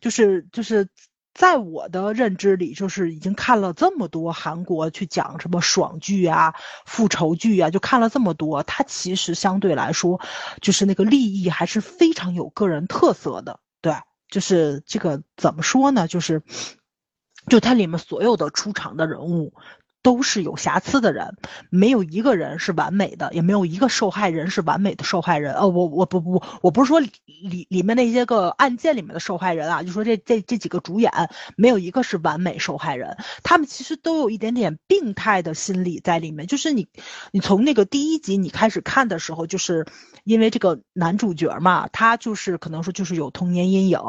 [0.03, 0.91] 就是就是
[1.39, 6.53] 在我的认知里，就是已经看了这么多韩国去讲什么爽剧啊、
[6.85, 8.65] 复仇剧啊，就看了这么多。
[8.65, 10.21] 它其实相对来说，
[10.61, 13.61] 就是那个利益还是非常有个人特色的。
[13.81, 13.95] 对，
[14.29, 16.09] 就是这个怎么说呢？
[16.09, 16.43] 就是。
[17.47, 19.55] 就它里面所有的出场的人物。
[20.03, 21.37] 都是有瑕疵的人，
[21.71, 25.55] 没有一个人是完美的，也没有一个受害人是完美的受害人。
[25.55, 27.11] 呃，我我不不，我不是说里
[27.69, 31.13] 里面那些个案件里面的受害人啊，就说这这这几个主演
[31.57, 36.47] 没有一个是完美受害人，他们其实都有一点点病态的心理在里面。
[36.47, 36.89] 就是你
[37.33, 39.87] 你从那个第一集你开始看的时候，就是
[40.25, 44.01] 因为这个男主角嘛，他就是可能说就是有童年阴影，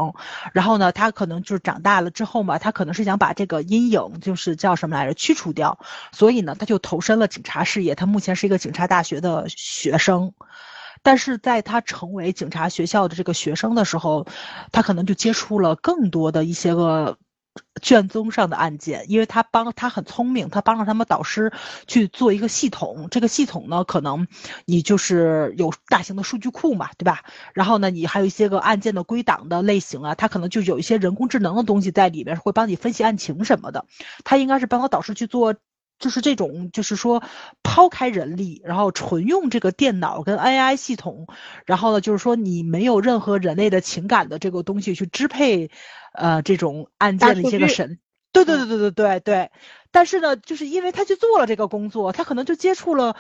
[0.54, 5.79] 然后呢，他可能就是长大了之后嘛，他可能是想把这个阴影就是叫什么来着去除掉。
[6.12, 7.96] 所以呢，他就投身了警察事业。
[7.96, 10.34] 他目前是一个警察大学的学生，
[11.02, 14.28] 但是在他成为警察学校的这个学生的时候，
[14.72, 17.18] 他可能就接触了更多的一些个
[17.82, 19.06] 卷宗上的案件。
[19.08, 21.52] 因为他帮他很聪明，他帮着他们导师
[21.88, 23.08] 去做一个系统。
[23.10, 24.28] 这个系统呢，可能
[24.66, 27.24] 你就是有大型的数据库嘛，对吧？
[27.54, 33.86] 然后呢，你还有一些个案件的归档的类型啊，他可能就有一些人工智能的东西在里面，会帮你分析案情什么的。
[34.24, 35.56] 他应该是帮他导师去做。
[36.00, 37.22] 就是这种，就是说
[37.62, 41.28] 抛开人力，然后纯用这个电脑跟 AI 系统，
[41.66, 45.70] 然后呢，就是说你没有任何人类的情感的这个东西去支配，
[46.14, 48.00] 呃，这种案件的一些个审，
[48.32, 49.52] 对对对对对对对。
[49.92, 53.16] 但是呢，就是因为他去做了这个工作，他可能就接触了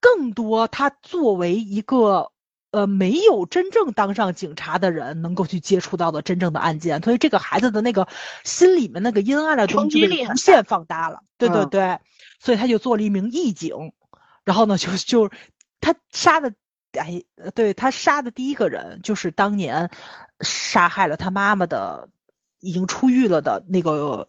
[0.00, 2.30] 更多他作为一个
[2.70, 8.08] 呃没有真正当上警察的人能够去接触到的真正的案件，所以这个孩子的那个
[8.44, 11.22] 心里面那个阴暗的东西被无限放大了。
[11.36, 11.98] 对对对。
[12.40, 13.92] 所以他就做了一名义警，
[14.44, 15.28] 然后呢，就就
[15.80, 16.54] 他杀的，
[16.92, 17.20] 哎，
[17.52, 19.90] 对他杀的第一个人就是当年
[20.40, 22.10] 杀害了他妈妈的，
[22.60, 24.28] 已经出狱了的那个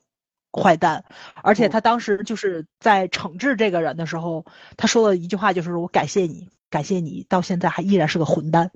[0.52, 1.06] 坏蛋，
[1.44, 4.44] 而且他当时就是在惩治这个人的时候，
[4.76, 8.72] 他说了一句话，就是我感谢你，感谢你到现在还依然是个混蛋，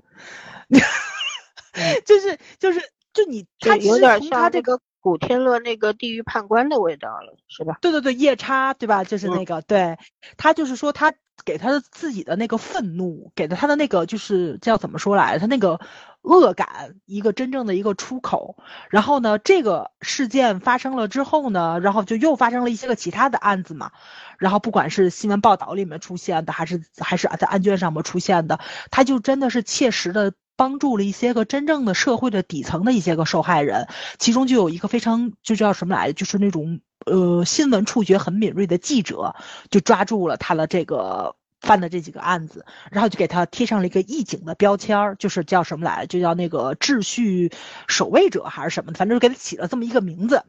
[2.04, 2.80] 就是就是
[3.12, 7.78] 就你他有点像他这个古天乐那个地狱判官的味道了，是吧？
[7.80, 9.04] 对对对，夜叉对吧？
[9.04, 9.96] 就是那个，对
[10.36, 11.12] 他就是说他
[11.44, 15.80] 给他的自己的那个愤怒，给的他的那个就是叫怎么说来，他那个。
[16.24, 18.56] 恶感一个真正的一个出口，
[18.88, 23.92] 然后呢，这个事件发生了之后呢，然后就又发生了一些个其他的案子嘛，
[24.38, 28.58] 然后不管是新闻报道里面出现的，还是还是在案卷上面出现的，
[28.90, 33.86] 他就真的是切实的帮助了一些个真正的社会的底层的一些个受害人，
[34.18, 39.36] 其中就有一个非常就叫什么来着，就是那种呃新闻触觉很敏锐的记者，
[39.68, 41.36] 就抓住了他的这个。
[41.64, 47.50] 犯的这几个案子，然后就给他贴上了一个义警的标签儿，就是叫什么来，就叫那个秩序
[47.88, 50.44] 守卫者还是什么的，反正就给他起了这么一个名字，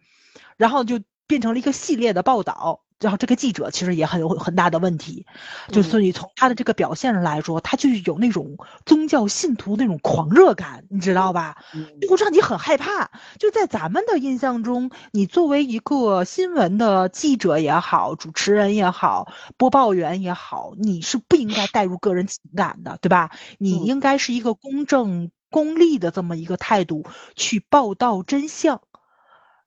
[0.57, 2.84] 然后就变成了一个系列的报道。
[2.99, 5.25] 然后这个记者其实也很有很大的问题，
[5.71, 11.57] 就所以从他的这个表现上来说，他就有那种宗教信徒那种狂热感，你知道吧？
[12.01, 13.11] 就会让你很害怕。
[13.37, 23.31] 就在咱们的印象中，你作为一个新闻的记者也好，主持人也好，播报员也好，你是不应该带入个人情感的，对吧？
[23.59, 27.03] 你应该是一个公正、公利的这么一个态度
[27.35, 28.81] 去报道真相。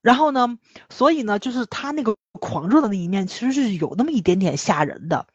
[0.08, 0.58] 然后呢，
[0.88, 5.26] 所以呢，就是他那个狂热的那一面，其实是有那么一点点吓人的。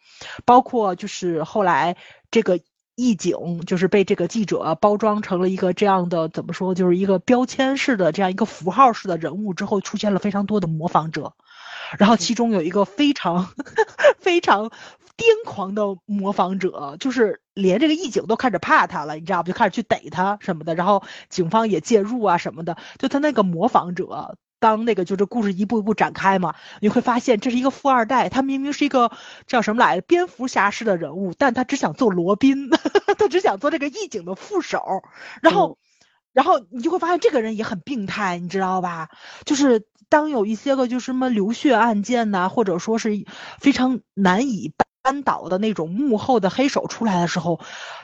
[0.46, 1.96] 包括就是后来
[2.32, 2.60] 这个
[2.96, 11.36] 义警，就是被这个记者包装成了一个这样的，怎么说，就是一个标签式的这样一个符号式的人物之后，出现了非常多的模仿者。
[12.00, 13.54] 然后其中有一个非常
[14.20, 19.50] 非常癫狂的模仿者，就是连这个义警都开始怕他了，你知道不？
[19.50, 20.74] 就开始去逮他什么的。
[20.74, 22.76] 然后警方也介入啊什么的。
[22.98, 24.36] 就他那个模仿者。
[24.64, 29.12] 当那个就这故事一步一步展开嘛，你会发现这是一个富二代，他明明是一个
[29.46, 32.70] 叫什么来着蝙蝠侠式的人物，但他只想做罗宾，
[33.20, 35.04] 他只想做这个义警的副手。
[35.42, 35.78] 然后，
[36.32, 39.10] 然后你就会发现这个人也很病态，你知道吧？
[39.44, 43.26] 就是当有一些个就什么流血案件呐，或者说是
[43.60, 44.72] 非常难以
[45.02, 47.60] 扳倒的那种幕后的黑手出来的时候，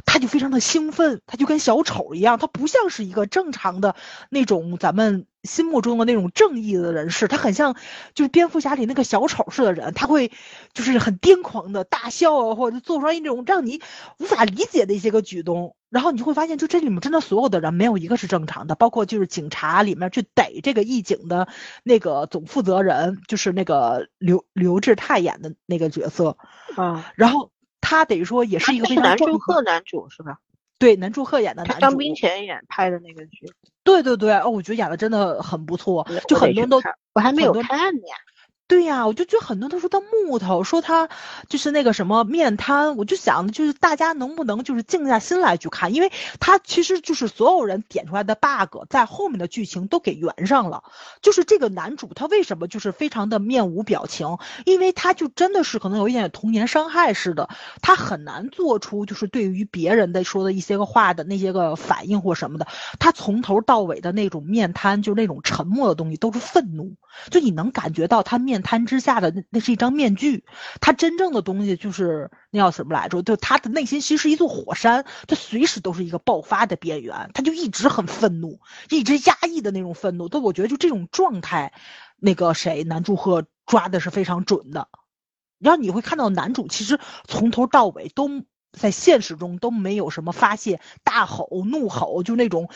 [0.06, 3.95] 他就非常的兴奋，他就跟小丑一样，他不像是一个正常的
[4.30, 5.26] 那种咱们。
[5.44, 7.76] 心目中的那种正义的人士，他很像
[8.14, 10.32] 就是蝙蝠侠里那个小丑似的人，他会
[10.74, 13.82] 就是很癫狂的大笑啊，或者做出来一种让你
[14.20, 15.76] 无法理解的一些个举动。
[15.90, 21.48] 然后你就会发现，就这里面真的所有的人没有一个是正常的，包括就是警察里面去逮这个义警的
[21.84, 26.38] 那个总负责人，就是那个刘刘志泰演的那个角色
[26.76, 27.11] 啊。
[27.16, 27.49] 然后
[27.82, 30.38] 他等于说也是一个非常男祝贺男主是吧？
[30.78, 33.52] 对，南祝贺演的男主，张冰前演拍的那个剧。
[33.90, 36.82] 对对对，哦，我觉得演的真的很不错，就很多都
[37.14, 38.02] 我还没有看呢。
[38.70, 41.10] 对呀，我就觉得很多都说他木头，说他
[41.48, 50.84] 就是那个什么面瘫，我就想就是大家能不能就是静下心来去看，因为他其实就是所有人点出来的 bug，在后面的剧情都给圆上了。
[51.24, 57.50] 就是这个男主他为什么就是非常的面无表情，因为他就真的是可能有一点童年伤害似的，
[57.82, 62.68] 他很难做出就是对于别人的说的一些个话的那些个反应或什么的，
[63.00, 66.94] 他从头到尾的那种面瘫，就那种沉默的东西都是愤怒，
[67.32, 68.59] 就你能感觉到他面。
[68.61, 70.44] 瘫之下的那那是一张面具，
[70.81, 73.22] 他真正的东西就是那叫什么来着？
[73.22, 78.60] 就他的内心其实是一座火山，他随时都是一个爆发的边缘，他就一直很愤怒，
[78.90, 80.30] 一直压抑的那种愤怒。
[80.30, 81.73] 但我觉得就这种状态，
[82.18, 84.88] 那个谁南柱赫抓的是非常准的。
[85.60, 88.30] 然后你会看到男主其实从头到尾都
[88.72, 92.69] 在现实中都没有什么发泄、大吼、怒吼，就那种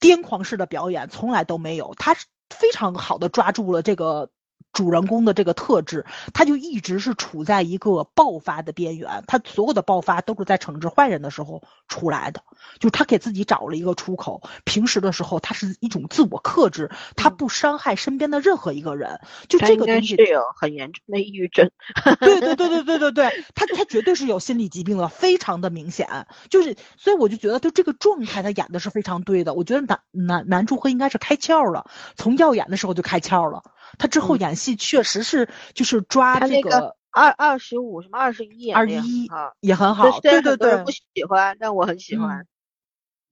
[0.00, 1.94] 癫狂式的表演从来都没有。
[1.96, 2.14] 他
[2.48, 4.30] 非常好的抓住了这个。
[4.72, 12.42] 主人公的这个特质，他就一直是处在一个爆发的边缘，他所有的爆发都是在惩治坏人的时候出来的，
[12.78, 14.42] 就他给自己找了一个出口。
[14.64, 19.20] 平时的时候，他是一种自我克制，他不伤害身边的任何一个人。
[19.48, 21.70] 就这个东西有很严重的抑郁症。
[22.20, 26.26] 对对对对对对对，他他绝对是有心理疾病的，非常的明显。
[26.48, 29.54] 就是所以我就觉得，就这个状态，他演的是非常对的。
[29.54, 33.62] 我觉得男男男主会应该是开窍了，从耀眼的时候就开窍了。
[33.98, 42.46] 他之后演戏确实是就是抓这个二二十五什么二十一二十一啊也很好，对对对，不喜欢，但我很喜欢。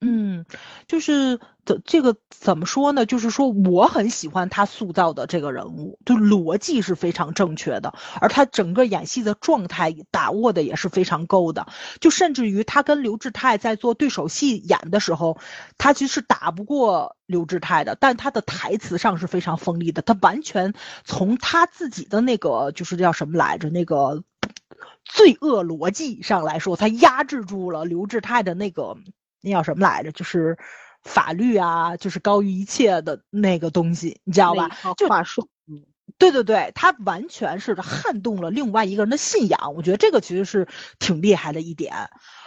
[0.00, 0.46] 嗯，
[0.86, 3.04] 就是的这个怎么说呢？
[3.04, 11.66] 就是说我很喜欢他塑造的这个人物，就逻辑是非常正确的，而他整个演戏的状态把握的也是非常够的。
[12.00, 15.36] 就甚至于他跟刘志泰在做对手戏演的时候，
[15.78, 20.00] 他其实打不过刘志泰的，但他的台词上是非常锋利的。
[20.02, 24.22] 他完全从他自己的那个就是叫什么来着那个
[25.04, 28.96] 罪恶逻辑上来说，他压制住了刘志泰的那个。
[29.48, 30.12] 那叫什么来着？
[30.12, 30.56] 就是
[31.02, 34.68] 法律啊，就是高于一切的那个东西，你知道吧？
[34.96, 35.22] 就话
[36.18, 40.66] 对对对，他完全是撼动了另外一个人的信仰，我觉得这个其实是
[40.98, 41.94] 挺厉害的一点。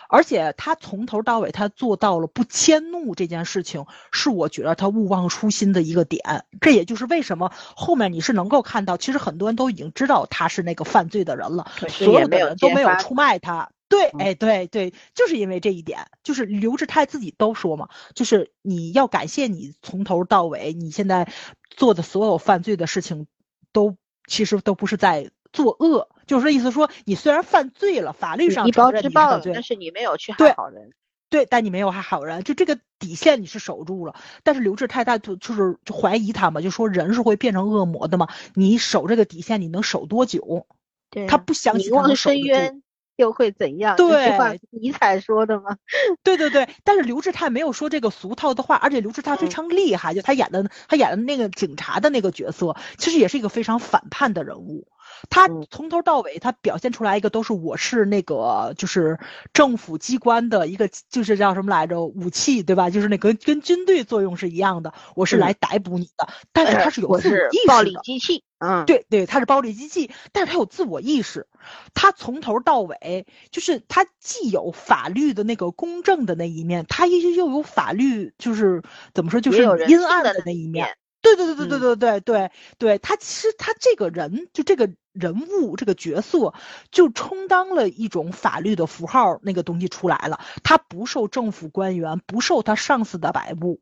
[0.10, 6.44] 而且他从头到尾，他做到了不迁怒这件事情，是我觉得他勿忘初心的一个点。
[6.60, 13.69] 这也就是为什么后面你是能够看到，其实很多人都已经知道他是那个犯罪的人了，所有的人都没有出卖他。
[13.91, 21.30] 对，哎，对对，就是因为这一点，就是刘志泰自己都说嘛，就是你要感谢你从头到尾，你现在
[21.69, 23.27] 做的所有犯罪的事情，
[23.73, 23.97] 都
[24.27, 26.07] 其实都不是在作恶。
[26.26, 30.91] 就是意思说，你虽然犯罪了，法律上一报之报，但是你没有去害好人。
[31.30, 34.15] 对，但你没有害好人，就这个底线你是守住了。
[34.43, 40.65] 但是刘志泰他就就是就怀疑他嘛，就说人是会变成恶魔的嘛，你守这个底线，你能守多久？
[41.09, 42.81] 对，他不相信他能守冤
[43.15, 43.95] 又会怎样？
[43.95, 45.77] 对，尼采说的吗？
[46.23, 54.88] 对对对，但是刘志泰没有说这个俗套的话，而且刘志泰非常厉害，就他演的他演的那个警察的那个角色，其实也是一个非常反叛的人物。
[55.29, 59.19] 他从头到尾，他表现出来一个都是我是那个就是
[59.53, 62.89] 政府机关的一个就是叫什么来着武器对吧？
[62.89, 66.27] 就是那个跟军队作用是一样的，我是来逮捕你的。
[66.53, 68.43] 但是他是有自我意识的，暴力机器。
[68.61, 71.47] 嗯，对对，他是暴力机器，但是他有自我意识。
[71.95, 78.83] 他从头到尾就是他既有法律的那个公正的那一面，他又又有法律就是
[79.15, 80.95] 怎么说就是阴暗的那一面。
[81.23, 86.53] 对对对对对对对对对，他其实他这个人就这个人物这个角色，
[86.91, 93.79] 就充当了一种法律的符号，那个东西出来了，他不受政府官员，不受他上司的摆布。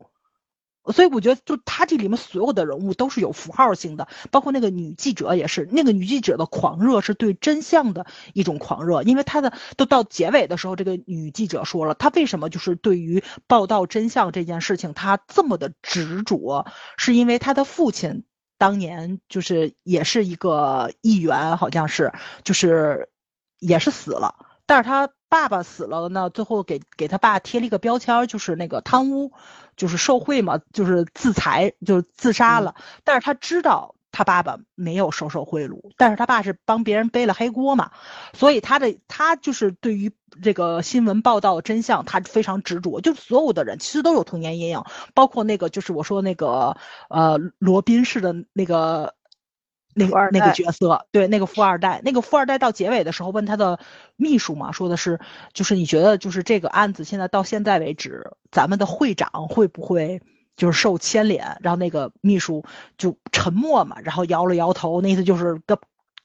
[0.86, 5.68] 所以我觉得，就他这里面所有的人物都是有符号性的，包括那个女记者也是。
[5.70, 16.66] 那个女记者的狂热是对真相的一种狂热，因为她的都到结尾的时候，这个女记者说了，她为什么就是对于报道真相这件事情，她这么的执着，
[16.96, 18.24] 是因为她的父亲
[18.56, 22.12] 当年就是也是一个议员，好像是
[22.42, 23.10] 就是
[23.58, 24.34] 也是死了，
[24.66, 29.32] 但是他爸爸死了呢，最后给给他爸贴了一个标签，就是那个贪污。
[29.80, 32.74] 就是受贿嘛，就是自裁，就是自杀了。
[33.02, 37.92] 但是他知道他爸爸没有收受贿赂，但是他爸是帮别人背了黑锅嘛，
[38.34, 40.12] 所以他的他就是对于
[40.42, 43.00] 这个新闻报道真相，他非常执着。
[43.00, 44.84] 就所有的人其实都有童年阴影，
[45.14, 46.76] 包括那个就是我说那个
[47.08, 49.14] 呃罗宾式的那个。
[50.00, 53.78] 那个那个角色，对那个富二代，那个富二代到结尾的时候问他的
[54.16, 55.20] 秘书嘛，说的是，
[55.52, 60.20] 就是你觉得就是这个案子现在到现在为止，咱们的会长会不会
[60.56, 61.58] 就是受牵连？
[61.60, 62.64] 然后那个秘书
[62.98, 65.78] 就沉默嘛，然后摇了摇头，那意思就是跟。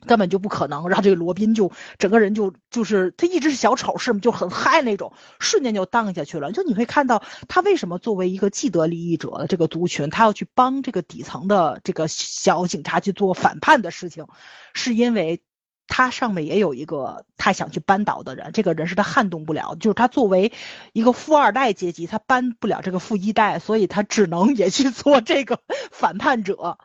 [0.06, 4.20] 根本就不可能，然后这个罗宾就整个人就就是他一直是小丑是吗？
[4.20, 6.52] 就很嗨那种，瞬间就荡下去了。
[6.52, 14.28] 就你会看到他为什么作为一个既得利益者的这个族群，他要去帮这个底层的这个小警察去做反叛的事情，
[14.74, 15.42] 是因为
[15.88, 20.52] 他上面也有一个他想去扳倒的人，这个人是他撼动不了，就是他作为
[20.94, 25.60] 一个富二代阶级，他扳不了这个富一代，所以他只能也去做这个
[25.92, 26.78] 反叛者。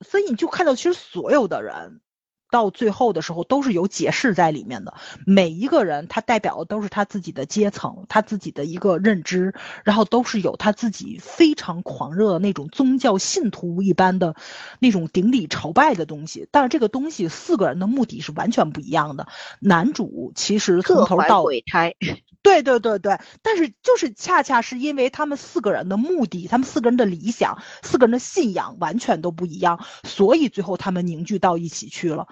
[0.00, 2.00] 所以你就看到其实所有的人。
[2.50, 4.94] 到最后的时候都是有解释在里面的，
[5.26, 9.54] 每一个人他代表的都是他自己的阶层，他自己的一个认知，
[9.84, 14.34] 然后都是有他自己非常狂热的那种宗教信徒一般的
[14.78, 16.48] 那种顶礼朝拜的东西。
[16.50, 19.28] 但是这个东西四个人的目的是完全不一样的。
[19.60, 21.94] 男主其实从头到鬼胎。
[22.40, 32.28] 对对对对，但是就是恰恰是因为他们四个人的目的，他们四个人的理想，四个人的信仰完全都不一样，所以最后他们凝聚到一起去了。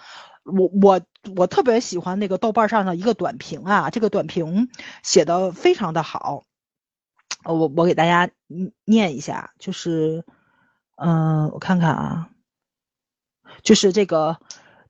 [0.46, 1.00] 我我
[1.36, 4.70] 我特别喜欢那个豆瓣上的一个短评啊，这个短评
[5.02, 6.44] 写的非常的好，
[7.44, 8.30] 我我给大家
[8.84, 10.24] 念一下，就是
[10.96, 12.30] 嗯，我看看啊，
[13.62, 14.38] 就是这个。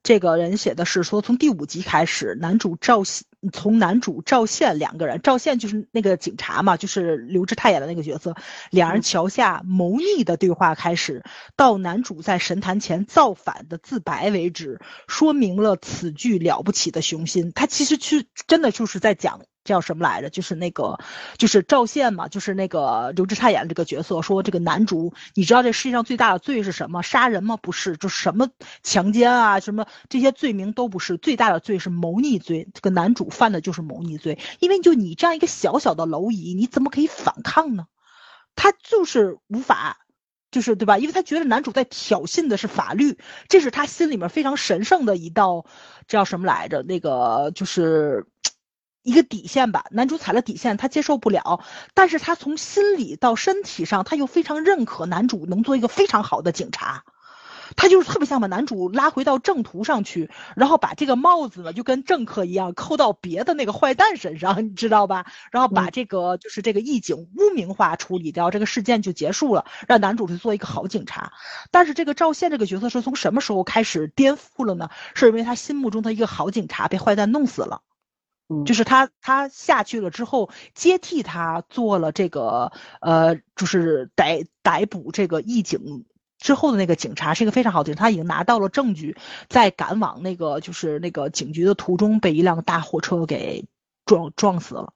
[0.03, 8.35] 这个人写的是说，从第五集开始，男主赵喜从男主赵宪两个人，赵宪就是那个警察嘛，就是刘志泰演的那个角色，
[8.71, 11.23] 两人桥下谋逆的对话开始，
[11.57, 17.53] 到男主在神坛前造反的自白为止，说明了此剧了不起的雄心。
[17.55, 19.41] 他其实去真的就是在讲。
[19.67, 20.31] 叫什么来着？
[20.31, 21.01] 就是那个，
[21.39, 24.23] 就是赵宪嘛，就是那个刘志泰演的这个角色。
[24.23, 27.03] 说这个男主，你知道这世界上最大的罪是什么？
[27.03, 27.57] 杀人吗？
[27.61, 28.49] 不是，就什么
[28.85, 31.17] 强奸啊，什么这些罪名都不是。
[31.17, 32.69] 最大的罪是谋逆罪。
[32.75, 37.87] 这个男主犯的就是谋逆罪，因为就你这样一个小小的蝼蚁，你怎么可以反抗呢？
[38.55, 39.99] 他就是无法，
[40.51, 40.99] 就是对吧？
[40.99, 45.67] 因为他觉得男主在挑衅的是法律，这是他心里面非常神圣的一道，
[46.09, 46.83] 叫什么来着？
[46.83, 48.27] 那个就是。
[49.03, 51.63] 一个底线吧，男主踩了底线，他接受不了，
[51.95, 57.05] 但是他从心理到身体上，他又非常认可男主能做一个非常好的警察。
[57.77, 65.27] 他就是特别想把男主拉回到正途上去，然后把这个帽子呢，就跟政客一样扣到别的那个坏蛋身上， 你知道吧？
[65.53, 71.33] 然后把这个就是这个义警污名化处理掉，这个事件就结束了，让男主去做一个好警察。
[71.71, 74.89] 但是这个赵宪这个角色是从什么时候开始颠覆了呢？
[75.15, 77.83] 是因为他心目中的一个好警察被坏蛋弄死了，
[78.65, 86.07] 就是他他下去了之后接替他做了这个呃，就是逮逮捕这个义警。
[86.39, 89.17] 之后的那个警察是一个非常好的警察，他已经拿到了证据，
[89.49, 93.67] 在赶往那个就是那个警局的途中被一辆大货车给
[94.05, 94.93] 撞撞死了，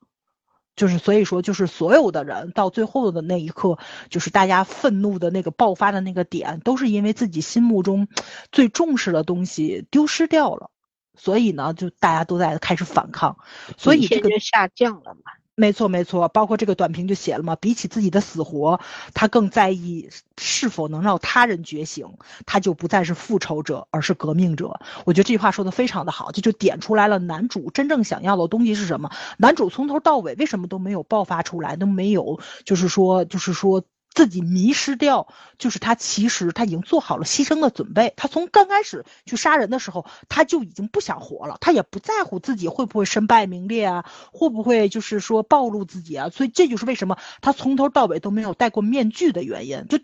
[0.76, 8.08] 就是所以说就是所有的人到最后的那一刻，就是大家愤怒的那个爆发的那个点，都是因为自己心目中
[8.52, 10.70] 最重视的东西丢失掉了，
[11.16, 13.38] 所以呢，就大家都在开始反抗，
[13.76, 15.32] 所以这个下降了嘛。
[15.56, 18.80] 没错，没错，包括这个短评就写了嘛，比起自己的死活，
[19.12, 20.08] 他更在意
[20.38, 22.06] 是否能让他人觉醒，
[22.46, 24.80] 他就不再是复仇者，而是革命者。
[25.04, 29.10] 我觉得这句话说的非常的好，这就点出来了男主真正想要的东西是什么。
[29.36, 33.84] 男主从头到尾为什么都没有爆发出来，都没有，就是说，就是说。
[34.12, 35.28] 自己迷失掉，
[35.58, 38.12] 就是他其实他已经做好了牺牲的准备。
[38.16, 46.28] 他从刚开始去杀人的时候，他就已经不想活了，他也不在乎自己会不会身败名裂啊，会不会就是说暴露自己啊。
[46.30, 49.86] 所以这就是为什么他从头到尾都没有戴过面具的原因。
[49.88, 49.98] 就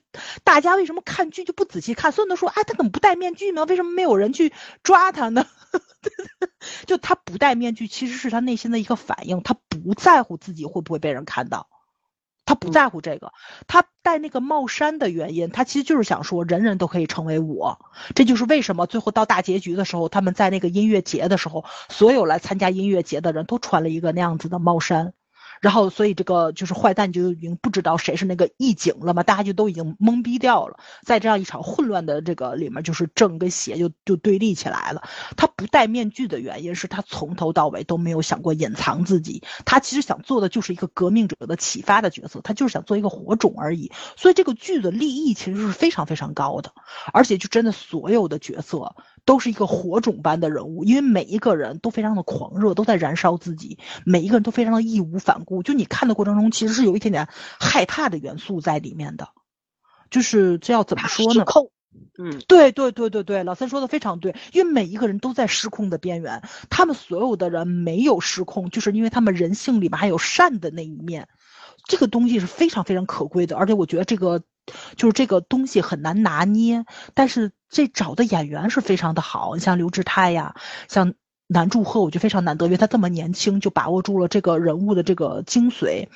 [0.45, 3.65] 大家为什么看剧就不仔细看，所有人都说，哎，他怎么不戴面具呢？
[3.65, 4.53] 为什么没有人去
[4.83, 5.47] 抓他呢？
[6.87, 11.69] 就他不戴面具，其实是他内心的一个反应，他不在乎自己会不会被人看到。
[12.47, 13.33] 他不在乎这个，
[13.67, 17.79] 他戴那个帽衫的原因，他其实就是想说，人人都可以成为我。
[18.15, 25.13] 这就是为什么最后到大结局的时候，他们在那个音乐节的时候，所有来参加音乐节的人都穿了一个那样子的帽衫。
[25.61, 30.79] 然后，所以这个就是坏蛋就已经不知道谁是那个义警了嘛，大家就都已经懵逼掉了。
[31.03, 35.03] 在这样一场混乱的这个里面，就是正跟邪就就对立起来了。
[35.37, 43.91] 他不戴面具的原因是他从头到尾都没有想过隐藏自己，他其实想做的就是一个革命者的启发的角色，他就是想做一个火种而已。
[44.17, 46.73] 所以这个剧的立意其实是非常非常高的，
[47.13, 48.95] 而且就真的所有的角色。
[49.27, 55.63] 都是一个火种般的人物，因为每一个人都非常的狂热，都在燃烧自己，每一个人都非常的义无反顾。
[55.63, 57.29] 就你看的过程中，其实是有一点点
[57.61, 59.29] 害怕的元素在里面的。
[60.09, 61.33] 就是这要怎么说呢？
[61.35, 61.71] 失控。
[62.19, 71.29] 嗯，对对对对对，老三说的非常对，因为每一个人都在失控的边缘，他们所有的人没有失控，就是因为他们人性里面还有善的那一面。
[71.85, 74.43] 这个东西是非常非常可贵的，而且我觉得这个。
[74.97, 80.55] 就是这个东西很难拿捏，但是这找的演员是非常的好，你像刘志泰呀，
[80.89, 81.15] 像
[81.49, 86.09] 南柱赫，我觉得非常难得，因为他这么年轻就把握住了这个人物的这个精髓，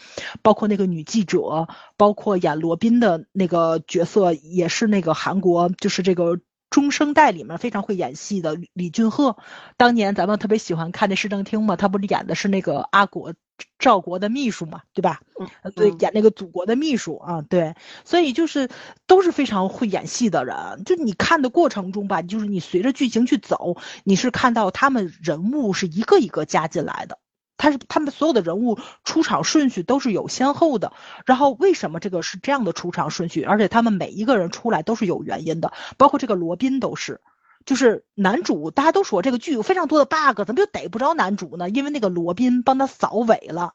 [0.43, 6.41] 包括那个女记者，包括演罗宾的那个角色，也是那个韩国，就是这个
[6.71, 9.37] 中生代里面非常会演戏的李俊赫，
[9.77, 13.35] 当年咱们特别喜欢看那市政厅嘛，他不是演的是那个阿国。
[13.79, 15.21] 赵国的秘书嘛，对吧？
[15.39, 17.75] 嗯，对，演那个祖国的秘书啊，对，
[18.07, 18.71] 所以就是
[19.07, 20.83] 都是非常会演戏的人。
[20.87, 27.19] 就你看的过程中吧，就是你随着剧情去走，你是看到他们人物是一个一个加进来的，
[27.61, 30.95] 他是他们所有的人物出场顺序都是有先后的。
[31.27, 33.43] 然后为什么这个是这样的出场顺序？
[33.43, 37.21] 而且他们每一个人出来都是有原因的，包括这个罗宾都是。
[37.67, 41.69] 就是男主，大家都说这个剧有非常多的 bug，怎么就逮不着男主呢？
[41.69, 43.75] 因为那个罗宾帮他扫尾了，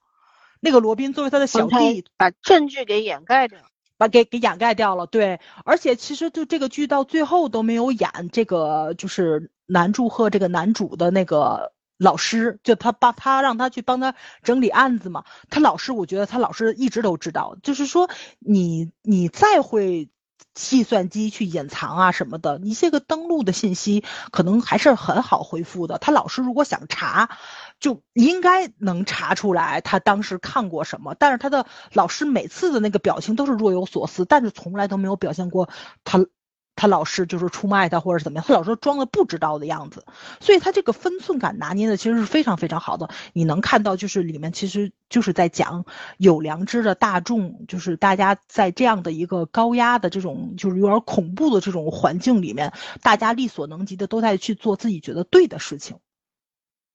[0.59, 3.59] 那个罗宾作为他的小弟，把证据给掩盖掉，
[3.97, 5.05] 把给给掩盖掉了。
[5.05, 15.23] 对，而且其实就这个剧到最后都没有演这个，就是男主和这个男主的那个老师，就他帮他让他去帮他整理案子嘛。
[15.49, 18.09] 他老师，我觉得他老师一直都知道，就是说
[18.39, 20.09] 你你再会。
[20.53, 25.97] 计算机去隐藏啊什么的，你这个登录的信息可能还是很好恢复的。
[25.97, 27.29] 他老师如果想查，
[27.81, 31.13] 就应该能查出来他当时看过什么。
[31.13, 35.69] 但是他的老师每次的那个表情都是若有所思，但是从来都没有表现过
[36.05, 36.25] 他。
[36.75, 40.05] 他老是就是出卖他，或者是怎么样，他老是装的不知道的样子，
[40.41, 43.09] 所以他这个分寸感拿捏的其实是非常非常好的。
[43.33, 45.85] 你能看到，就是里面其实就是在讲
[46.17, 55.97] 有良知的大众，就是大家在这样的一个高压的这种就是有点恐怖的这种环境里面，大家力所能及的都在去做自己觉得对的事情。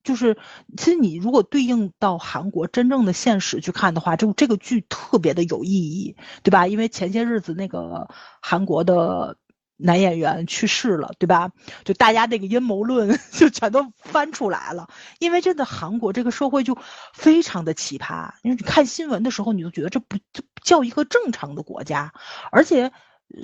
[0.02, 0.36] 就是
[0.77, 6.66] 其实你如果对应到韩国真正的现实去看的话，就这个剧特别的有意义，对吧？
[6.66, 8.09] 因为前些日子那个
[8.43, 9.39] 韩国的。
[9.82, 11.51] 男演员去世了，对吧？
[11.85, 14.89] 就大家那个阴谋论 就全都翻出来了。
[15.19, 16.77] 因为真的韩国这个社会就
[17.15, 22.12] 非常的奇葩，因为你看新闻的时候，你都觉得这不这叫一个正常的国家。
[22.52, 22.93] 而且，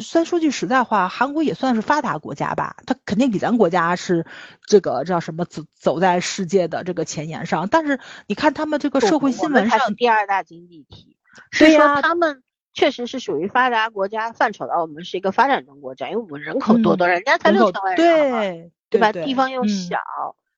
[0.01, 4.27] 虽然说句实在话，韩国也算是发达国家吧，它肯定比咱国家是
[4.67, 7.69] 这个叫什么走走在世界的这个前沿上。
[7.69, 11.17] 但是你看他们这个社会新闻上，第二大经济体，
[11.51, 12.43] 是说他们。
[12.77, 19.13] 确实是属于发达国家范畴的，我们是一个发展中国家，因为我们人口多多，人家才六千万人，对对吧？
[19.13, 19.99] 地方又小，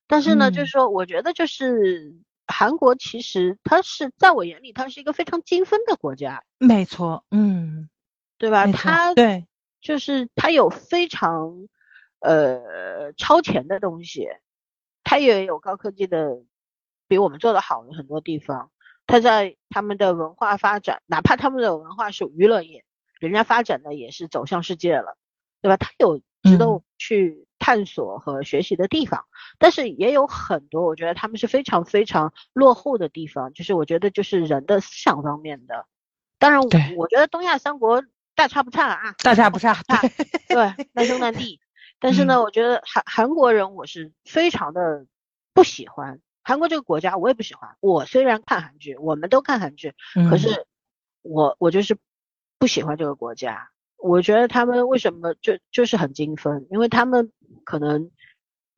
[0.05, 2.13] 但是呢，就是说，我觉得就是
[2.45, 6.43] 韩国，其实它是在我眼里，它是一个非常精分的国家。
[6.57, 7.89] 没错，嗯，
[8.37, 8.67] 对吧？
[8.67, 9.47] 它对，
[9.79, 11.69] 就是它有非常
[12.19, 14.27] 呃超前的东西，
[15.05, 16.43] 它也有高科技的，
[17.07, 18.71] 比我们做的好的很多地方。
[19.09, 22.85] 他在他们的文化发展，哪怕他们的文化是娱乐业，
[23.19, 25.17] 人家发展的也是走向世界了，
[25.63, 25.77] 对吧？
[25.77, 29.25] 他有值得去探索和学习的地方，
[29.57, 35.87] 但是也有很多我觉得他们是非常非常落后的地方，就是我觉得就是人的思想方面的。
[36.37, 36.61] 当然，
[36.95, 38.03] 我觉得东亚三国
[38.35, 39.73] 大差不差啊，大差不差，
[40.47, 41.59] 对，难兄难弟。
[41.99, 45.07] 但是呢，我觉得韩韩国人我是非常的
[45.53, 46.21] 不喜欢。
[46.49, 47.75] 韩国这个国家我也不喜欢。
[47.79, 49.93] 我虽然看韩剧，我们都看韩剧，
[50.31, 50.65] 可是
[51.21, 51.95] 我我就是
[52.57, 53.69] 不喜欢这个国家。
[53.97, 56.65] 我觉得他们为什么就就是很精分？
[56.71, 57.31] 因为他们
[57.65, 58.09] 可能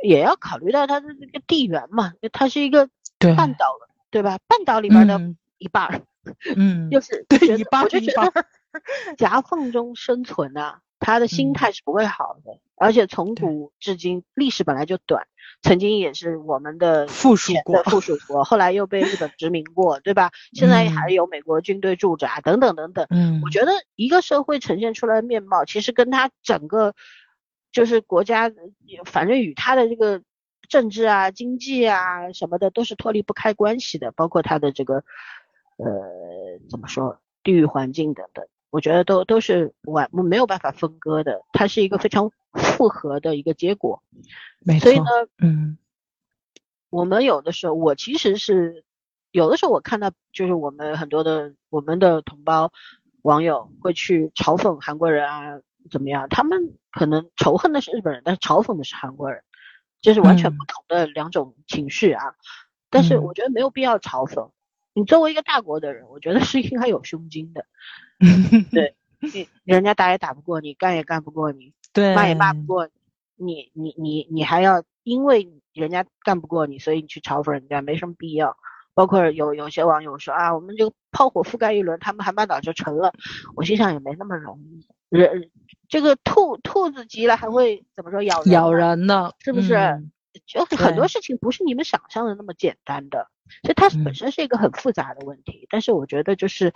[0.04, 2.90] 也要考虑到它的这个地缘嘛，它是一个
[3.38, 3.68] 半岛，
[4.10, 4.38] 对吧？
[4.50, 5.18] 半岛里边的
[5.58, 6.02] 一半儿，
[6.58, 8.46] 嗯， 就是对一半我就觉得
[9.16, 12.60] 夹缝中生存啊，他的心态是不会好的。
[12.82, 15.28] 而且从古至今，历史本来就短。
[15.62, 20.32] 曾经也是我们的附属国，附属国，后来又被日本殖民过，对吧？
[20.54, 23.06] 现在还有美国军队驻扎等等等等。
[23.12, 26.96] 嗯，我觉得一个社会呈现出来的面貌，其实跟它整个
[27.72, 28.52] 就是国家，
[29.06, 30.24] 反正与它的这个
[30.68, 35.04] 政治啊、经济啊什么的都是脱离不开关系的，包括它的这个
[35.78, 35.86] 呃
[36.68, 44.02] 怎么说地域环境等等，我觉得都都是完没有办法分割的，它是一个非常复合的一个结果。
[44.80, 45.06] 所以呢，
[45.38, 45.78] 嗯，
[46.90, 48.86] 我们有的时候，我其实是
[49.32, 52.72] 有的时候，我看到就是我们很多的我们的同胞
[53.22, 55.60] 网友会去嘲讽韩国人啊，
[55.92, 56.30] 怎么样？
[56.30, 59.44] 他们可能仇恨的是日本人，但是嘲讽的是韩国人，
[60.02, 62.36] 这是完全不同的两种情绪啊。
[62.90, 64.50] 但是我觉得没有必要嘲讽。
[64.94, 67.66] 你作为一个大国的人，我觉得是应该有胸襟的。
[68.72, 72.90] 对，你人家打也打不过你，干也干不过你，对，骂也骂不过。
[73.38, 78.56] 你你你你还要因为人家干不过你，所以你去嘲讽人家没什么必要。
[78.94, 83.14] 包括有有些网友说啊，我们这个炮火覆盖一轮，他们韩半岛就成了。
[83.56, 84.86] 我心想也没那么容易。
[85.10, 85.50] 人
[85.88, 88.52] 这个兔兔子急了还会怎么说咬人？
[88.52, 89.32] 咬人呢？
[89.40, 89.76] 是不是？
[90.46, 93.31] 就很多事情不是你们想象的那么简单的，
[93.64, 95.68] 所以它本身是一个很复杂的问题。
[95.70, 96.74] 但是我觉得就是，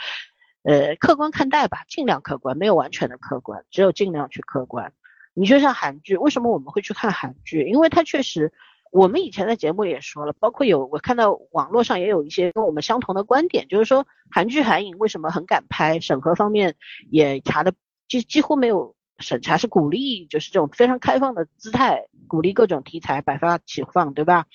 [0.63, 4.93] 呃，客观看待吧，尽量客观，没有完全的客观，只有尽量去客观。
[5.33, 7.63] 你就像韩剧，为什么我们会去看韩剧？
[7.63, 8.53] 因为它确实，
[8.91, 16.75] 我们以前的节目也说了，包括有我看到网络上也有一些跟我们相同的观点，就是说韩剧韩影为什么很敢拍，审核方面
[17.09, 17.73] 也查的
[18.07, 18.95] 几几乎没有。
[19.19, 24.45] 审查是鼓励，就是这种非常开放的姿态，鼓励各种题材百花齐放，对吧？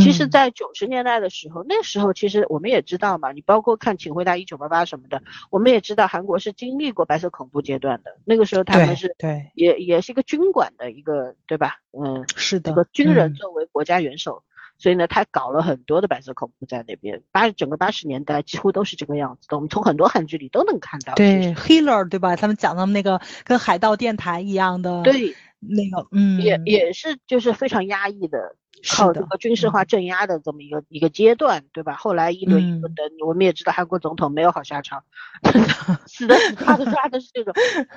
[0.00, 8.16] 其实，在九十年代的时候，那时候其实我们也知道嘛，你包括看《请回答一九八八》什么的，我们也知道韩国是经历过白色恐怖阶段的。
[8.24, 11.76] 那个时候他们是对，也也是一个军管的一个，对吧？
[11.92, 14.42] 嗯，是的，这个军人作为国家元首。
[14.78, 19.56] 所以呢，他搞了很多的白色恐怖在那边，八整个八十年代几乎都是这个样子的。
[19.56, 21.14] 我们从很多韩剧里都能看到。
[21.16, 22.36] 对，Healer 对吧？
[22.36, 25.02] 他们讲的那个跟海盗电台一样的。
[25.02, 28.54] 对，那个嗯，也也是就是非常压抑的，
[28.88, 31.94] 靠这个军事化镇压的这么一个一个阶段，对吧？
[31.94, 35.02] 后来一轮一轮的，我们也知道韩国总统没有好下场，
[36.06, 37.52] 死的死，抓的抓的是这种，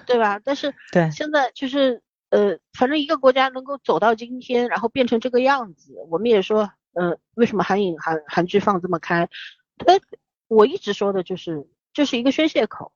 [0.07, 0.39] 对吧？
[0.43, 2.01] 但是对现在就是。
[2.31, 9.29] 呃，反正一个国家能够走到今天，然后变成这个样子，我们也说，呃，为什么韩影韩韩剧放这么开？
[9.77, 9.99] 他，
[10.47, 12.93] 我一直说的就是，这是一个宣泄口。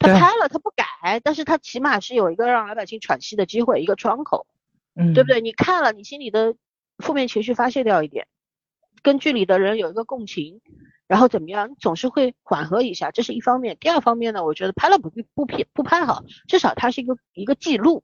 [0.00, 4.48] 他拍了，他不改，但是他起码是有一个让老百姓喘息的机会，一个窗口，
[4.96, 5.40] 嗯，对不对？
[5.40, 6.56] 你看了，你心里的
[6.98, 8.26] 负面情绪发泄掉一点，
[9.00, 10.60] 跟剧里的人有一个共情，
[11.06, 11.70] 然后怎么样？
[11.70, 13.76] 你总是会缓和一下，这是一方面。
[13.78, 18.02] 第二方面呢，我觉得拍了不不拍不拍好，至少它是一个一个记录。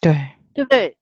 [0.00, 0.96] 对，对不对？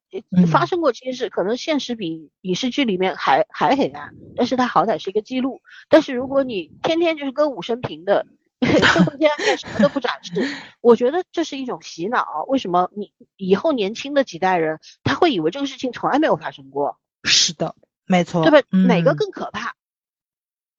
[0.50, 5.60] 发生过这些事，可能现实比影视剧里面还还黑暗，但是它好歹是一个记录。
[5.90, 8.26] 但是如果你天天就是歌舞升平的，
[8.60, 10.48] 社会天然什么都不展示。
[10.80, 12.44] 我觉得这是一种洗脑。
[12.48, 16.98] 为什么你以后年轻的几代人他会以为这个事情从来没有发生过？
[17.22, 17.74] 是的，
[18.06, 18.66] 没错，对吧？
[18.72, 19.74] 嗯哪个更可怕？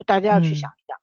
[0.08, 0.98] 大家要去嗯想一想，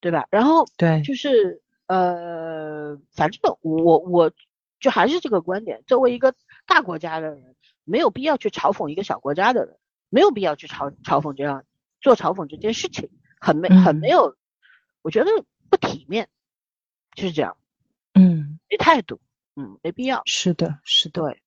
[0.00, 0.26] 对吧？
[0.30, 4.32] 然后对，就是呃，反正我我
[4.80, 6.34] 就还是这个观点，作为一个
[6.66, 9.78] 大国家的人，没有必要去嘲讽一个小国家的人，
[10.10, 11.64] 没有必要去嘲嘲讽这样
[12.00, 13.08] 做嘲讽这件事情，
[13.40, 14.36] 很没很没嗯有，
[15.02, 15.30] 我觉得
[15.70, 16.28] 不体面，
[17.14, 17.56] 就是这样，
[18.14, 19.20] 嗯，没态度，
[19.54, 20.22] 嗯，没必要。
[20.26, 21.22] 是的，是的。
[21.22, 21.42] 对，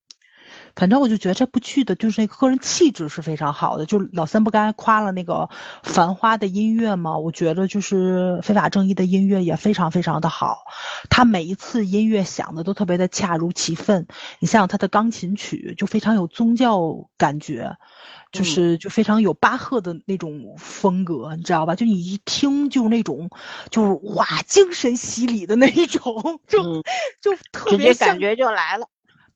[0.75, 3.85] 反正我就觉得这部剧的就是那个个人气质是非常好的。
[3.85, 5.33] 就老三不刚才夸了那个
[5.83, 10.59] 《繁花》的音乐嘛，我觉得就是《非法正义》的音乐也非常非常的好。
[11.09, 14.07] 他每一次音乐响的都特别的恰如其分。
[14.39, 17.77] 你像他的钢琴曲就非常有宗教感觉，
[18.31, 21.75] 就嗯是就非常有巴赫的那种风格，你知道吧？
[21.75, 23.29] 就你一听就那种
[23.69, 26.83] 就是哇精神洗礼的那一种，就、嗯，
[27.21, 28.87] 就特别感觉就来了。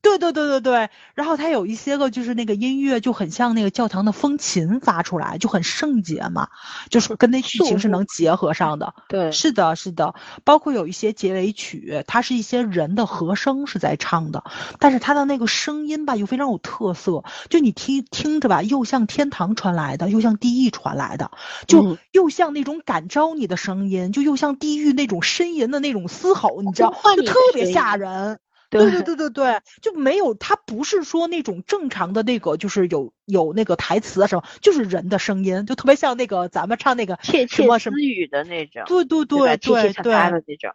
[0.04, 6.50] 对对对对对，然后它有一些个就是那个音乐就很像那个教堂的风琴发出来，就很圣洁嘛，
[6.90, 8.94] 就是跟那剧情是能结合上的。
[9.08, 10.14] 对，是的，是的，
[10.44, 14.44] 包括有一些结尾曲，它是一些人的和声是在唱的，
[14.78, 21.32] 但是它的那个声音吧又非常有特色，就你听听着吧，又像天堂传来的，又像地狱传来的，
[21.66, 21.98] 就嗯。
[22.12, 28.40] 又像那种感召你的声音，就又像地狱那种呻吟的那种嘶吼，你知道，就特别吓人。
[28.80, 40.72] 对对对对对对，就没有，它不是说那种正常的那个，就是有有那个台词啊什么，就是人的声音，就特别像那个咱们唱那个窃窃私语的那种，对对对对对对的那种。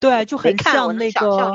[0.00, 1.52] 对，就很像那个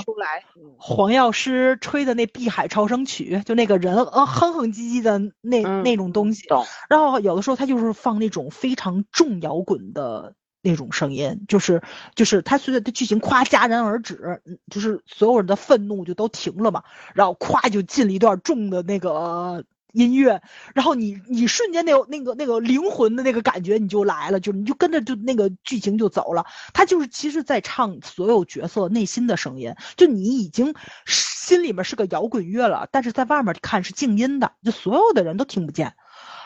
[0.78, 6.46] 黄药师吹的那《碧海潮生曲》，就那个人呃哼哼唧唧的那嗯那种东西。
[6.50, 6.66] 懂。
[6.90, 11.84] 然后有的时候他就是放那种非常重摇滚的那种声音，就是
[12.16, 14.42] 就是他随着的剧情夸戛然而止，
[14.72, 16.84] 就是所有人的愤怒就都停了嘛，
[17.14, 20.42] 然后咵就进了一段重的那个音乐，
[20.74, 26.46] 然后你你瞬间那个那个那个灵魂的那个感觉你就来了，就你就跟着就那个剧情就走了。
[26.74, 30.74] 他就是其实在唱所有角色内心的声音，就你已经
[31.06, 35.94] 心里面是个摇滚乐了，但是在外面看是静音的，就所有的人都听不见。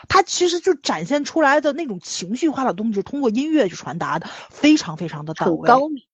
[0.08, 6.04] 他其实就展现出来的那种情绪化的东西，通过音乐去传达的，非常非常的到很位，高明。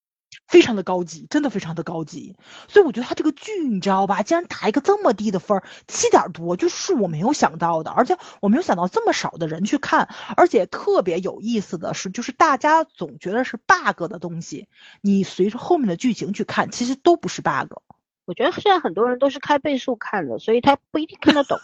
[0.47, 2.35] 非常的高级，真的非常的高级。
[2.67, 14.67] 所以我觉得他这个剧，你知道吧，竟然打一个这么低的分儿，七点多，就是我没有想到的，而且我没有想到这么少的人去看，而且特别有意思的是，就是大家总觉得是 bug 的东西，
[15.01, 17.71] 你随着后面的剧情去看，其实都不是 bug。
[18.25, 21.57] 我觉得现在很多人都是开倍速看的，所以他不一定看得懂。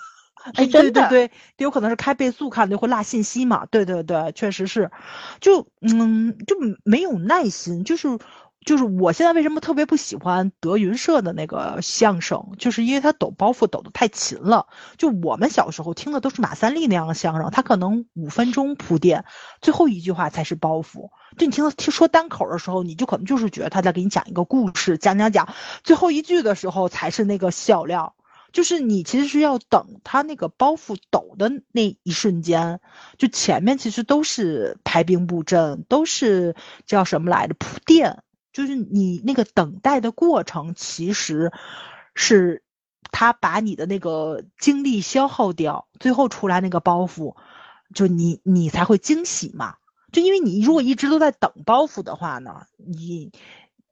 [0.54, 3.66] 哎，对对对，有可能是开倍速看的会落信息嘛？
[3.68, 4.92] 对对对，确实是，
[5.40, 8.18] 就嗯就没有耐心，就是
[8.66, 14.68] 就是我现在为什么特别不喜欢德云社的那个相声，就是因为他抖包袱抖得太勤了。
[14.98, 19.26] 就我们小时候听的都是马三立那样的相声，他可能五分钟铺垫，
[19.62, 21.10] 最后一句话才是包袱。
[21.38, 25.54] 就你听他听说单口的时候，你就可能就是觉得他在给你讲一个故事，讲讲讲，
[25.84, 28.16] 最后一句的时候才是那个笑料。
[28.52, 32.82] 就是你其实是要等他那个包袱抖的那一瞬间，
[33.18, 36.56] 就前面其实都是排兵布阵，都是
[36.86, 41.52] 叫什么来着铺垫，就是你那个等待的过程，其实
[42.14, 42.64] 是
[43.12, 47.36] 他把你的那个精力消耗掉，最后出来那个包袱，
[47.96, 49.76] 就你你才会惊喜嘛。
[50.12, 53.32] 就因为你如果一直都在等包袱的话呢，你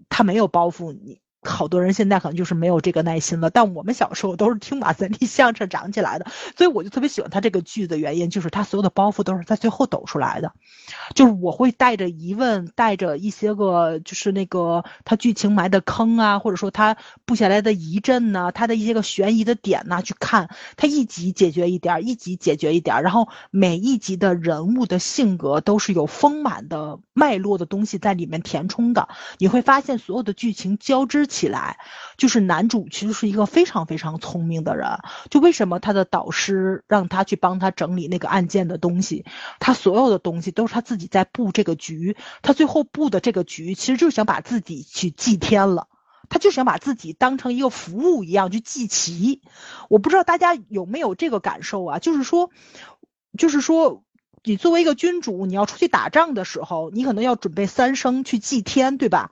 [0.10, 1.22] 他没有包袱，你。
[1.41, 10.52] 好多人现在可能就是没有这个耐心了，但我们小时候都是听马三立相声长起来的，所以我就特别喜欢他这个剧的原因，就是他所有的包袱都是在最后抖出来的，
[11.16, 29.07] 就是我会带着疑问，带着一些个就是那个他剧情埋的坑啊，或者说他布下来的疑阵呐、他的一些个悬疑的点呐、去看，他一集解决一点，一集解决一点，然后每一集的人物的性格都是有丰满的脉络的东西在里面填充的，
[29.38, 31.28] 你会发现所有的剧情交织。
[31.30, 31.77] 起来，
[32.18, 34.99] 就是男主其实是一个非常非常聪明的人。
[35.30, 39.23] 就为什么他的导师让他去帮他整理那个案件的东西，
[39.60, 42.18] 他所有的东西都是他自己在布这个局。
[42.41, 45.88] 他最后布的这个局，其实就是想把自己去祭天了。
[46.27, 49.41] 他就想把自己当成一个服务一样去祭旗。
[49.88, 51.99] 我不知道大家有没有这个感受啊？
[51.99, 52.49] 就是说，
[53.38, 54.03] 就是说。
[54.41, 59.31] 你作为一个君主，你要出去打仗的时候，你可能要准备三牲去祭天，对吧？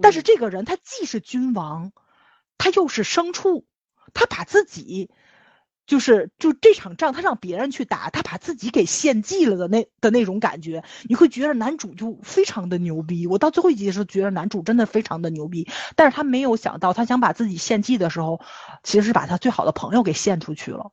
[0.00, 1.92] 但是这个人他既是君王，
[2.56, 3.66] 他又是牲畜，
[4.14, 5.10] 他把自己
[5.86, 13.26] 就是就这场仗他让别人去打，他把自己给献祭了的那的那种感觉，你会觉得男主就非常的牛逼。
[13.26, 15.66] 我到最后一集的时候觉得男主真的非常的牛逼，
[15.96, 18.40] 但是他没有想到他想把自己献祭的时候，
[18.82, 20.92] 其实是把他最好的朋友给献出去了，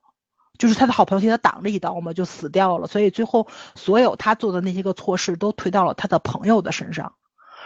[0.58, 2.88] 就是他的好朋友替他挡了一刀嘛，就死掉了。
[2.88, 7.16] 所以最后所有他做的那些个错事都推到了他的朋友的身上，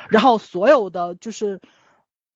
[0.09, 1.61] 然后所有的就是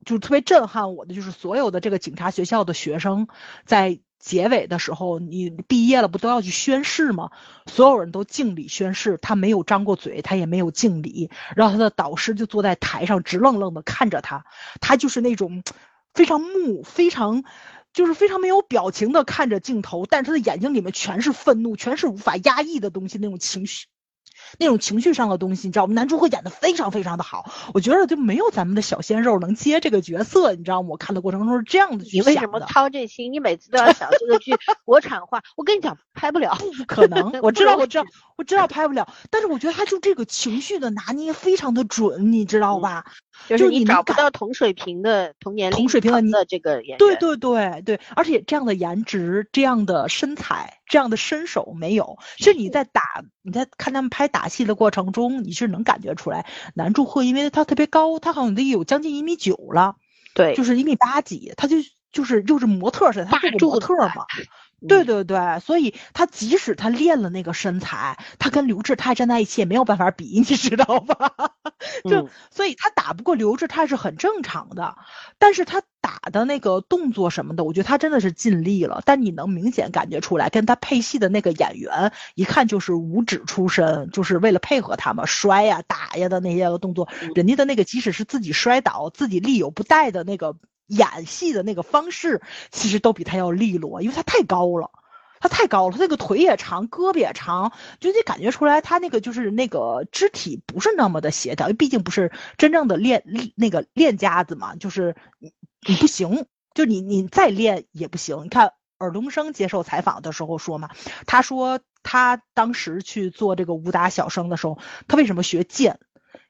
[0.05, 3.27] 就特别震撼我的就是所有的这个警察学校的学生
[3.65, 3.99] 在。
[4.23, 7.31] 结尾的时候，你毕业了不都要去宣誓吗？
[7.65, 11.29] 所有人都敬礼宣誓，他没有张过嘴，他也没有敬礼。
[11.57, 14.45] 然后他的导师就坐在台上，直愣愣的看着他，
[14.79, 15.61] 他就是那种
[16.13, 17.43] 非常木、非常
[17.91, 23.87] 就是非常没有表情的看着镜头，但是他的眼睛里面全是愤怒，全是无法压抑的东西，那种情绪。
[24.59, 25.93] 那种情绪上的东西，你知道我们？
[25.93, 30.89] 男主会演的非常非常的好，我觉得就没有咱们的小鲜肉能接这个角色，你知道吗？
[30.89, 32.05] 我看的过程中是这样的。
[32.11, 33.31] 你为什么操这心？
[33.31, 34.51] 你每次都要想这个剧
[34.83, 37.31] 国产化，我跟你讲，拍不了， 不可能。
[37.41, 38.05] 我知道，我知道，
[38.35, 43.05] 我知道拍不了，但是我觉得他就这个情绪的拿捏非常的准，你知道吧？
[43.47, 52.17] 就是你找不到同水平的同年龄同水平的的这个演员，对对对对，而且这样的颜值、这样的身材、这样的身手没有。
[52.37, 53.01] 其实你在打、
[53.41, 56.45] 你在看他们拍打戏的过程中，你是能感觉出来，
[56.75, 59.95] 南柱赫因为他特别高，他好像得有将近一米九了，
[60.33, 61.77] 对，就是一米八几，他就
[62.11, 64.25] 就是又是模特似的，他是个模特嘛。
[64.87, 71.33] 对对对，所以他即使他练了那个身材，他跟刘志泰站在一起也没有办法比，你知道吧？
[72.09, 74.95] 就所以他打不过刘志泰是很正常的，
[75.37, 79.01] 但是他打的那个动作什么的，我觉得他真的是尽力了。
[79.05, 90.55] 但你能明显感觉出来，跟他配戏的那个演员一看就是五指出身，就是为了配合他嘛，摔呀打呀的那些个动作，人家的那个即使是自己摔倒，自己力有不带的那个。
[90.87, 92.41] 演戏的那个方式
[92.71, 94.91] 其实都比他要利落，因为他太高了，
[95.39, 103.23] 他太高了，他那个腿也长，胳膊也长，就你感觉出来他那个就是那个肢体不是那么的协调，毕竟不是真正的练
[103.55, 105.15] 那个练家子嘛，就是
[105.87, 108.43] 你不行，就你你再练也不行。
[108.45, 110.89] 你看尔冬升接受采访的时候说嘛，
[111.25, 114.77] 他说他当时去做这个武打小生的时候，
[115.07, 115.99] 他为什么学剑？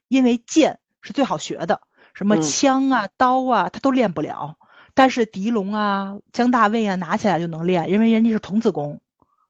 [0.07, 1.81] 因为剑是最好学的。
[2.13, 4.57] 什么枪啊、刀啊，他都练不了。
[4.93, 9.01] 但是狄龙啊、姜大卫啊，拿起来就能练，因为人家是童子功，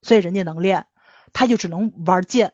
[0.02, 0.86] 所以人家能练。
[1.34, 2.54] 他就只能玩剑，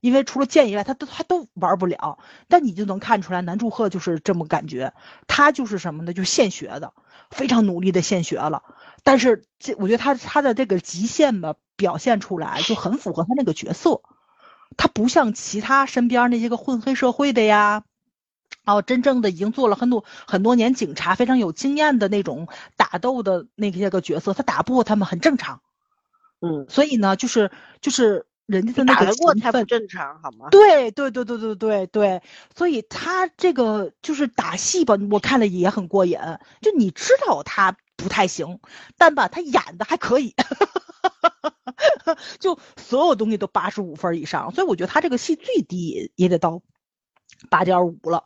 [0.00, 2.18] 因为除了剑以外，他都他都玩不了。
[2.48, 4.92] 但你就能看出来，南柱赫就是这么感觉，
[5.28, 6.12] 他就是什么呢？
[6.12, 6.92] 就现学的，
[7.30, 8.62] 非常努力的现学了。
[9.04, 14.02] 但是这我觉得他他的这个极限吧，表现出来就很符合他那个角色。
[14.76, 17.84] 他不像其他身边那些个混黑社会的呀。
[18.66, 25.60] 哦，真正的已经做了很多很多年警察，非常有经验的那种打斗的那些个角色，他打不过他们很正常。
[26.40, 30.48] 嗯，所以呢，就是就是人家的那个打得过才不正常，好吗？
[30.50, 32.22] 对对对对对对对，
[32.54, 36.18] 所以他这个就是打戏吧，我看了也很过瘾。
[36.60, 38.60] 就你知道他不太行，
[38.98, 40.34] 但吧，他演的还可以，
[42.38, 46.62] 就所有东西都八十五分以上，所以我觉得他这个戏最低也得到。
[47.50, 48.24] 八点五了，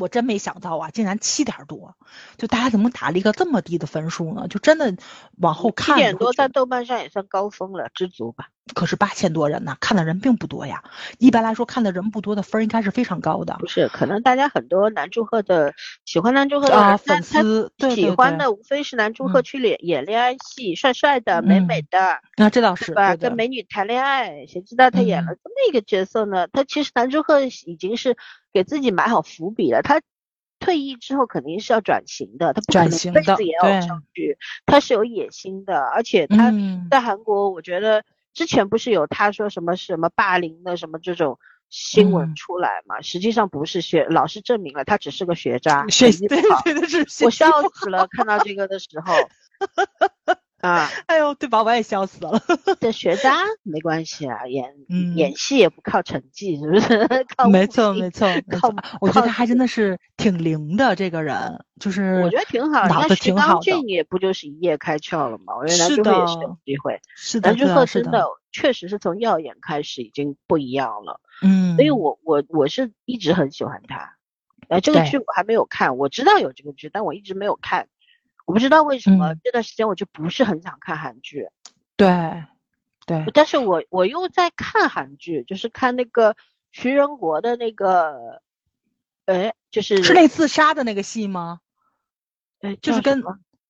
[0.00, 1.96] 我真没想到啊，竟然七点多，
[2.36, 4.46] 就大家怎么打了一个这么低的分数呢？
[4.48, 4.94] 就真的
[5.38, 8.48] 往后看，七点多在豆瓣上也算高峰了，知足吧。
[8.74, 10.84] 可是八千多人呢，看的人并不多呀。
[11.18, 13.56] 一般来说，看的人不多的分应该是非常高的。
[13.58, 15.72] 不是，可能大家很多男祝贺的
[16.04, 22.20] 喜欢男祝贺的粉丝，喜欢的无非是男祝贺去演演恋爱戏，帅帅的、美美的。
[22.36, 26.46] 那这倒是吧，跟美女谈恋爱，谁知道他演了这么一个角色呢？
[26.52, 28.18] 他其实男祝贺已经是
[28.58, 29.82] 给自己埋好伏笔了。
[29.82, 30.00] 他
[30.58, 34.36] 退役之后肯定是要转型的，他不可能一辈子也要上去，
[34.66, 35.78] 他是有野心的。
[35.78, 36.52] 而且他
[36.90, 38.04] 在韩国，我觉得。
[38.34, 41.40] 之前不是有他说什么什么霸凌的什么这种
[41.70, 43.00] 新闻出来嘛？
[43.00, 46.62] 实际上不是学老师证明了他只是个学渣，学习不好。
[47.24, 49.12] 我笑死了，看到这个的时候。
[50.60, 51.62] 啊， 哎呦，对吧？
[51.62, 52.42] 我也笑死了。
[52.80, 54.74] 这学渣没关系啊，演
[55.16, 57.06] 演戏也不靠成绩，是不是？
[57.36, 58.72] 靠没错没错，靠。
[59.00, 62.88] 我觉得他还真的是挺灵的，这个人就是我觉得挺好。
[62.88, 63.80] 脑子挺好的。
[63.86, 65.56] 也不就是一夜开窍了嘛？
[65.56, 67.00] 我觉得男主赫也是有机会。
[67.14, 71.20] 是的，男主赫真的确实是从耀眼开始已经不一样了。
[71.42, 71.76] 嗯。
[71.76, 74.16] 所以我我我是一直很喜欢他。
[74.68, 77.88] 哎，这个剧我还没有看，我知道有这个剧，但我一直没有看。
[78.48, 81.50] 我不知道为什么这段时间我就不是很想看韩剧，
[81.98, 82.46] 对，
[83.06, 86.34] 对，但是我我又在看韩剧，就是看那个
[86.72, 88.40] 徐仁国的那个，
[89.26, 91.60] 哎，就是是那自杀的那个戏吗？
[92.62, 93.22] 哎，就是跟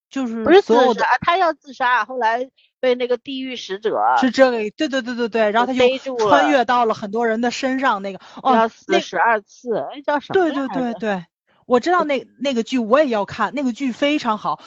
[0.09, 0.45] 就是？
[0.45, 2.49] 不是所有的自杀，他要自杀，后来
[2.79, 11.27] 被那个地狱使者是这个，对对对对对，然后他就穿越到了很多人的身上，那个哦要，那死十二次，哎，叫什么对对对对，
[11.69, 14.59] 我知道那那个剧我也要看，那个剧非常好。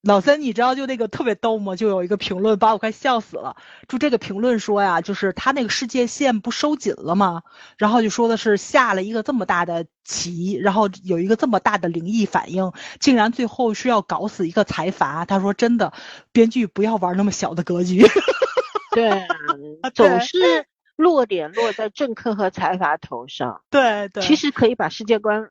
[0.00, 1.76] 老三，你知道就那个特别逗吗？
[1.76, 3.56] 就有一个评论把我快笑死了。
[3.86, 7.42] 就这个评论说呀，就是他那个世界线不收紧了吗？
[7.76, 15.26] 然后就说的是下了一个这么大的棋，然后有一个这么大的灵异反应，竟然最后是要搞死一个财阀。
[15.26, 15.92] 他说真的，
[16.32, 18.06] 编剧不要玩那么小的格局。
[18.94, 19.28] 对
[19.94, 20.64] 总是
[20.96, 23.60] 落点落在政客和财阀头上。
[23.68, 25.50] 对对，其实可以把世界观，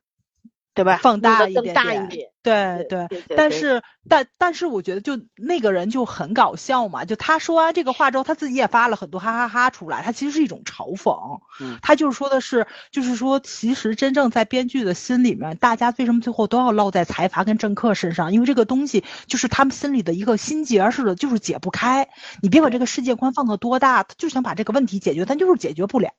[0.77, 0.97] 对吧？
[1.01, 2.29] 放大一点点大一点。
[2.41, 3.07] 对对。
[3.07, 11.41] 对对，对但是，但但是，我觉得就那个人就很搞笑嘛，就他说完这个话之后，他自己也发了很多哈哈哈出来，他其实是一种嘲讽。
[11.59, 18.31] 嗯他就是说的是，就是说，其实真正在编剧的心里面，大家为什么最后都要落在财阀跟政客身上？
[18.31, 22.07] 因为这个东西就是他们心里的一个心结似的，就是解不开。
[22.41, 26.11] 你别管这个世界观放的多大，他就想把这个问题解决，但就是解决不了。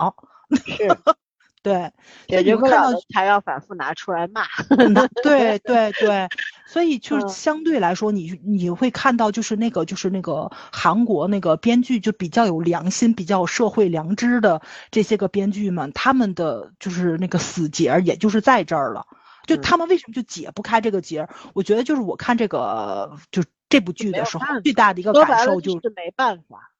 [0.67, 0.89] 是
[1.69, 1.93] 对，
[2.27, 4.43] 解所以你看到决不了的才要反复拿出来骂。
[5.23, 6.29] 对对对，
[6.67, 19.07] 所以就是嗯相对来说，你你会看到就是那个就是那个韩国那个编剧就比较有良心、比较有社会良知的这些个编剧们，他们的就是那个死结儿，也就是在这儿了。
[19.47, 21.31] 就嗯他们为什么就解不开这个结儿？
[21.55, 26.71] 我觉得就是我看这个就这部剧的时候最大的一个感受就就是没办法。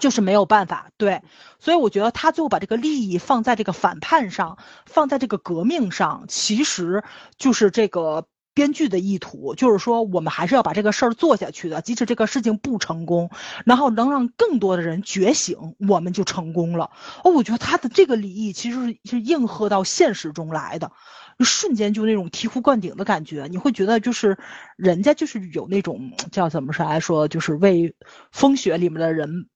[0.00, 1.22] 就是没有办法，对，
[1.58, 7.02] 所以我觉得他最后把这个利益放在这个反叛上，放在这个革命上，其实
[7.38, 13.30] 就是这个编剧的意图，就是说我们还是要把这个事儿做下去的，即使这个事情不成功，
[13.64, 16.90] 然后能让更多的人觉醒，我们就成功了。
[17.24, 20.92] 哦，我觉得他的这个利益其实是是应和到现实中来的。
[21.40, 24.38] 瞬间就那种醍醐灌顶的感觉，你会觉得就是
[24.76, 27.94] 人家就是有那种叫怎么说来说，就是为
[28.32, 29.46] 风雪里面的人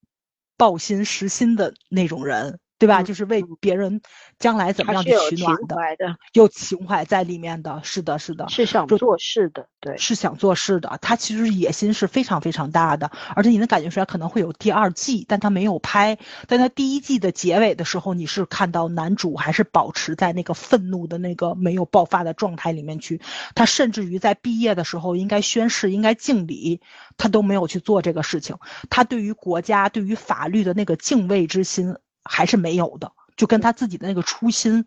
[0.61, 3.03] 抱心实心的那种人，对吧？
[3.03, 4.01] 嗯就是为别人
[4.39, 5.55] 将来怎么样去取暖
[5.99, 7.81] 的，有情怀在里面的。
[7.85, 9.97] 是的，是的，是想就做事的，对。
[9.99, 16.17] 是想做事的，他其实野心是非常非常大的，而且你能感觉出来可能会有第二季，但他没有拍。
[16.49, 23.21] 但他第一季的结尾的时候，你是看到男主还是保持在那个愤怒的那个没有爆发的状态里面去，
[23.55, 26.81] 他甚至于在毕业的时候应该宣誓、应该敬礼，
[27.19, 28.57] 他都没有去做这个事情。
[28.89, 31.95] 他对于国家、对于法律的那个敬畏之心
[32.25, 34.85] 还是没有的，就跟他自己的那个初心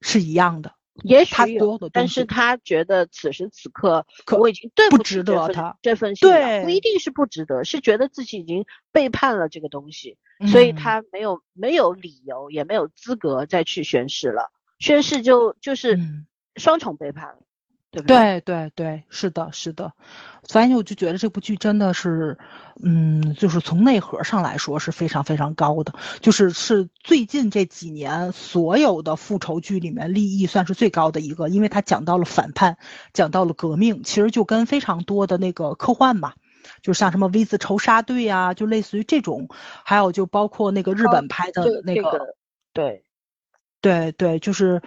[0.00, 0.74] 是一样的。
[1.02, 10.18] 也许他所有但是他觉得此时此刻可我已经对不值得他这份信仰，不一定是不值得，是觉得自己已经背叛了这个东西，
[10.52, 14.52] 所以嗯他没有没有理由，也没有资格再去宣誓了。
[14.78, 17.38] 宣誓就就是嗯双重背叛了，
[17.94, 18.40] 对不对？
[18.40, 19.92] 对对对，是的，是的，
[20.42, 22.36] 所以我就觉得这部剧真的是，
[22.82, 32.78] 嗯，就是从内核上来说是非常非常高的，就是是最近这几年所有的复仇剧里面利益算是最高的一个，因为它讲到了反叛，
[33.12, 36.32] 讲到了革命，其实就跟非常多的那个科幻嘛。
[36.82, 39.48] 就像什么 V 字仇杀队啊，就类似于这种，
[39.84, 42.36] 还有就包括那个日哦本拍的那个，这个
[42.72, 43.04] 对，
[43.80, 44.82] 对对，就是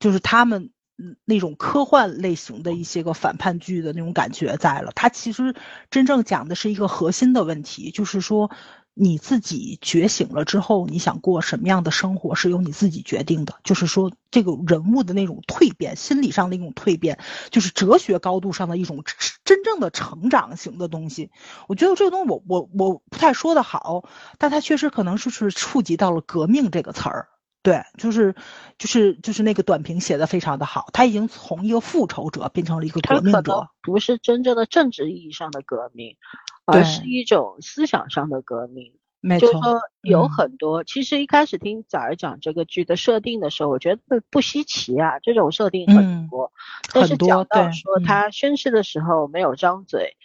[0.00, 4.92] 就是他们嗯那种科幻类型的一些个反叛剧的那种感觉在了。
[4.94, 5.54] 它其实
[5.90, 8.50] 真正讲的是一个核心的问题，就是说
[8.94, 13.54] 你自己觉醒了之后，你想过什么样的生活是由你自己决定的。
[13.62, 17.18] 就是说这个人物的那种蜕变，心理上的一种蜕变，
[17.50, 19.04] 就是哲学高度上的一种
[19.44, 21.30] 真正的成长型的东西。
[21.68, 24.02] 我觉得这个东西我我我不太说得好，
[24.36, 27.28] 但它确实可能是是触及到了革命这个词儿。
[27.68, 28.34] 对，就是
[28.78, 33.68] 就是就是那个短评写的非常的好，他已经从一个复仇者变成了一个革命者。
[33.82, 36.16] 不是真正的政治意义上的革命，
[36.64, 38.94] 而是一种思想上的革命。
[39.20, 46.52] 没错就是，说有嗯很多，其实一开始听早儿讲这个剧的设定的时候，我觉得不不稀奇啊，这种设定很嗯多。
[46.92, 50.16] 但是很多讲到说他宣誓的时候没有张嘴，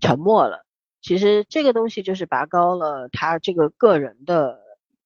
[0.00, 0.64] 沉默了，
[1.02, 4.60] 其实这个东西就是拔高了他这个个人的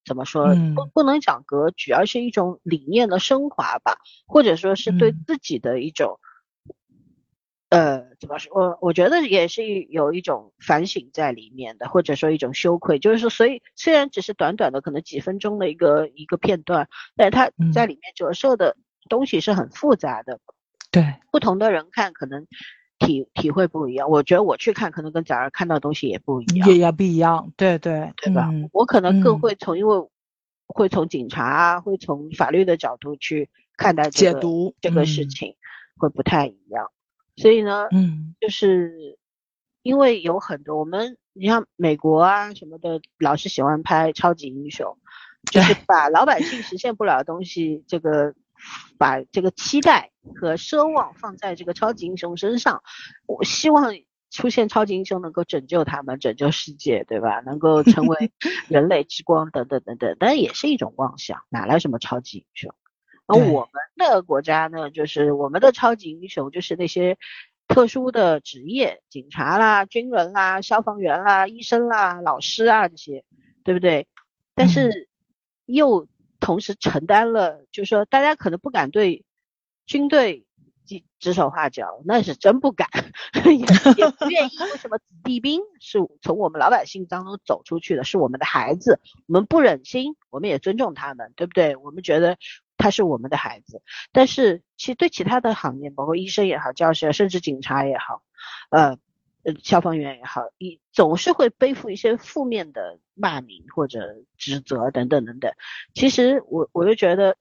[0.05, 6.19] 怎么说，嗯不不能讲格局，而是一种理念的升华吧，或者说是对嗯自己的一种。
[7.69, 8.53] 呃，怎么说？
[8.55, 12.99] 我我觉得也是有一种反省在里面的，或者说一种羞愧。
[12.99, 18.77] 就是说，所以虽然只是短短的可能几分钟的一个一个片段，但是它嗯在里面折射的
[19.09, 20.39] 东西是很复杂的。
[20.91, 22.47] 对，不同的人看可能
[23.05, 24.09] 体体会不一样。
[24.09, 27.53] 我觉得我去看可能跟早上看到的东西也不一样，也也不一样。
[27.57, 28.49] 对对，对吧？
[28.51, 30.09] 嗯我可能更嗯会从因为
[30.66, 35.57] 会从警察啊，会从法律的角度去看待这个解读这个事嗯情，
[35.99, 36.91] 会不太一样。
[37.37, 39.19] 所以呢，嗯就是
[39.83, 44.97] 因为有很多我们，你像美国啊什么的，老是喜欢拍超级英雄，
[45.51, 48.35] 就是把老百姓实现不了的东西，这个
[48.98, 52.82] 把这个期待和奢望放在这个超级英雄身上。
[53.26, 53.94] 我希望
[54.30, 57.40] 出现超级英雄能够拯救他们，拯救世界，对吧？
[57.40, 58.32] 能够成为
[58.68, 62.74] 人类之光，等等等等，但也是一种妄想，哪来什么超级英雄？
[63.26, 67.18] 而我们的国家呢，就是我们的超级英雄，就是那些
[67.68, 73.24] 特殊的职业，警察啦、军人啦、消防员啦、医生啦、老师啊这些，
[73.64, 74.06] 对不对？
[74.55, 75.09] 但是
[75.66, 76.06] 又
[76.43, 79.24] 同时承担了，就是说大家可能不敢对
[79.86, 80.44] 军队
[80.85, 82.89] 指指手画脚，那是真不敢，
[83.47, 83.55] 也
[83.97, 84.59] 也不愿意。
[84.59, 91.77] 为什么子弟兵是从我们老百姓当中走出去的，是我们的孩子，我们不忍心，我们也尊重他们，对不对？
[91.77, 92.36] 我们觉得。
[92.78, 98.23] 他是我们的孩子，但是其实对其他的行业，包括医生也好，教师甚至警察也好，
[98.70, 98.97] 呃
[99.44, 105.52] 呃消防员也好，一总是会背负一些负面的骂名或者指责等等等等。
[105.94, 107.36] 其实我我就觉得，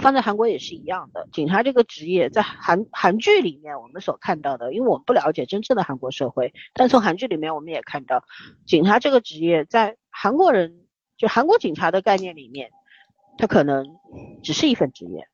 [0.00, 1.28] 放在韩国也是一样的。
[1.32, 8.24] 警察这个职业在韩韩剧里面我们所看到的，因为我们不了解真正的韩国社会，但从韩剧里面我们也看到，
[8.66, 10.86] 警察这个职业在韩国人
[11.16, 12.70] 就韩国警察的概念里面。
[13.40, 13.86] 他可能
[14.42, 15.28] 只是一份职业，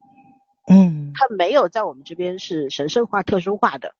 [0.70, 3.94] 嗯，他没有在我们这边是神圣化、特殊化的，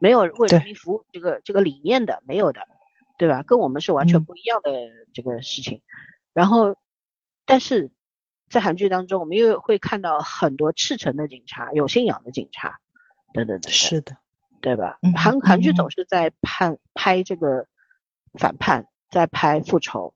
[0.00, 2.60] 没有为人民服务这个这个理念的，没有的，
[3.18, 3.42] 对吧？
[3.42, 4.70] 跟我们是完全不一样的
[5.12, 5.82] 这个事情。
[6.32, 6.76] 然后，
[7.44, 7.90] 但是
[8.48, 12.78] 在韩剧当中，我们又会看到很多赤诚的警察、有信仰的警察，
[13.32, 14.16] 等等等，是的，
[14.60, 14.98] 对吧？
[15.16, 17.66] 韩韩剧总是在拍拍这个
[18.34, 20.12] 反叛，在拍复仇。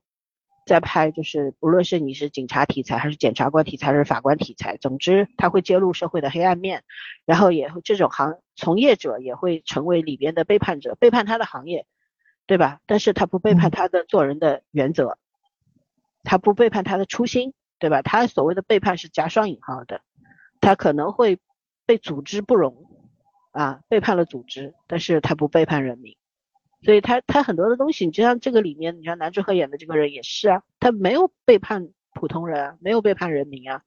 [0.65, 6.83] 在拍，就是无论是你是警察题材，还是检察官题材，还是法官题材，总之他会揭露社会的黑暗面，
[7.25, 11.87] 然后也这种行从业者也会成为里边的背叛者，背叛他的行业，
[12.45, 12.79] 对吧？
[12.85, 15.17] 但是他不背叛他的做人的原则，
[16.23, 18.01] 他不背叛他的初心，对吧？
[18.01, 20.01] 他所谓的背叛是加双引号的，
[20.59, 21.39] 他可能会
[21.85, 22.85] 被组织不容
[23.51, 26.15] 啊，背叛了组织，但是他不背叛人民。
[26.83, 33.83] 所以他他很多的东西，你就像这个里面，你像男主和演的这个人也是啊，他没有背叛普通人，没有背叛人民啊，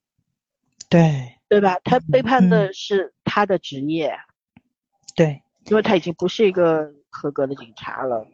[0.88, 1.80] 对对吧？
[1.82, 4.16] 他背叛的是他的职业，
[5.16, 8.26] 对，因为他已经不是一个合格的警察了，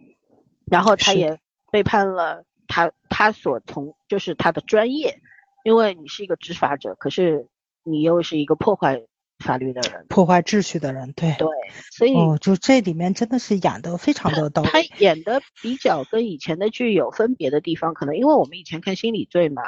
[0.66, 1.40] 然后他也
[1.72, 5.20] 背叛了他他所从就是他的专业，
[5.64, 7.48] 因为你是一个执法者，可是
[7.82, 9.06] 你又是一个破坏。
[9.40, 11.48] 法律的人，破坏秩序的人，对对，
[11.90, 14.68] 所以哦，就这里面真的是演的非常的到位。
[14.68, 19.62] 他演的比较跟以前的剧有分别的地方，可能因为我们以前看《心理罪》嘛，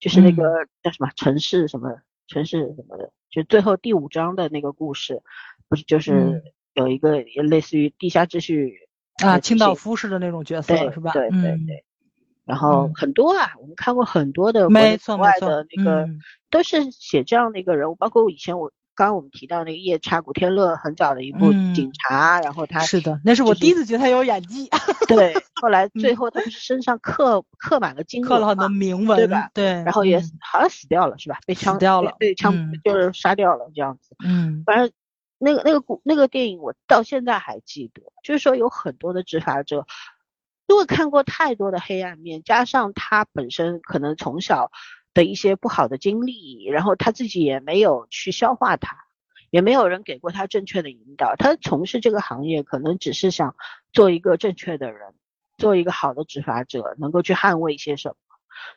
[0.00, 5.22] 就是那个叫什么城市什么城市什么的，就最后第五章的那个故事，
[5.68, 6.42] 不是就是
[6.74, 8.74] 有一个类似于地下秩序
[9.22, 11.12] 啊，清道夫式的那种角色是吧？
[11.12, 11.84] 对对对。
[12.44, 16.08] 然后很多啊，我们看过很多的国外的那个，
[16.50, 18.72] 都是写这样的一个人物，包括以前我。
[18.94, 24.68] 刚刚我们提到那个夜叉古天乐很早的一部警察，然后他是的，那是我第一次觉得他有演技。
[25.08, 29.50] 对，后来最后他不是身上刻刻满了金刻了很多铭文，对吧？
[29.54, 31.38] 对，然后也好像死掉了，是吧？
[31.46, 32.54] 被枪掉了，被枪
[32.84, 34.14] 就是杀掉了这样子。
[34.24, 34.90] 嗯，反正
[35.38, 39.86] 那个那个古那个电影我到现在还记得，就是说有很多的执法者，
[40.68, 44.70] 因为看过太多的黑暗面，加上他本身可能从小。
[45.14, 48.96] 的一些不好的经历，然后他自己也没有去消化它，
[49.50, 51.36] 也没有人给过他正确的引导。
[51.36, 53.54] 他从事这个行业，可能只是想
[53.92, 55.14] 做一个正确的人，
[55.58, 58.14] 做一个好的执法者，能够去捍卫一些什么。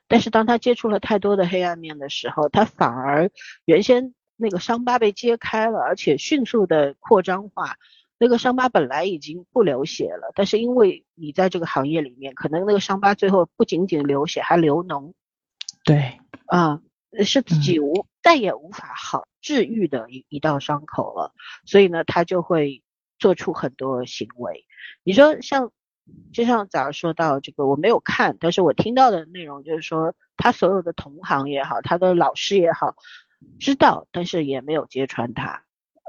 [0.08, 3.30] 但是当他接触了太多的黑暗面的时候，他反而
[3.66, 7.78] 原先那个伤疤被揭开了，而且迅速的扩张化。
[8.18, 15.12] 那个伤疤本来已经不流血了，但是因为你在这个行业里面，可能那个伤疤最后不仅仅流血，还流脓。
[15.84, 16.82] 对，啊，
[17.24, 21.34] 是自己无再也无法好治愈的一一道伤口了，
[21.66, 22.84] 所以呢，他就会
[23.20, 24.66] 做出很多行为。
[25.04, 25.72] 你说像，
[26.34, 32.96] 就像早上说到这个，我没有看，但是我听到的内容就是说，他所有的同行也好，他的老师也好，
[33.60, 35.64] 知道，但是也没有揭穿他，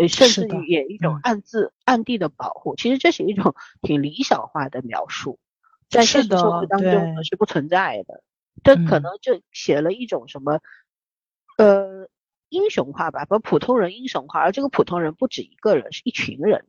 [0.09, 2.77] 甚至于也一种暗自暗地的保护。
[2.77, 5.39] 其实这是一种挺理想化的描述，
[5.89, 8.23] 在现实生活当中呢是不存在的。
[8.63, 10.61] 他可能就写了一种什么，
[11.59, 12.09] 呃，
[12.49, 16.67] 英雄化吧，把普通人英雄化，而这个普通人不止一个人，是一群人。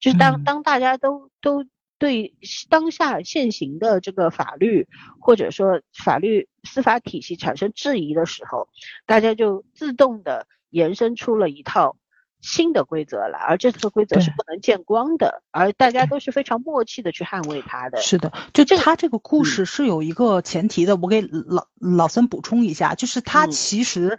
[0.00, 1.64] 就是当当大家都都
[1.98, 2.34] 对
[2.68, 4.86] 当下现行的这个法律
[5.18, 8.68] 或者说法律司法体系产生质疑的时候，
[9.06, 11.96] 大家就自动的延伸出了一套
[12.44, 17.98] 新的规则了，而这次规则是不能见光的，而大家都是非常默契的去捍卫它的。
[18.02, 19.44] 是的，就这个他这个故嗯。
[19.46, 23.50] 事是有一个前提的，我给老老孙补充一下，就是他嗯。
[23.50, 24.18] 其实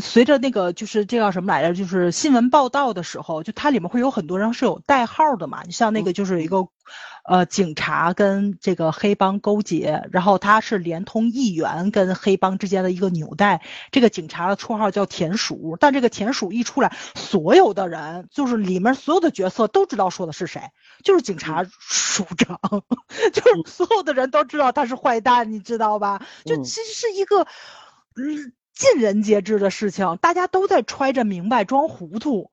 [0.00, 6.68] 随着那个就是这叫什么来着，就是新闻报道的时候，就它里面会有很多人是有代号的嘛，你像那个就是一个
[7.24, 13.62] 呃警察跟这个黑帮勾结，然后他是连通议员跟黑帮之间的一个纽带，
[13.92, 20.60] 这个警察的绰号叫田鼠，但这个田鼠一出来，所有的人就是里面所有的角色都知道说的是谁。
[21.02, 22.58] 就是警察署长，
[23.32, 26.22] 就是所有的人都知道他是坏蛋，你知道吧？
[26.46, 27.46] 就嗯其实是一个，
[28.16, 32.50] 嗯，尽人皆知的事情，大家都在揣着明白装糊涂，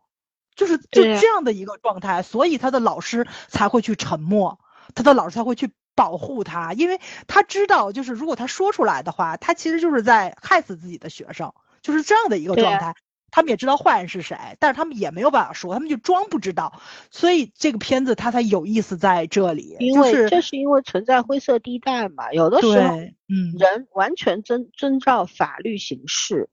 [0.55, 4.59] 就是就这样的一个状态，所以他的老师才会去沉默，
[4.95, 12.95] 他的老师才会去保护他，因为他知道，就是如果他说出来的话，他其实就是在害死自己的学生，就是这样的一个状态。
[13.33, 26.49] 他们也知道坏人是谁，但是他们也没有办法说，他们就装不知道，所以这个片子它才有意思在这里，因为就是这是因为存在灰色地带嘛，有的时候，嗯，人完全遵遵照法律行事。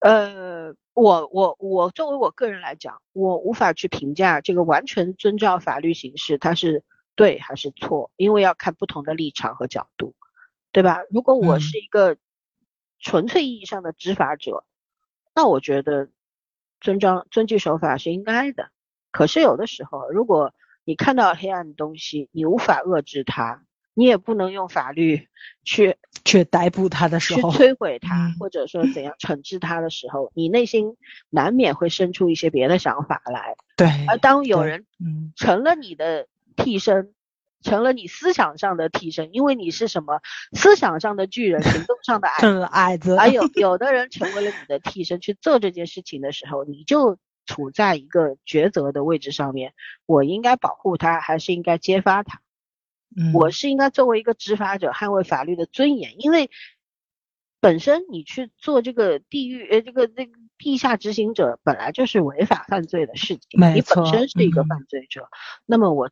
[0.00, 10.14] 呃，我我我作为我个人来讲，我无法去评价这个完全遵照法律形式它是对还是错，因为要看不同的立场和角度，
[10.70, 11.00] 对吧？
[11.10, 12.16] 如果我嗯是一个
[12.98, 14.64] 纯粹意义上的执法者，
[15.34, 16.10] 那我觉得
[16.80, 18.70] 遵章遵纪守法是应该的。
[19.10, 20.54] 可是有的时候，如果
[20.84, 23.64] 你看到黑暗的东西，你无法遏制它，
[23.94, 25.28] 你也不能用法律
[25.64, 30.96] 去去逮捕他的时去候，摧毁他，嗯或者说怎样惩治他的时候，你内心
[31.30, 33.54] 难免会生出一些别的想法来。
[33.76, 37.12] 对，而当有人嗯，成了你的替身，
[37.62, 40.20] 成了你思想上的替身，因为你是什么
[40.52, 49.74] 思想上的巨人，行动上的矮子矮子，还有有的人成为了你的替身去做这件事情的时候，你就处在一个抉择的位置上面，
[50.06, 52.40] 我应该保护他，还是应该揭发他？
[53.16, 53.32] 嗯。
[53.32, 56.50] 我是应该作为一个执法者捍卫法律的尊严，因为
[57.60, 64.68] 本身你去做这个地狱呃这个这个地下执行者本来就是违法犯罪的事情，你本身是一个嗯。
[64.68, 65.28] 犯罪者，
[65.66, 66.10] 那么我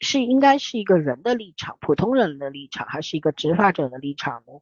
[0.00, 4.52] 是应该是一个人的立场，普通人的立场，还是一个执法者的立场呢？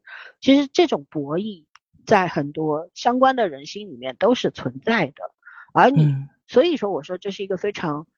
[0.40, 1.64] 其实这种博弈
[2.06, 5.32] 在很多相关的人心里面都是存在的，
[5.72, 6.28] 而你、嗯。
[6.46, 8.08] 所以说我说这是一个非常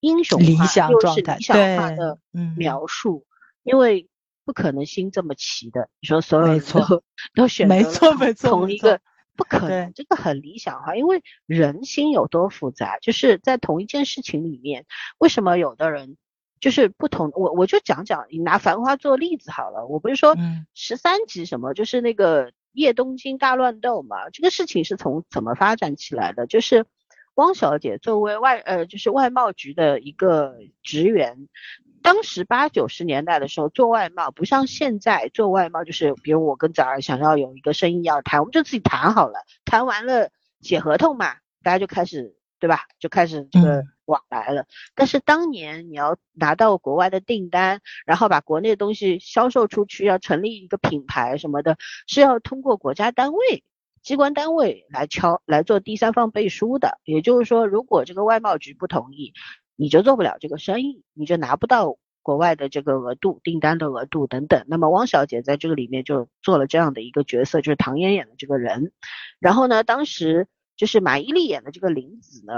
[0.00, 3.26] 英雄理想状态是理想化对的嗯描述，
[3.62, 4.08] 因为
[4.44, 5.88] 不可能心这么齐的。
[6.00, 7.02] 你说所有人没错都
[7.34, 9.00] 都选没错同没错同一个，
[9.36, 14.86] 不可能，这个很理想化，因为人心有多复杂，就是在同一件事情里面，
[15.18, 16.16] 为什么有的人
[16.60, 17.30] 就是不同？
[17.34, 26.46] 我我就讲讲，你拿《繁花》做例子好了，我不是说嗯十三集什么，就是那个叶东京大乱斗嘛，这个事情是从怎么发展起来的？
[26.46, 26.86] 就是
[27.38, 31.46] 汪小姐作为外呃就是外贸局的一个职员，
[32.02, 40.30] 当时八九十年代的时候做外贸，不像现在做外贸，就是比如我跟早儿想要有一个生意要谈，我们就自己谈好了，谈完了
[40.62, 42.80] 写合同嘛，大家就开始对吧？
[42.98, 44.66] 就开始这个嗯往来了。
[44.96, 51.76] 但是当年你要拿到国外的订单，然后把国内的东西销售出去，要成立一个品牌什么的，
[52.08, 53.62] 是要通过国家单位。
[54.02, 59.32] 机关单位来敲来做第三方背书的，也就是说，如果这个外贸局不同意，
[59.76, 64.64] 你就做不了这个生意，你就拿不到国外的这个额度、订单的额度等等。
[64.66, 68.92] 那么汪小姐在这个里面就做了这样的一个角色，就是唐嫣演的这个人。
[69.38, 70.46] 然后呢，当时
[70.76, 72.54] 就是马伊琍演的这个林子呢，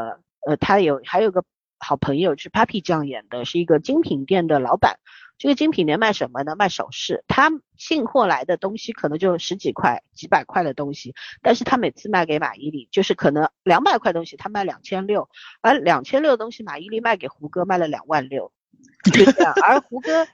[0.46, 1.44] 呃，她有还有个
[1.78, 4.98] 好朋友是 Papi 酱演的，是一个精品店的老板。
[5.40, 6.54] 这个精品店卖什么呢？
[6.54, 7.24] 卖首饰。
[7.26, 15.30] 他进货来的东西可能就十几块、几百块的东西，但是他每次卖给马伊琍，就是可能两百块东西他卖两千六，
[15.62, 18.52] 而两千六的东西马伊琍卖给胡歌卖了两万六，
[19.14, 19.54] 就这样。
[19.64, 20.28] 而胡歌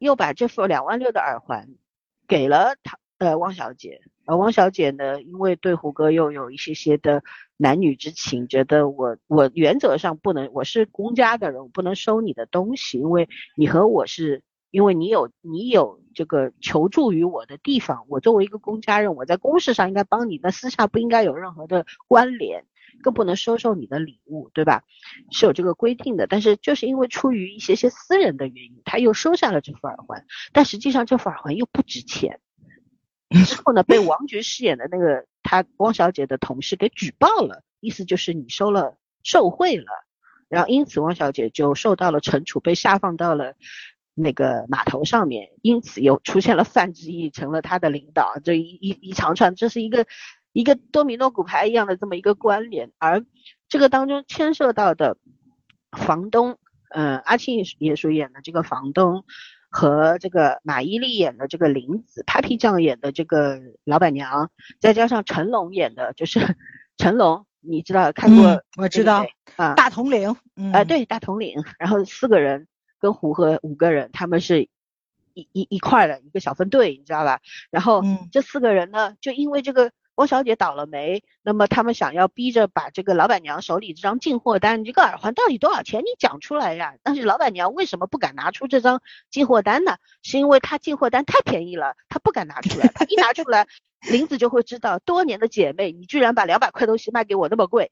[0.00, 1.68] 又把这副两万六的耳环
[2.26, 4.00] 给了他呃汪小姐，
[4.30, 7.24] 而汪小姐呢，因为对胡歌又有一些些的
[7.56, 22.66] 男女之情，觉得我我原则上不能，我是公家的人，我不能收你的东西，因为你和我是，因为你有你有这个求助于我的地方，我作为一个公家人，我在公事上应该帮你，但私下不应该有任何的关联，
[23.02, 24.84] 更不能收受你的礼物，对吧？
[25.32, 32.38] 是有这个规定的，但是就是因为出于一些些私人的原因，他又收下了这副耳环，但实际上这副耳环又不值钱。
[33.30, 39.86] 之后呢，被王菊饰演的那个他汪小姐的同事给举报了，意思就是你收了受贿了，
[40.48, 43.54] 然后因此汪小姐就受到了惩处，被下放到了
[44.14, 50.06] 那个码头上面，因此又出现了范志毅成了他的领导，这一一长串，这是一个
[50.52, 53.24] 一个多米诺骨牌一样的这么一个关联，而
[53.68, 55.16] 这个当中牵涉到的
[55.92, 56.58] 房东，
[56.90, 59.24] 嗯，阿庆也属演的这个房东，
[59.70, 66.40] 和这个马伊琍演的这个林子，Papi 酱演的这个老板娘，再加上成龙演的，就是
[66.98, 68.62] 成龙，你知道看过？
[68.76, 69.24] 我知道
[69.56, 70.36] 啊，大统领，
[70.72, 72.66] 啊，对，大统领，然后四个人
[72.98, 74.68] 跟胡和五个人，他们是。
[75.32, 77.40] 一一一块的一个小分队，你知道吧？
[77.70, 78.02] 然后
[78.32, 86.02] 这四个人呢，就因为这个汪小姐倒了霉，那么他们想要逼着把这个老板娘手里这张进货单，这个耳环到底多少钱？
[86.02, 86.96] 你讲出来呀！
[87.02, 89.96] 但是老板娘为什么不敢拿出这张进货单呢？
[90.22, 92.88] 是因为她进货单太便宜了，她不敢拿出来。
[92.88, 93.66] 她一拿出来，
[94.10, 97.90] 林子就会知道多年的姐妹，你居然把两百块东西卖给我那么贵。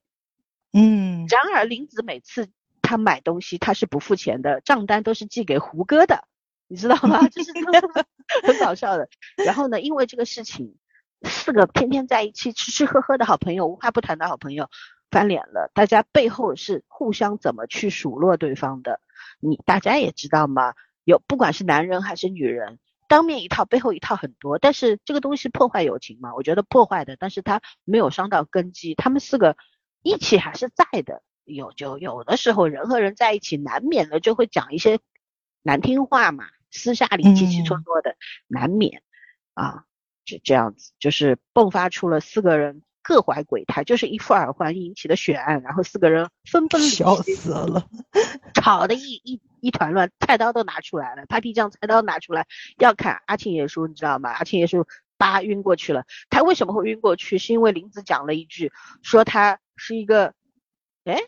[0.75, 1.25] 嗯。
[1.31, 2.51] 然而林子每次
[2.83, 6.25] 她买东西，她是不付钱的，账单都是寄给胡歌的。
[6.67, 7.27] 你知道吗？
[7.33, 7.53] 这是
[8.45, 9.09] 很搞笑的。
[9.43, 10.75] 然后呢，因为这个事情，
[11.23, 14.69] 四个天天在一起吃吃喝喝的好朋友，无话不谈的好朋友
[15.11, 15.71] 翻脸了。
[15.75, 19.01] 大家背后是互相怎么去数落对方的？
[19.41, 20.75] 你大家也知道吗？
[21.05, 22.79] 有不管是男人还是女人，
[23.09, 24.59] 当面一套，背后一套很多。
[24.59, 26.35] 但是这个东西破坏友情嘛？
[26.35, 28.95] 我觉得破坏的，但是他没有伤到根基。
[28.95, 29.57] 他们四个
[30.03, 31.23] 一起还是在的。
[31.45, 35.01] 有就有的时候人和人在一起，难免的就会讲一些
[35.63, 36.45] 难听话嘛。
[36.71, 38.17] 私下里起起戳戳的，
[38.47, 39.03] 难免
[39.55, 39.85] 啊，
[40.29, 47.89] 就这样子，就是迸发出了四个人各怀鬼胎，就是一副耳环引起的血案，然后四个人分崩离析，笑死了，
[48.55, 52.47] 吵得一一一团乱，菜刀都拿出来了，Papi 酱菜刀拿出来
[52.77, 54.31] 要砍阿庆爷叔，你知道吗？
[54.31, 54.87] 阿庆爷叔
[55.17, 57.39] 叭晕过去了，他为什么会晕过去？
[57.39, 58.71] 是因为林子讲了一句，
[59.03, 60.35] 说他是一个，
[61.05, 61.19] 哎，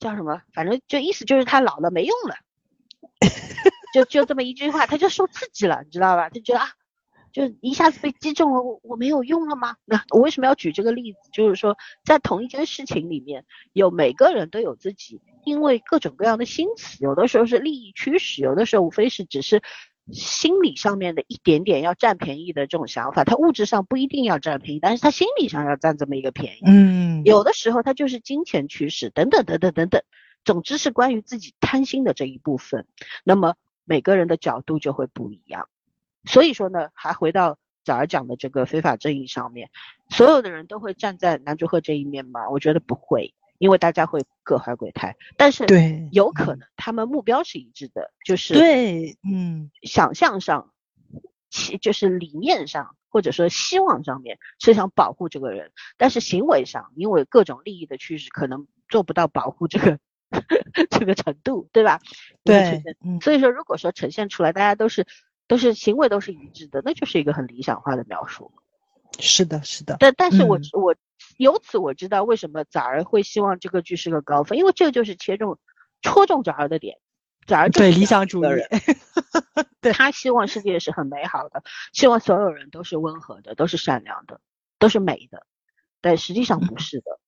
[0.00, 0.42] 叫什么？
[0.52, 2.34] 反正就意思就是他老了没用了。
[3.94, 6.28] 就就这么一句话，他就受刺激了，你知道吧？
[6.28, 6.68] 他觉得啊，
[7.38, 9.76] 就一下子被击中了，我我没有用了吗？
[9.84, 11.18] 那 我为什么要举这个例子？
[11.32, 19.62] 就是说，在同一件事情里面，有每个人都有自己因为各种各样的心思，有的时候是利益驱使，有的时候无非是只是
[20.10, 23.22] 心理上面的一点点要占便宜的这种想法。
[23.22, 26.62] 他物质上不一定要占便宜，但是他心理上要占这么一个便宜。
[26.66, 30.02] 嗯，有的时候他就是金钱驱使，等等等等等等。
[30.44, 32.86] 总之是关于自己贪心的这一部分。
[33.22, 33.54] 那么。
[33.90, 35.66] 每个人的角度就会不一样，
[36.28, 39.70] 所以说呢，还回到早儿讲的这个非法正义上面，
[40.10, 42.48] 所有的人都会站在男主赫这一面吗？
[42.50, 45.16] 我觉得不会，因为大家会各怀鬼胎。
[45.38, 50.70] 但是对，有可能他们目标是一致的，就是对，嗯，想象上，
[51.48, 59.98] 其就是理念上或者说希望上面是想保护这个人，但是行为上因为各种利益的驱使，可能做不到保护这个。
[60.90, 62.00] 这个程度，对吧？
[62.44, 62.82] 对，
[63.22, 65.06] 所以说，如果说呈现出来，大家都是
[65.48, 68.52] 都是行为都是一致的，那就是一个很理想化的描述。
[69.18, 69.96] 是的，是的。
[69.98, 70.94] 但但是我我
[71.38, 75.58] 由此我知道为什么早儿会希望这个剧是个高分，因为这个就是切中
[76.02, 76.98] 戳中早儿的点。
[77.46, 78.48] 早儿对理想主义，
[79.80, 84.40] 对他希望世界是很美好的，希望所有人都是温和的，都是善良的，
[84.78, 85.46] 都是美的，
[86.00, 87.18] 但实际上不是的。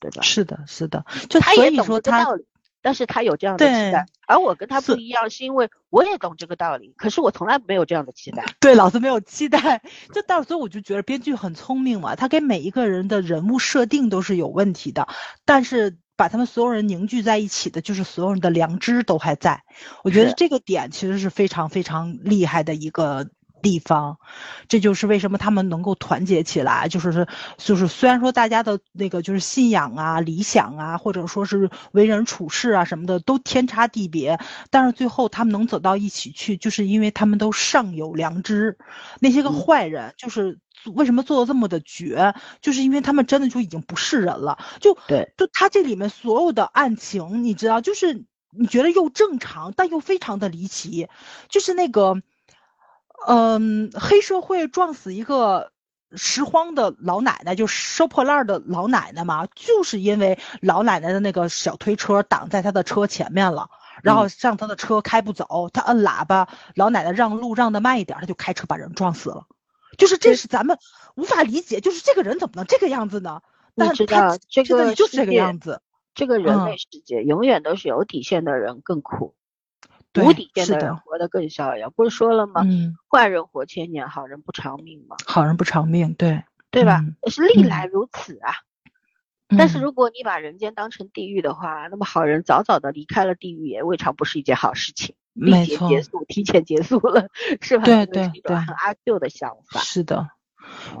[0.00, 0.22] 对吧？
[0.22, 2.46] 是的，是的，就他也懂这个道理，
[2.80, 8.44] 但是他有这样的期待，而我跟他不一样，是因为我也懂这个道理，可是我从来没有这样的期待。
[8.60, 9.82] 对，老子没有期待，
[10.12, 15.08] 就到所以我就觉得编剧很聪明嘛，他给每一个人的人物设定都是有问题的，
[15.44, 19.62] 但是把他们所有人凝聚在一起的，就是所有人的良知都还在。
[20.04, 23.28] 我觉得这个点其实是非常非常厉害的一个。
[23.62, 24.18] 地方，
[24.68, 27.26] 这就是为什么他们能够团结起来，就是是
[27.56, 34.38] 就是，虽然说大家的那个就是信仰啊、理想啊，或者说是为人处事啊什么的都天差地别，
[34.70, 38.78] 但是最后他们能走到一起去，就是因为他们都尚有良知。
[39.20, 40.58] 那些个坏人，就是
[40.94, 44.58] 为什么做的这么的绝，就是因为他们真的就已经不是人了。
[44.80, 51.08] 就对，就他这里面所有的案情，你知道，就是你觉得又正常，但又非常的离奇，
[51.48, 52.22] 就是那个。
[53.26, 55.72] 嗯，黑社会撞死一个
[56.14, 63.70] 拾荒的老奶奶，就收破烂的老奶奶嘛，就是因为老奶奶的那个小推车挡在她的车前面了，
[64.02, 69.46] 然后让他的车开不走，他摁喇叭，老奶奶让路让的慢一点，他就开车把人撞死了。
[69.96, 70.78] 就是这是咱们
[71.16, 73.40] 无法理解，就是这个人怎么能这个样子呢？
[73.74, 75.82] 但知道这个就是这个样子，
[76.14, 79.34] 这个人类世界永远都是有底线的人更苦。
[80.24, 82.62] 无底线的人活得更逍遥，不是说了吗？
[82.64, 85.16] 嗯坏人活千年，好人不长命嘛？
[85.26, 87.04] 好人不长命，对对吧？
[87.28, 88.52] 是历来如此啊。
[89.56, 95.14] 但是如果你把人间当成地狱的话，那么好人早早的离开了地狱，也未尝不是一件好事情。
[95.32, 97.28] 没错，结束，提前结束了，
[97.62, 97.84] 是吧？
[97.84, 99.80] 对对对，很阿 Q 的想法。
[99.80, 100.28] 是的，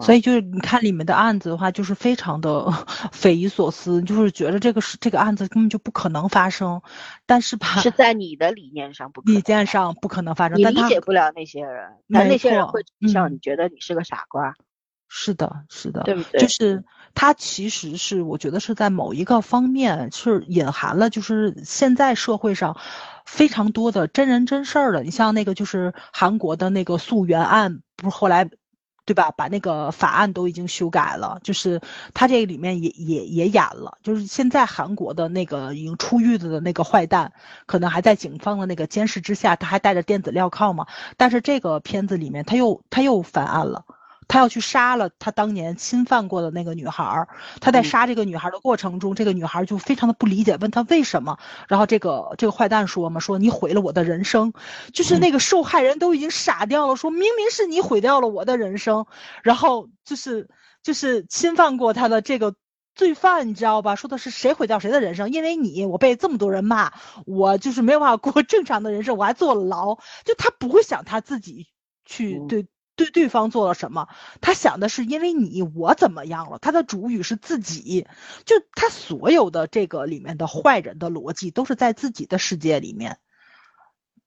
[0.00, 2.70] 所以就是你看里面的案子的话，就是非常的
[3.12, 6.82] 匪夷所思，就是觉得这个是这个案子根本就不可能发生，
[7.26, 14.54] 但是吧，是在你的理念上不可能理念上不可能发生，你理解不了那些人，但那些人会让嗯你觉得你是个傻瓜，
[15.08, 16.40] 是的，是的，对不对？
[16.40, 16.84] 就是
[17.14, 22.78] 他其实是我觉得是在某一个方面是隐含了，就是现在社会上
[23.26, 25.02] 非常多的真人真事儿的。
[25.02, 28.48] 你像那个就是韩国的那个溯源案，不是后来。
[29.08, 29.30] 对吧？
[29.30, 31.80] 把那个法案都已经修改了，就是
[32.12, 37.32] 他这个里面也也也演了，就是现在韩国的那个已经出狱的那个坏蛋，
[37.64, 40.86] 可能还在警方的那个监视之下，他还带着电子镣铐嘛。
[41.16, 43.86] 但是这个片子里面他又他又翻案了。
[44.28, 47.28] 他要去杀了他当年侵犯过的那个女孩儿，
[47.60, 51.38] 他在嗯杀这个女孩儿的过程中，这个女孩儿就非常的不理解，问他为什么。
[51.66, 54.52] 然后这个这个坏蛋说嘛，说你毁了我的人生，
[54.92, 59.06] 就是那个受害人都已经傻掉了，说明明是你毁掉了我的人生，
[59.42, 60.48] 然后就是
[60.82, 62.54] 就是侵犯过他的这个。
[62.94, 63.94] 罪犯，你知道吧？
[63.94, 65.30] 说的是谁毁掉谁的人生？
[65.30, 66.92] 因为你，我被这么多人骂，
[67.26, 69.94] 我就是没有办法过正常的人生，我还坐了牢。
[70.24, 71.68] 就他不会想他自己
[72.04, 72.66] 去嗯对
[72.98, 74.08] 对对方做了什么，
[74.42, 78.06] 他想的是因为你我怎么样了，他的主语是自己，
[78.44, 83.18] 就他所有的这个里面的坏人的逻辑都是在自己的世界里面，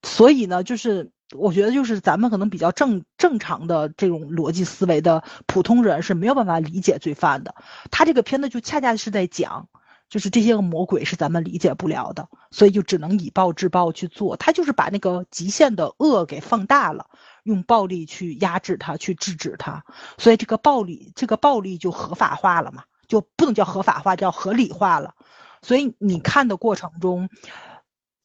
[0.02, 7.54] 所以呢，就是我觉得就是咱们可能比较正正常的这种逻辑思维的普通人是没有办法理解罪犯的，
[7.92, 9.68] 他这个片子就恰恰是在讲。
[10.10, 14.36] 就是这些个魔鬼是咱们理解不了的，所以就只能以暴制暴去做。
[14.36, 17.08] 他就是把那个极限的恶给放大了，
[17.44, 19.84] 用暴力去压制他，去制止他。
[20.18, 25.16] 所以这个暴力，这个暴力就合法化了嘛，就不能叫合法化，叫合理化了。
[25.62, 27.30] 所以你看的过程中，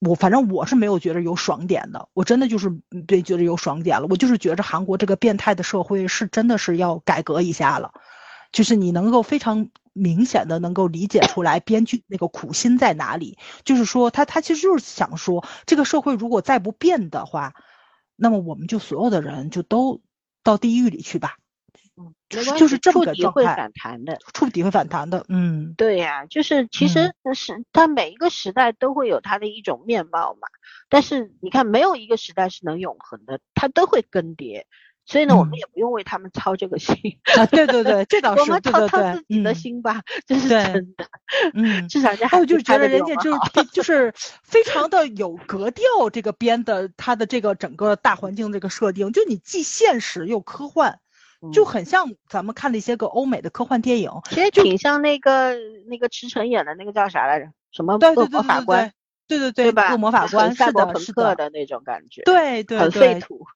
[0.00, 2.70] 我反正我是没有觉得有爽点的，我真的就是
[3.06, 4.06] 对觉得有爽点了。
[4.08, 7.92] 我就是觉着韩国这个变态的社会是真的是要改革一下了，
[8.52, 9.68] 就是你能够非常。
[9.98, 17.54] 明显的能够理解出来编剧那个苦心在哪里，就是说他他其实就是想说，这个社会如果再不变的话，
[18.16, 20.00] 那么我们就所有的人就都
[20.42, 21.36] 到地狱里去吧，
[21.96, 24.18] 嗯，就是没关系就是这么触底会个状态反弹的。
[24.34, 30.48] 触底会反弹的，嗯，对呀、就是其实是它每一个时代都会有它的一种面貌嘛，
[30.88, 34.64] 但是你看没有一个时代是能永恒的，它都会更迭。
[35.06, 36.94] 所以呢，我们嗯也不用为他们操这个心，
[37.38, 41.06] 啊，对对对，这倒是 我是，们操操对对对，自己的嗯心吧，这是真的。
[41.54, 41.86] 嗯。
[41.88, 44.12] 至少人家还还有就是觉得人家就是就是
[44.42, 50.98] 非常的有格调，这个编的他的这个整个大环境这个设定，就你既现实又科幻，
[51.52, 54.10] 就嗯很像咱们看的一些个欧美的科幻电影。
[54.28, 55.54] 其实挺像那个
[55.88, 57.46] 那个池诚演的那个叫啥来着？
[57.70, 58.92] 什么恶对对对对对魔法官，
[59.28, 59.92] 对对对吧？
[59.92, 63.46] 恶魔法官是的，赛博朋克的那种感觉，对对很废对，土。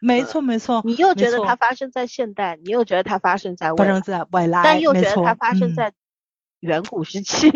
[0.00, 5.92] 没错没错，你又觉得它发生在现代，你又觉得它发生在未发生来，在未来，但又觉得它发生嗯在
[6.60, 7.50] 远古时期。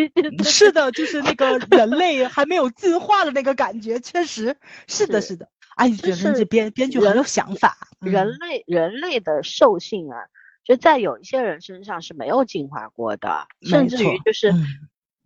[0.45, 4.57] 是的，就是那个人类还没有进化的那个感觉，确实
[4.87, 5.49] 是的，是是的。
[5.77, 10.19] 哎，觉得是这编编剧很人有想法，人嗯类人类的兽性啊，
[10.65, 14.67] 就在有一些人身上是没有进化过的，甚至于就是嗯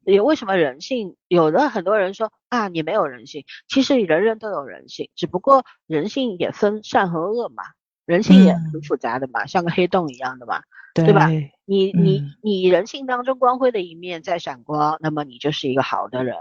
[0.06, 7.64] 也为什么人性有的很多人说啊你没有人性，其实人人都有人性，只不过人性也分善和恶嘛，
[8.06, 10.62] 人性也很嗯复杂的嘛，像个黑洞一样的嘛。
[10.94, 11.28] 对吧
[11.66, 16.34] 你你嗯你人性当中光辉的一面在闪光，那么你就是一个好的人，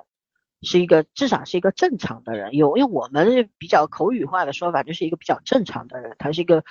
[0.61, 2.55] 是一个至少是一个正常的人。
[2.55, 6.63] 有因为我们比较口语化的说法，就是一个比较正常的人，他是一个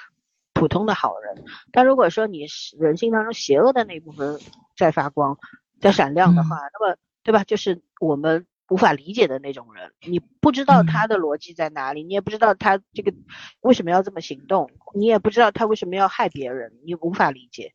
[0.55, 1.45] 普通的好人。
[1.73, 4.41] 但如果说你是人性当中邪恶的那部分
[4.79, 5.37] 在发光、
[5.85, 7.45] 在闪亮的话，那么对吧？
[7.45, 13.13] 就是我们无法理解的那种人，你不知道他的逻辑在哪里，你也不知道他这个
[13.61, 17.75] 为什么要这么行动，你也不知道他为什么要害别人，你无法理解。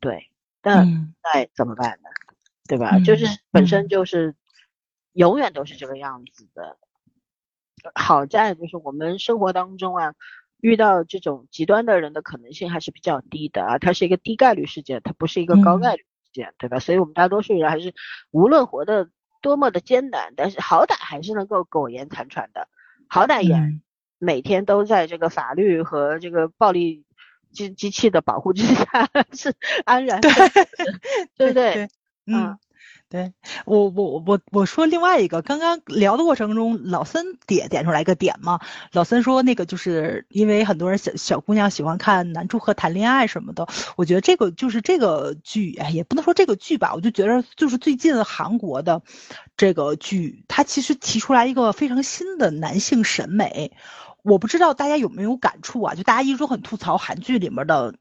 [0.00, 0.28] 对，
[0.60, 2.08] 那嗯那怎么办呢？
[2.66, 2.98] 对吧？
[2.98, 4.34] 就是嗯本身嗯就是
[5.12, 6.76] 永远都是这个样子的。
[7.94, 10.14] 好在就是我们生活当中啊，
[10.58, 16.04] 遇到这种极端的人的可能性还是比较低的啊，它是一个低概率事件，它不是一个高嗯概率
[16.58, 16.78] 对吧？
[16.80, 17.94] 所以我们大多数人还是
[18.30, 19.08] 无论活得
[19.40, 22.68] 多么的艰难，但是好歹还是能够苟延残喘的，
[23.08, 23.82] 好歹也嗯
[24.18, 27.04] 每天都在这个法律和这个暴力
[27.52, 28.84] 机机器的保护之下
[29.32, 29.54] 是
[29.84, 30.28] 安然的，
[31.36, 31.88] 对不对？
[32.26, 32.58] 嗯，
[33.14, 33.32] 对
[33.64, 38.58] 我我我我说另外一个，刚刚聊的过程中，老森点点出来一个点嘛，
[38.90, 49.00] 老森说那个就是因为很多人小小姑娘喜欢看男祝贺谈恋爱什么的，我觉得这个就是这个剧，也不能说这个剧吧，我就觉得就是最近韩国的
[49.56, 53.70] 这个剧，它其实提出来一个非常新的男性审美，
[54.24, 55.94] 我不知道大家有没有感触啊？
[55.94, 57.94] 就大家一直都很吐槽韩剧里面的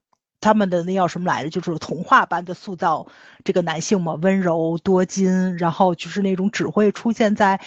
[0.44, 1.50] 他们的那叫什么来着？
[1.50, 3.08] 就是童话般的塑造
[3.44, 7.62] 这个男性嘛，温柔多金，然后就是那种只会出现在，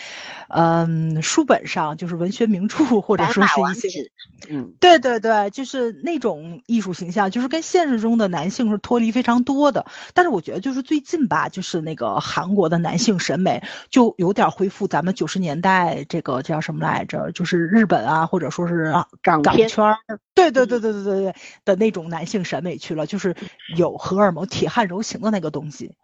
[0.49, 4.11] 嗯，书本上，就是文学名著或者说是一些，
[4.51, 9.87] 嗯，对对对，就是那种艺术形象，就是跟现实中的男性是脱离非常多的。
[10.13, 17.31] 但是我觉得就是最近吧，就是那个韩国的男性审美就有点恢复咱们九十年代这个叫什么来着？
[17.33, 18.93] 就是日本啊，或者说是
[19.23, 19.97] 港港圈儿，
[20.35, 21.35] 对对对对对对对
[21.65, 23.35] 的那种男性审美委屈了，就是
[23.77, 25.95] 有荷尔蒙铁汉柔情的那个东西。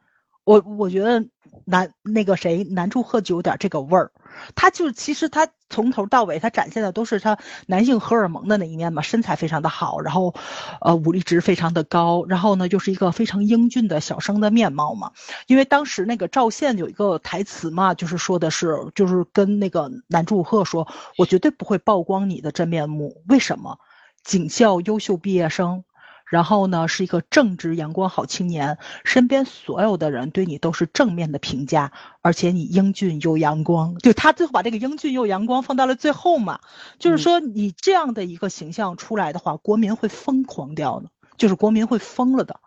[0.45, 1.25] 我我觉得
[1.67, 4.11] 男那个谁男祝贺就有点这个味儿，
[4.57, 10.35] 他就其实他从头到尾他展现的都是他男性荷尔蒙的那一面嘛，身材非常的好，然后，
[10.81, 15.13] 呃武力值非常的高，然后呢就是一个非常英俊的小生的面貌嘛。
[15.47, 23.79] 因为当时那个赵宪有一个台词嘛，就是说的是就是跟那个男祝贺说，我绝对不会曝光你的真面目，为什么？
[24.25, 25.85] 警校优秀毕业生。
[26.33, 31.93] 然后呢，是一个正直阳光好青年，身边所有的人对你都是正面的评价，
[32.23, 33.99] 而且你英俊又阳光。
[33.99, 36.61] 就他最后把这个英俊又阳光放到了最后嘛，
[36.99, 42.61] 就是说你这样的一个形象出来的话，国民会疯狂掉的，就是国民会疯了的，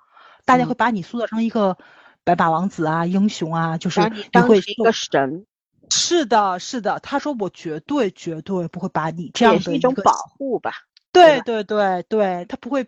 [0.45, 1.75] 大家会把你塑造成一个
[2.23, 3.99] 白马王子啊，英雄啊，就是
[4.31, 5.47] 你会一个神。
[5.89, 10.71] 是的，是的，他说我绝对绝对不会把你这样的一种保护吧。
[11.15, 12.85] 对对对对，他不会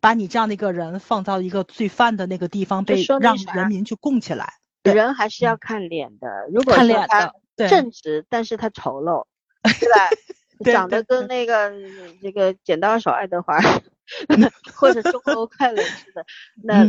[0.00, 4.54] 把你这样的一个人放到一个罪犯的那个地方被让人民去供起来。
[4.82, 9.26] 人还是要看脸的，如果看脸他正直，但是他丑陋，
[9.62, 10.10] 对吧？
[10.72, 11.72] 长得跟那个
[12.20, 13.58] 这个剪刀手爱德华。
[14.74, 16.24] 或者中欧快乐似的，
[16.62, 16.84] 那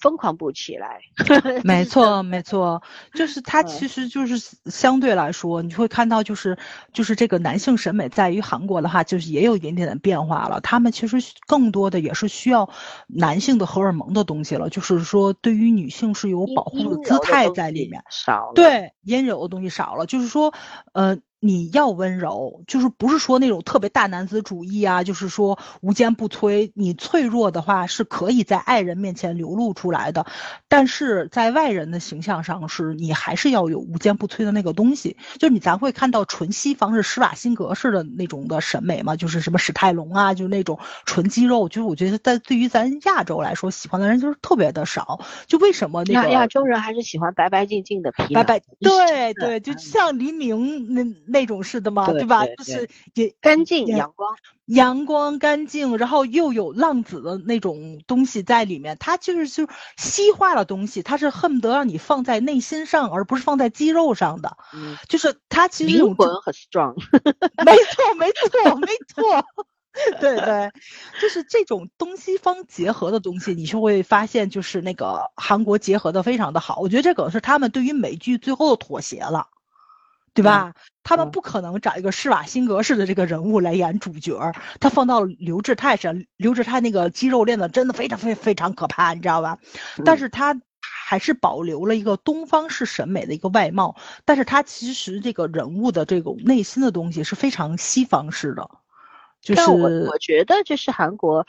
[0.00, 1.00] 疯狂不起来。
[1.64, 2.82] 没错，没错，
[3.14, 6.56] 就是他其实就是相对来说，你会看到就是
[6.92, 10.60] 就是这个男性审美在于韩国的话，就是也有一点点的变化了。
[10.60, 12.70] 他们其实更多的也是需要
[13.06, 18.02] 男性的荷尔蒙的东西了，就是说对于女性是有保护的姿态在里面。
[18.10, 20.54] 少对阴柔的东西少了，就是说，
[20.92, 21.18] 呃。
[21.46, 26.72] 你要温柔，就是不是说那种特别大男子主义啊，就是说无坚不摧。
[26.74, 30.26] 你脆弱的话是可以在爱人面前流露出来的，
[30.66, 35.16] 但是在外人的形象上，是你还是要有无坚不摧的那个东西。
[35.38, 41.68] 就是你咱会看到纯西方是施瓦辛格式的那种的审美嘛，就是什么史泰龙啊，就是那种纯肌肉。
[41.68, 45.20] 就是我觉得在对于咱亚洲来说，喜欢的人就是特别的少。
[45.46, 48.34] 就为什么那个亚洲人还是喜欢白白净净的皮？
[48.34, 51.06] 白白对对，就像黎明那。
[51.28, 52.46] 那种似的嘛，对吧？
[52.46, 54.34] 就是也干净、阳光、
[54.64, 58.96] 阳光、干净，然后又有浪子的那种东西在里面。
[58.98, 59.68] 它就是就
[59.98, 64.56] 西化的东西，它是恨不得让你放在内心上，而不是放在肌肉上的。
[64.72, 66.94] 嗯，就是它其实灵魂很 strong。
[67.66, 69.44] 没错，没错，没错。
[70.20, 70.70] 对对，
[71.22, 76.80] 就是这种东西方结合的东西，你就会发现，就是那个韩国结合的非常的好。
[76.80, 79.48] 我觉得这可能是他们对于美剧最后的妥协了。
[80.36, 80.74] 对吧？
[81.02, 89.58] 他们不可能找一个施瓦辛格式的这个人物来演主角，他放到刘志泰身，刘志泰那个肌肉练的真的非常非非常可怕，你知道吧？
[90.04, 98.68] 但是他还是保留了一个东方式审美的一个外貌，但是他其实这个人物的这种内心的东西是非常西方式的，
[99.40, 101.46] 就是我我觉得就是韩国。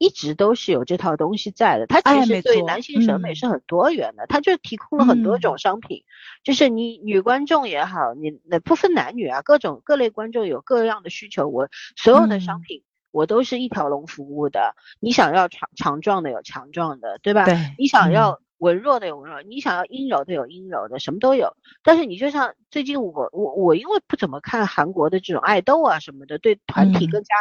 [0.00, 6.04] 一直都是有这套东西在的，它其实对男性审美是很多元的，它就提供了很多种商品，
[6.42, 14.74] 就是你女观众也好，你那不分男女啊，各种各类观众有各样的需求，我所有的商品我都是一条龙服务的。
[15.00, 17.44] 你想要强强壮的有强壮的，对吧？
[17.44, 17.58] 对。
[17.76, 21.54] 你想要文弱的有文弱，你想要阴柔的有阴柔的，什么都有。
[21.82, 27.34] 但是你就像最近我我我因为不怎么看韩国的这种爱豆啊什么的，对团体更加。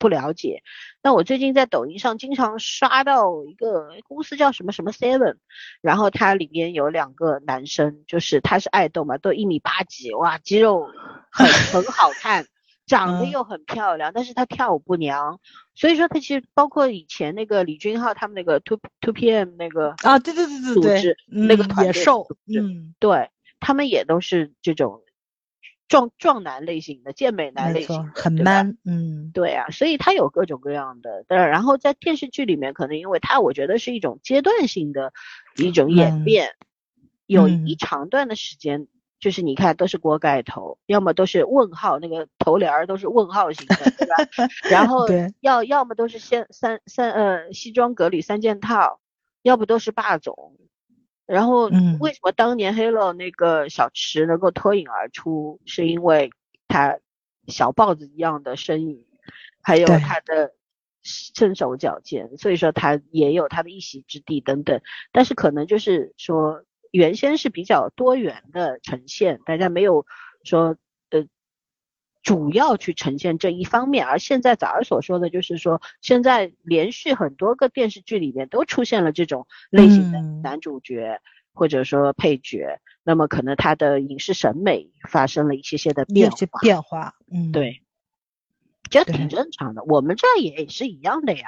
[0.00, 0.62] 不了解，
[1.02, 5.36] 那我最近在抖音上经常刷到一个公司叫什么什么 Seven，
[5.82, 10.88] 然后它里面有两个男生，就是他是爱豆嘛，都一米八几，哇，肌肉
[11.30, 12.46] 很很好看，
[12.86, 15.38] 长得又很漂亮，但是他跳舞不娘，
[15.74, 23.28] 所以说他其实包括以前那个李俊浩他们那个 Two Two PM 那个啊，对对对对对，那个团也瘦，嗯，对
[23.60, 25.02] 他们也都是这种。
[25.90, 35.12] 壮壮男类型的健美男类型，很 man，嗯，对啊，所以他有各种各样的，然后在电视剧里面，可能因为他我觉得是一种阶段性的
[35.56, 36.54] 一种演变，
[37.26, 38.86] 有一长段的时间，
[39.18, 44.14] 就是你看都是锅盖头，要么都是问号，那个头帘儿都是问号型的，对吧？
[44.70, 45.08] 然后
[45.40, 49.00] 要要么都是先三三呃西装革履三件套，
[49.42, 50.56] 要不都是霸总。
[51.30, 51.68] 然后，
[52.00, 55.60] 为什么当年 Halo 那个小池能够脱颖而出？
[55.64, 56.30] 是因为
[56.66, 56.98] 他
[57.46, 59.04] 小豹子一样的身影，
[59.62, 60.52] 还有他的
[61.02, 64.80] 身手矫健，所以说他也有他的一席之地等等。
[65.12, 70.06] 但是可能就是说，原先是比较多元的呈现，大家没有
[70.42, 70.76] 说呃
[72.22, 74.06] 主要去呈现这一方面。
[74.06, 81.20] 而现在早儿所说的就是说，现在连续很多个电视剧里面都出现了这种类型的男主角
[81.52, 86.60] 或者说配角，那么可能他的影视审美发生了一些些的变化。
[86.60, 87.82] 变化，嗯，对。
[88.90, 91.46] 这挺正常的，我们这儿也是一样的呀，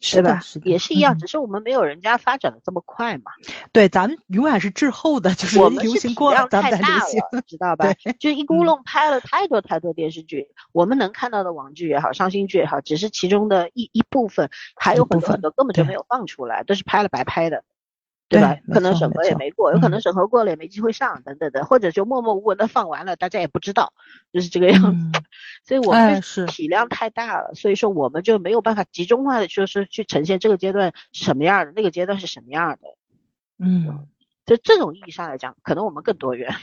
[0.00, 0.40] 是吧？
[0.64, 3.32] 也是一样，只是我们没有人家发展的这么快嘛。
[3.72, 7.92] 对，咱们永远是滞后的，就是我们流行过了，咱们流行，知道吧？
[8.18, 17.64] 就一咕噜拍了太多太多电视剧，我们能看到的网剧也好，伤心剧也好，只是其中的一一部分，还有很多很多根本就没有放出来，都是拍了白拍的。
[18.30, 18.56] 对吧？
[18.72, 23.92] 可能审核也没过，有可能审核过了也没机会上，等等的，或者就默默无闻的放完了，大家也不知道，
[24.32, 25.04] 就是这个样子。
[25.64, 32.96] 所以我们体量太大了，所以说我们就没有办法集中化的就是去呈现这个阶段是什么样的，那个阶段是什么样的。
[33.58, 34.06] 嗯，
[34.46, 36.54] 就这种意义上来讲，可能我们更多元。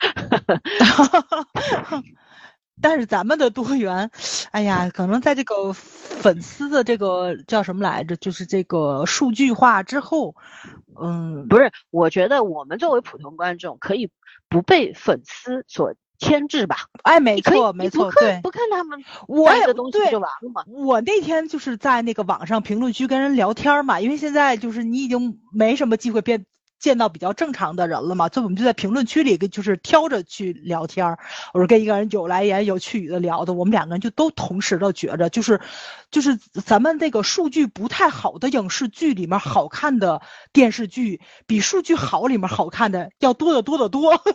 [2.80, 4.10] 但是咱们的多元，
[4.50, 10.34] 哎呀，可能在这个粉丝的这个叫什么来着，就是这个数据化之后，
[11.00, 14.10] 嗯，不是，我觉得我们作为普通观众可以
[14.48, 16.76] 不被粉丝所牵制吧？
[17.02, 20.64] 哎，没错，没错，对，不看他们我的东西就完了嘛。
[20.66, 26.44] 我那天就是在那个网上评论区跟人聊天嘛，因为现在就是你已经没什么机会变。
[26.78, 31.18] 见到比较正常的人了嘛，所以我们就在评论区里跟就是挑着去聊天儿。
[31.52, 35.60] 我说跟一个人有来言有去语的聊的，我们两个人就都同时的觉着，就是
[36.10, 40.22] 就是咱们那个数据不太好的影视剧里面好看的
[40.52, 44.22] 电视剧，比数据好里面好看的要多得多得多。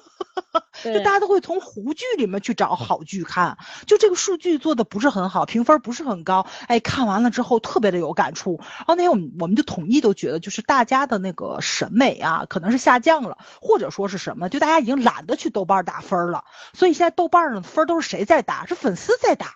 [0.83, 8.57] 就大家都会从胡剧里面去找好剧看，就这个数据做的不是很好，评分不是很高，哎，看完了之后特别的有感触。
[8.59, 16.45] 然后那天我们我们就统一都觉得，就是大家的那个审美啊，啊可能是下降了，或者说是什么，就大家已经懒得去豆瓣打分了。
[16.73, 18.65] 所以现在豆瓣上的分都是谁在打？
[18.65, 19.55] 是粉丝在打。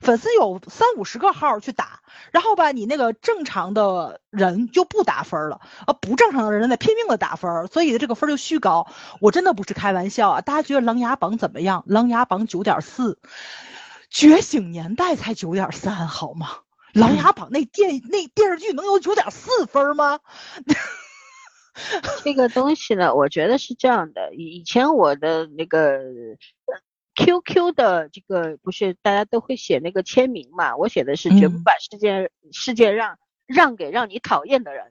[0.00, 8.86] 粉丝有三五十个号去打，然后吧，你那个正常的人就不打分了，啊，不正常的人在拼命的打分，所以这个分就虚高。
[9.20, 10.40] 我真的不是开玩笑啊！
[10.42, 11.80] 大家觉得《琅琊榜》怎么样？
[11.86, 13.18] 《琅琊榜》九点四，
[14.10, 16.48] 《觉醒年代》才九点三，好吗？
[17.00, 20.18] 《琅琊榜》那电那电视剧能有九点四分吗？
[22.22, 24.34] 这个东西呢，我觉得是这样的。
[24.34, 26.00] 以以前我的那个。
[27.16, 30.76] QQ 的这个不是大家都会写那个签名嘛？
[30.76, 34.86] 我写的是绝不把世界世界让让给让你讨厌的人，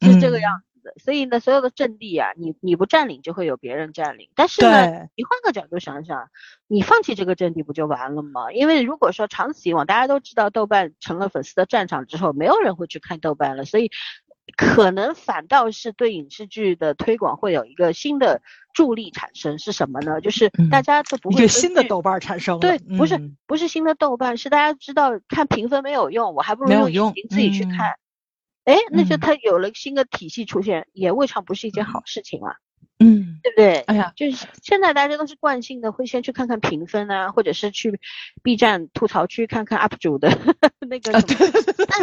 [0.00, 0.94] 是这个样子的。
[0.96, 4.30] 所以呢，所有的阵地啊，你你不占领就会有别人占领。
[4.34, 6.30] 但是呢，你换个角度想想，
[6.68, 8.50] 你放弃这个阵地不就完了吗？
[8.50, 13.90] 因为如果说长此以往，大家都知道豆瓣成了粉丝的战场之后，没有人会去看豆瓣了，所以。
[14.56, 20.20] 可能反倒是对影视剧的推广会有一个新的助力产生，是什么呢？
[20.20, 27.94] 就是大家都不会对新的豆瓣产生对，不是不是新的豆瓣，是大家知道看评分没有用，我还不如用眼睛自己去看。
[28.64, 32.56] 哎，那就它有了新的体系出现，也未尝不是一件好事情啊。
[33.00, 33.78] 嗯，对不对？
[33.82, 38.00] 哎呀，就是现在大家都是惯性的，会先去看看评分啊，或者是去
[38.42, 40.28] B 站吐槽区看看 UP 主的
[40.88, 41.50] 那个什么。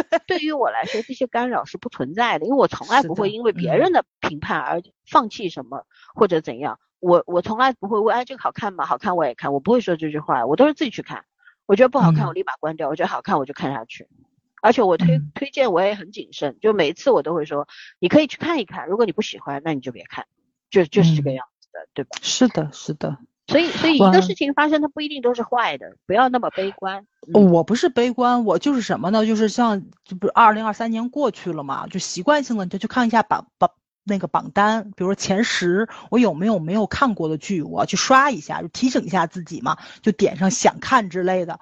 [0.08, 5.84] 但对于我来说，这些干扰是不存在的，因为我从来不会因为别人的评判而放弃什么
[6.14, 6.78] 或者怎样。
[6.98, 8.86] 我我从来不会问，哎，这个好看吗？
[8.86, 11.24] 好看我也看，我不会说这句话，我都是自己去看。
[11.66, 14.08] 我觉得不好看，我立马关掉；我觉得好看，我就看下去。
[14.62, 17.68] 而且我推推荐我也很谨慎，就每一次我都会说，
[18.00, 20.26] 你可以去看一看，如果你不喜欢，那你就别看。
[20.70, 22.16] 就就是这个样子的，对吧？
[22.22, 23.18] 是的，是的。
[23.48, 27.06] 所以，所以一个事情发生，它不一定都是坏的，不要那么悲观。
[27.32, 29.24] 我不是悲观，我就是什么呢？
[29.24, 33.70] 就是像，就不是二零二三年过去了嘛，就习惯性的就去看一下榜榜
[34.02, 41.60] 那个榜单，比如说前十，我有没有没有看过的剧，我要去刷一下，就提醒一下自己嘛，就点上想看之类的。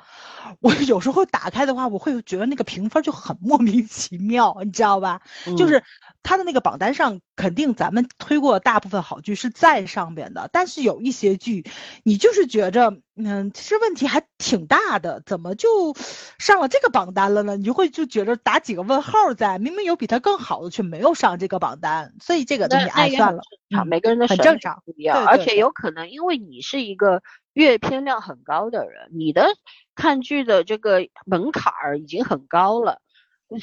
[0.61, 5.21] 我有时候打开的话，我会觉得那个评分就很莫名其妙，你知道吧？
[5.59, 5.85] 就是。
[6.25, 11.65] 他的那个榜单上，肯定咱们推过大部分好剧是在上边的，但是有一些剧，
[12.03, 15.95] 你就是觉着，嗯，其实问题还挺大的，怎么就
[16.39, 17.57] 上了这个榜单了呢？
[17.57, 23.43] 你就会就觉着打几个问号在，明明有比他更好的，却没有上这个榜单，所以这个东西哎算了，
[23.87, 27.23] 每个人的很正常不一样，而且有可能因为你是一个
[27.53, 29.47] 阅片量很高的人，你的
[29.95, 33.03] 看剧的这个门槛儿已经很高了。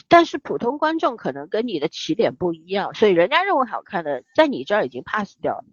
[0.07, 5.65] 但是普通观众可能跟你的起点不一样，所以人家认为好看的，在你这儿已经 pass 掉了，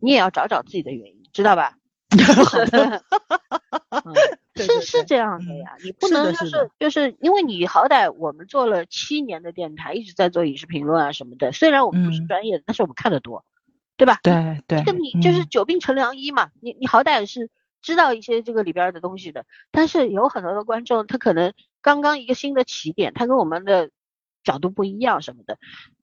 [0.00, 1.76] 你也要找找自己的原因，知道吧？
[4.56, 13.44] 是是这样的嗯呀，你不能就是就是因为你好歹我们做了七年的电台，一直在做影视评论啊什么的，虽然我们不是嗯专业的，但是我们看得多，
[13.96, 14.20] 对吧？
[14.22, 17.50] 对对，这个你就是嗯久病成良医嘛，你你好歹是
[17.82, 21.52] 知道一些这个里边的东西的，但是有很多的观众他可能
[21.84, 23.90] 刚刚一个新的起点，它跟我们的
[24.42, 25.58] 角度不一样什么的，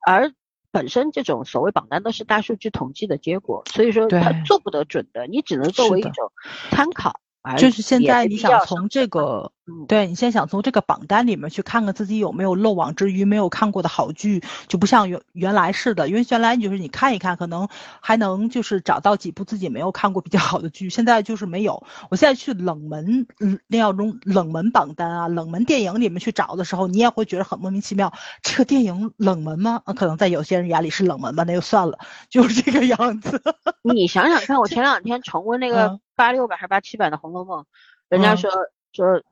[0.05, 0.31] 而
[0.69, 6.31] 本身这种所谓榜单都是大数据统计的结果，所以说它做不得准的，你只能作为一种
[6.69, 7.19] 参考
[7.57, 17.67] 就是现在你想从这个，嗯对你现在想从这个榜单里面去看看自己有没有漏网之鱼，没有看过的好剧，就不像原原来似的，因为原来就是你看一看，可能
[17.99, 21.83] 还能就是找到几部自己没有看过比较好的剧，现在就是没有。
[22.09, 28.13] 我现在去冷门嗯那种冷门榜单啊、冷门电影里面去找的时候，你也会觉得很莫名其妙，
[28.43, 29.81] 这个电影冷门吗？
[29.85, 31.97] 啊可能在有些人眼里是冷门吧，那就算了，
[32.29, 33.41] 就是这个样子。
[33.81, 37.63] 你想想看，我前两天重温那个嗯八六版还是八七版的《红楼梦》，
[38.09, 38.51] 人家嗯说
[38.93, 39.23] 说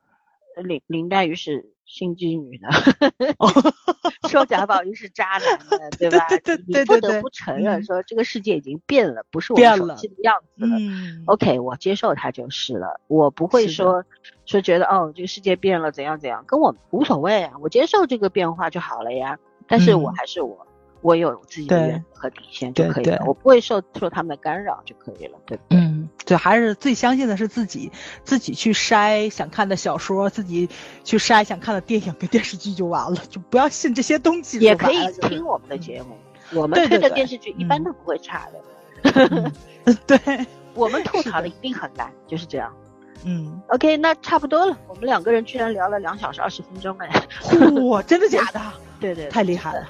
[0.63, 2.67] 林林黛玉是心机女的，
[3.37, 3.47] 哦
[4.27, 6.25] 说贾宝玉是渣男的，对吧？
[6.29, 10.77] 对对对你不得不承认嗯说这个世界已经变了，不是我熟悉的样子了。
[10.79, 14.03] 嗯 OK，我接受它就是了，我不会说
[14.47, 19.37] 说觉得哦这个世界变了怎样怎样，跟我无所谓啊，我接受这个变化就好了呀。
[19.67, 20.65] 但是我嗯还是我，
[21.01, 25.77] 我有自己的原则和底线就可以了，我不会受受他们的干扰就可以了，对不对？
[25.77, 25.88] 嗯，
[26.25, 27.91] 对，还是最相信的是自己，
[28.23, 30.69] 自己去筛想看的小说，自己
[31.03, 36.17] 去筛想看的电影跟电视剧就完了，就不要信这些东西也可以听我们的节目，
[36.53, 39.51] 我们对对对推的电视剧一般嗯都不会差的，
[39.85, 40.17] 嗯对，
[40.75, 42.73] 我们吐槽的一定很烂，就是这样。
[43.25, 47.09] 嗯，OK，那差不多了，我们两个人居然聊了两小时二十分钟哎，
[47.41, 48.61] 嚯，真的假的？
[49.01, 49.85] 对对，太厉害了。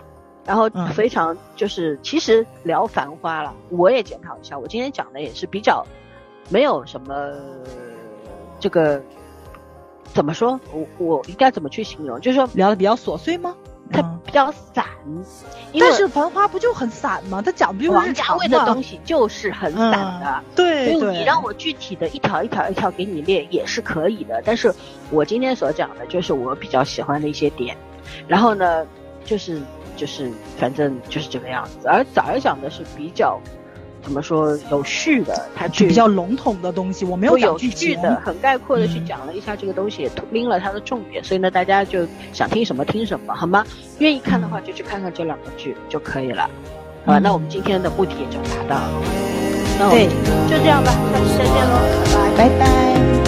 [0.50, 5.86] 然后嗯非常就是，其实聊《繁花》了，我也检讨一下，我今天讲的也是比较
[6.50, 7.14] 没有什么
[8.60, 9.00] 这个
[10.06, 12.19] 怎么说，我我应该怎么去形容？
[12.19, 13.56] 就是说聊的比较琐碎吗？
[13.92, 14.84] 它嗯比较散，
[15.80, 17.44] 但是《繁花》不就很散吗？
[17.45, 20.44] 它讲的就是王家卫的东西就是很散的。
[20.56, 24.74] 对，所以你让我具体的一条一条一条给你列也是可以的，但是
[25.11, 27.78] 我今天所讲的就是我比较喜欢的一些点，
[28.28, 28.84] 然后呢，
[29.26, 29.61] 就是
[30.00, 31.88] 就是反正就是这个样子。
[31.88, 33.38] 而早儿讲的是比较
[34.02, 37.90] 怎么说有序的，它去就比较笼统的东西，我没有不有讲剧情。
[37.90, 43.66] 序的、很概括的去嗯讲了一下这个东西，也拎了它的重点，所以呢，大家就想听什么听什么，好吗？
[44.00, 46.50] 愿意看的话就去看看这两个剧就可以了，
[47.06, 47.19] 好吧？
[47.19, 49.02] 嗯那我们今天的目的也就达到了，
[49.78, 52.60] 那我对们就这样吧，下期再见喽，拜拜。
[52.60, 53.19] 拜拜。